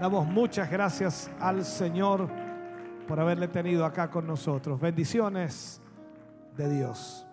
[0.00, 2.28] Damos muchas gracias al Señor
[3.06, 4.80] por haberle tenido acá con nosotros.
[4.80, 5.80] Bendiciones
[6.56, 7.26] de Dios.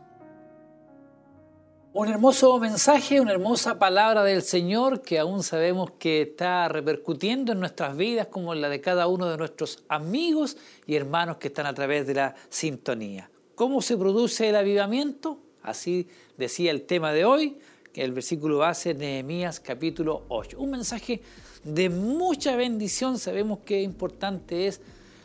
[1.94, 7.60] Un hermoso mensaje, una hermosa palabra del Señor que aún sabemos que está repercutiendo en
[7.60, 11.66] nuestras vidas como en la de cada uno de nuestros amigos y hermanos que están
[11.66, 13.31] a través de la sintonía.
[13.62, 15.38] ¿Cómo se produce el avivamiento?
[15.62, 17.60] Así decía el tema de hoy,
[17.94, 20.60] que el versículo base Nehemías capítulo 8.
[20.60, 21.22] Un mensaje
[21.64, 24.82] de mucha bendición, sabemos qué importante es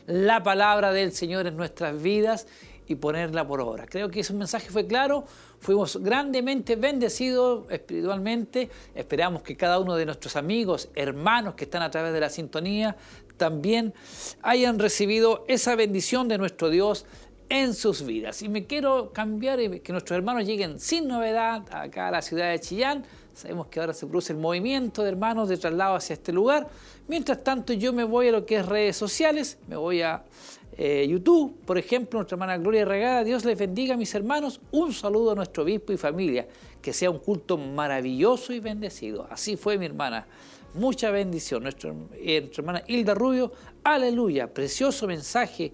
[0.07, 2.47] la palabra del Señor en nuestras vidas
[2.87, 3.87] y ponerla por obra.
[3.87, 5.25] Creo que ese mensaje fue claro,
[5.59, 11.91] fuimos grandemente bendecidos espiritualmente, esperamos que cada uno de nuestros amigos, hermanos que están a
[11.91, 12.97] través de la sintonía,
[13.37, 13.93] también
[14.43, 17.07] hayan recibido esa bendición de nuestro Dios
[17.49, 18.43] en sus vidas.
[18.43, 22.51] Y me quiero cambiar y que nuestros hermanos lleguen sin novedad acá a la ciudad
[22.51, 23.05] de Chillán.
[23.33, 26.69] Sabemos que ahora se produce el movimiento de hermanos de traslado hacia este lugar.
[27.07, 30.25] Mientras tanto yo me voy a lo que es redes sociales, me voy a
[30.79, 33.25] eh, YouTube, por ejemplo, nuestra hermana Gloria Regada.
[33.25, 34.61] Dios les bendiga, mis hermanos.
[34.73, 36.47] Un saludo a nuestro obispo y familia.
[36.83, 39.27] Que sea un culto maravilloso y bendecido.
[39.31, 40.27] Así fue mi hermana.
[40.75, 41.67] Mucha bendición.
[41.67, 43.53] Eh, nuestra hermana Hilda Rubio,
[43.83, 44.53] aleluya.
[44.53, 45.73] Precioso mensaje.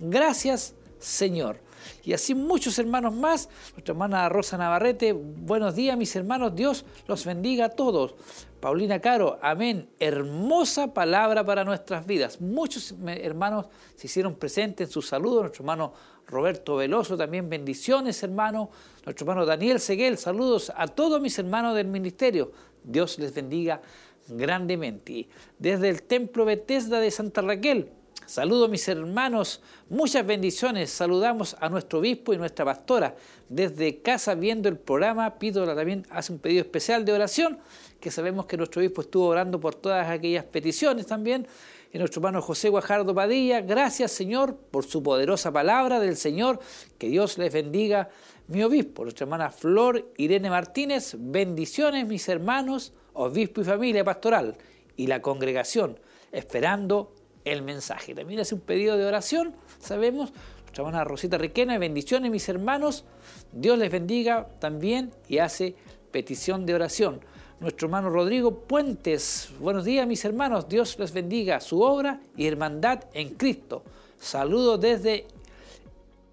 [0.00, 1.58] Gracias, Señor.
[2.04, 3.48] Y así muchos hermanos más.
[3.72, 8.14] Nuestra hermana Rosa Navarrete, buenos días mis hermanos, Dios los bendiga a todos.
[8.60, 9.88] Paulina Caro, amén.
[9.98, 12.40] Hermosa palabra para nuestras vidas.
[12.40, 13.66] Muchos hermanos
[13.96, 15.42] se hicieron presentes en sus saludos.
[15.42, 15.94] Nuestro hermano
[16.26, 18.70] Roberto Veloso, también bendiciones, hermano.
[19.04, 22.52] Nuestro hermano Daniel Seguel, saludos a todos mis hermanos del ministerio.
[22.84, 23.80] Dios les bendiga
[24.28, 25.28] grandemente.
[25.58, 27.90] Desde el templo Bethesda de Santa Raquel,
[28.30, 30.90] Saludo mis hermanos, muchas bendiciones.
[30.90, 33.16] Saludamos a nuestro obispo y nuestra pastora.
[33.48, 37.58] Desde casa viendo el programa, pido también hace un pedido especial de oración,
[37.98, 41.48] que sabemos que nuestro obispo estuvo orando por todas aquellas peticiones también.
[41.92, 46.60] Y nuestro hermano José Guajardo Padilla, gracias Señor por su poderosa palabra del Señor.
[46.98, 48.10] Que Dios les bendiga,
[48.46, 49.02] mi obispo.
[49.02, 54.56] Nuestra hermana Flor Irene Martínez, bendiciones mis hermanos, obispo y familia pastoral
[54.96, 55.98] y la congregación,
[56.30, 57.12] esperando
[57.44, 58.14] el mensaje.
[58.14, 63.04] También hace un pedido de oración, sabemos, nuestra hermana Rosita Riquena, bendiciones mis hermanos,
[63.52, 65.74] Dios les bendiga también y hace
[66.10, 67.20] petición de oración.
[67.60, 73.04] Nuestro hermano Rodrigo Puentes, buenos días mis hermanos, Dios les bendiga su obra y hermandad
[73.12, 73.82] en Cristo.
[74.18, 75.26] Saludos desde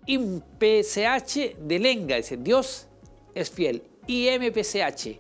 [0.06, 2.88] IMPCH de Lenga, dice Dios
[3.34, 3.84] es fiel.
[4.08, 5.20] IMPCH.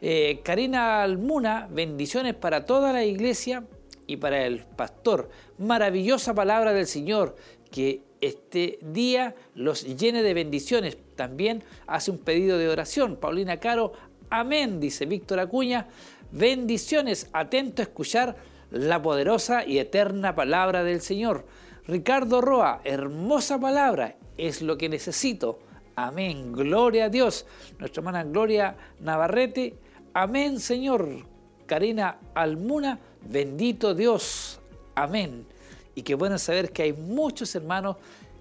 [0.00, 3.64] Eh, Karina Almuna, bendiciones para toda la iglesia
[4.06, 5.28] y para el pastor.
[5.58, 7.36] Maravillosa palabra del Señor,
[7.70, 10.96] que este día los llene de bendiciones.
[11.16, 13.16] También hace un pedido de oración.
[13.16, 13.92] Paulina Caro,
[14.30, 15.88] amén, dice Víctor Acuña.
[16.32, 18.36] Bendiciones, atento a escuchar
[18.70, 21.46] la poderosa y eterna palabra del Señor.
[21.86, 25.60] Ricardo Roa, hermosa palabra, es lo que necesito.
[25.94, 27.46] Amén, gloria a Dios.
[27.78, 29.78] Nuestra hermana Gloria Navarrete,
[30.12, 31.26] amén Señor.
[31.66, 34.60] Karina Almuna, bendito Dios,
[34.94, 35.46] amén.
[35.94, 37.96] Y qué bueno saber que hay muchos hermanos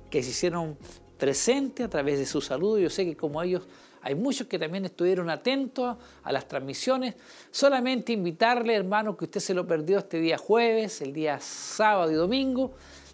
[0.09, 0.77] que se hicieron
[1.17, 2.79] presentes a través de su saludo.
[2.79, 3.63] Yo sé que como ellos
[4.01, 7.15] hay muchos que también estuvieron atentos a las transmisiones.
[7.49, 12.15] Solamente invitarle, hermano, que usted se lo perdió este día jueves, el día sábado y
[12.15, 12.73] domingo.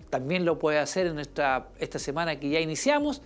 [0.09, 3.21] También lo puede hacer en esta semana que ya iniciamos.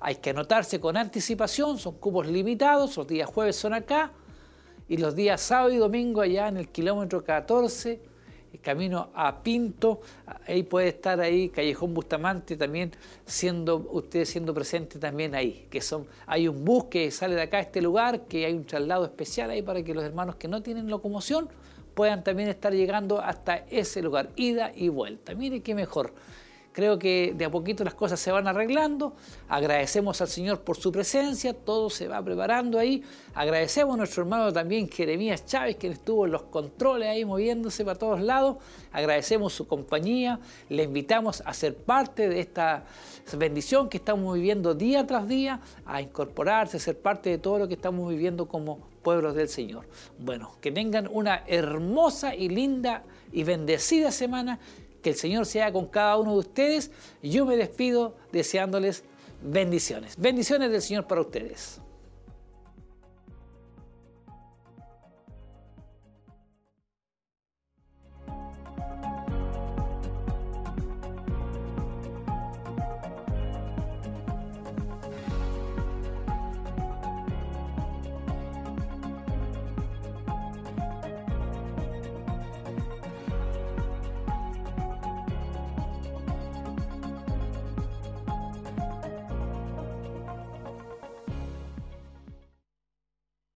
[0.00, 4.12] Hay que anotarse con anticipación, son cupos limitados, los días jueves son acá
[4.90, 8.00] y los días sábado y domingo allá en el kilómetro 14,
[8.52, 10.00] el camino a Pinto,
[10.48, 12.90] ahí puede estar ahí Callejón Bustamante también
[13.24, 17.58] siendo usted siendo presente también ahí, que son hay un bus que sale de acá
[17.58, 20.60] a este lugar, que hay un traslado especial ahí para que los hermanos que no
[20.60, 21.48] tienen locomoción
[21.94, 25.36] puedan también estar llegando hasta ese lugar, ida y vuelta.
[25.36, 26.12] Mire qué mejor.
[26.72, 29.14] Creo que de a poquito las cosas se van arreglando.
[29.48, 33.02] Agradecemos al Señor por su presencia, todo se va preparando ahí.
[33.34, 37.98] Agradecemos a nuestro hermano también Jeremías Chávez, que estuvo en los controles ahí moviéndose para
[37.98, 38.58] todos lados.
[38.92, 40.38] Agradecemos su compañía.
[40.68, 42.84] Le invitamos a ser parte de esta
[43.36, 47.68] bendición que estamos viviendo día tras día, a incorporarse, a ser parte de todo lo
[47.68, 49.86] que estamos viviendo como pueblos del Señor.
[50.18, 53.02] Bueno, que tengan una hermosa y linda
[53.32, 54.60] y bendecida semana
[55.02, 56.90] que el Señor sea con cada uno de ustedes.
[57.22, 59.04] Yo me despido deseándoles
[59.42, 60.16] bendiciones.
[60.16, 61.79] Bendiciones del Señor para ustedes.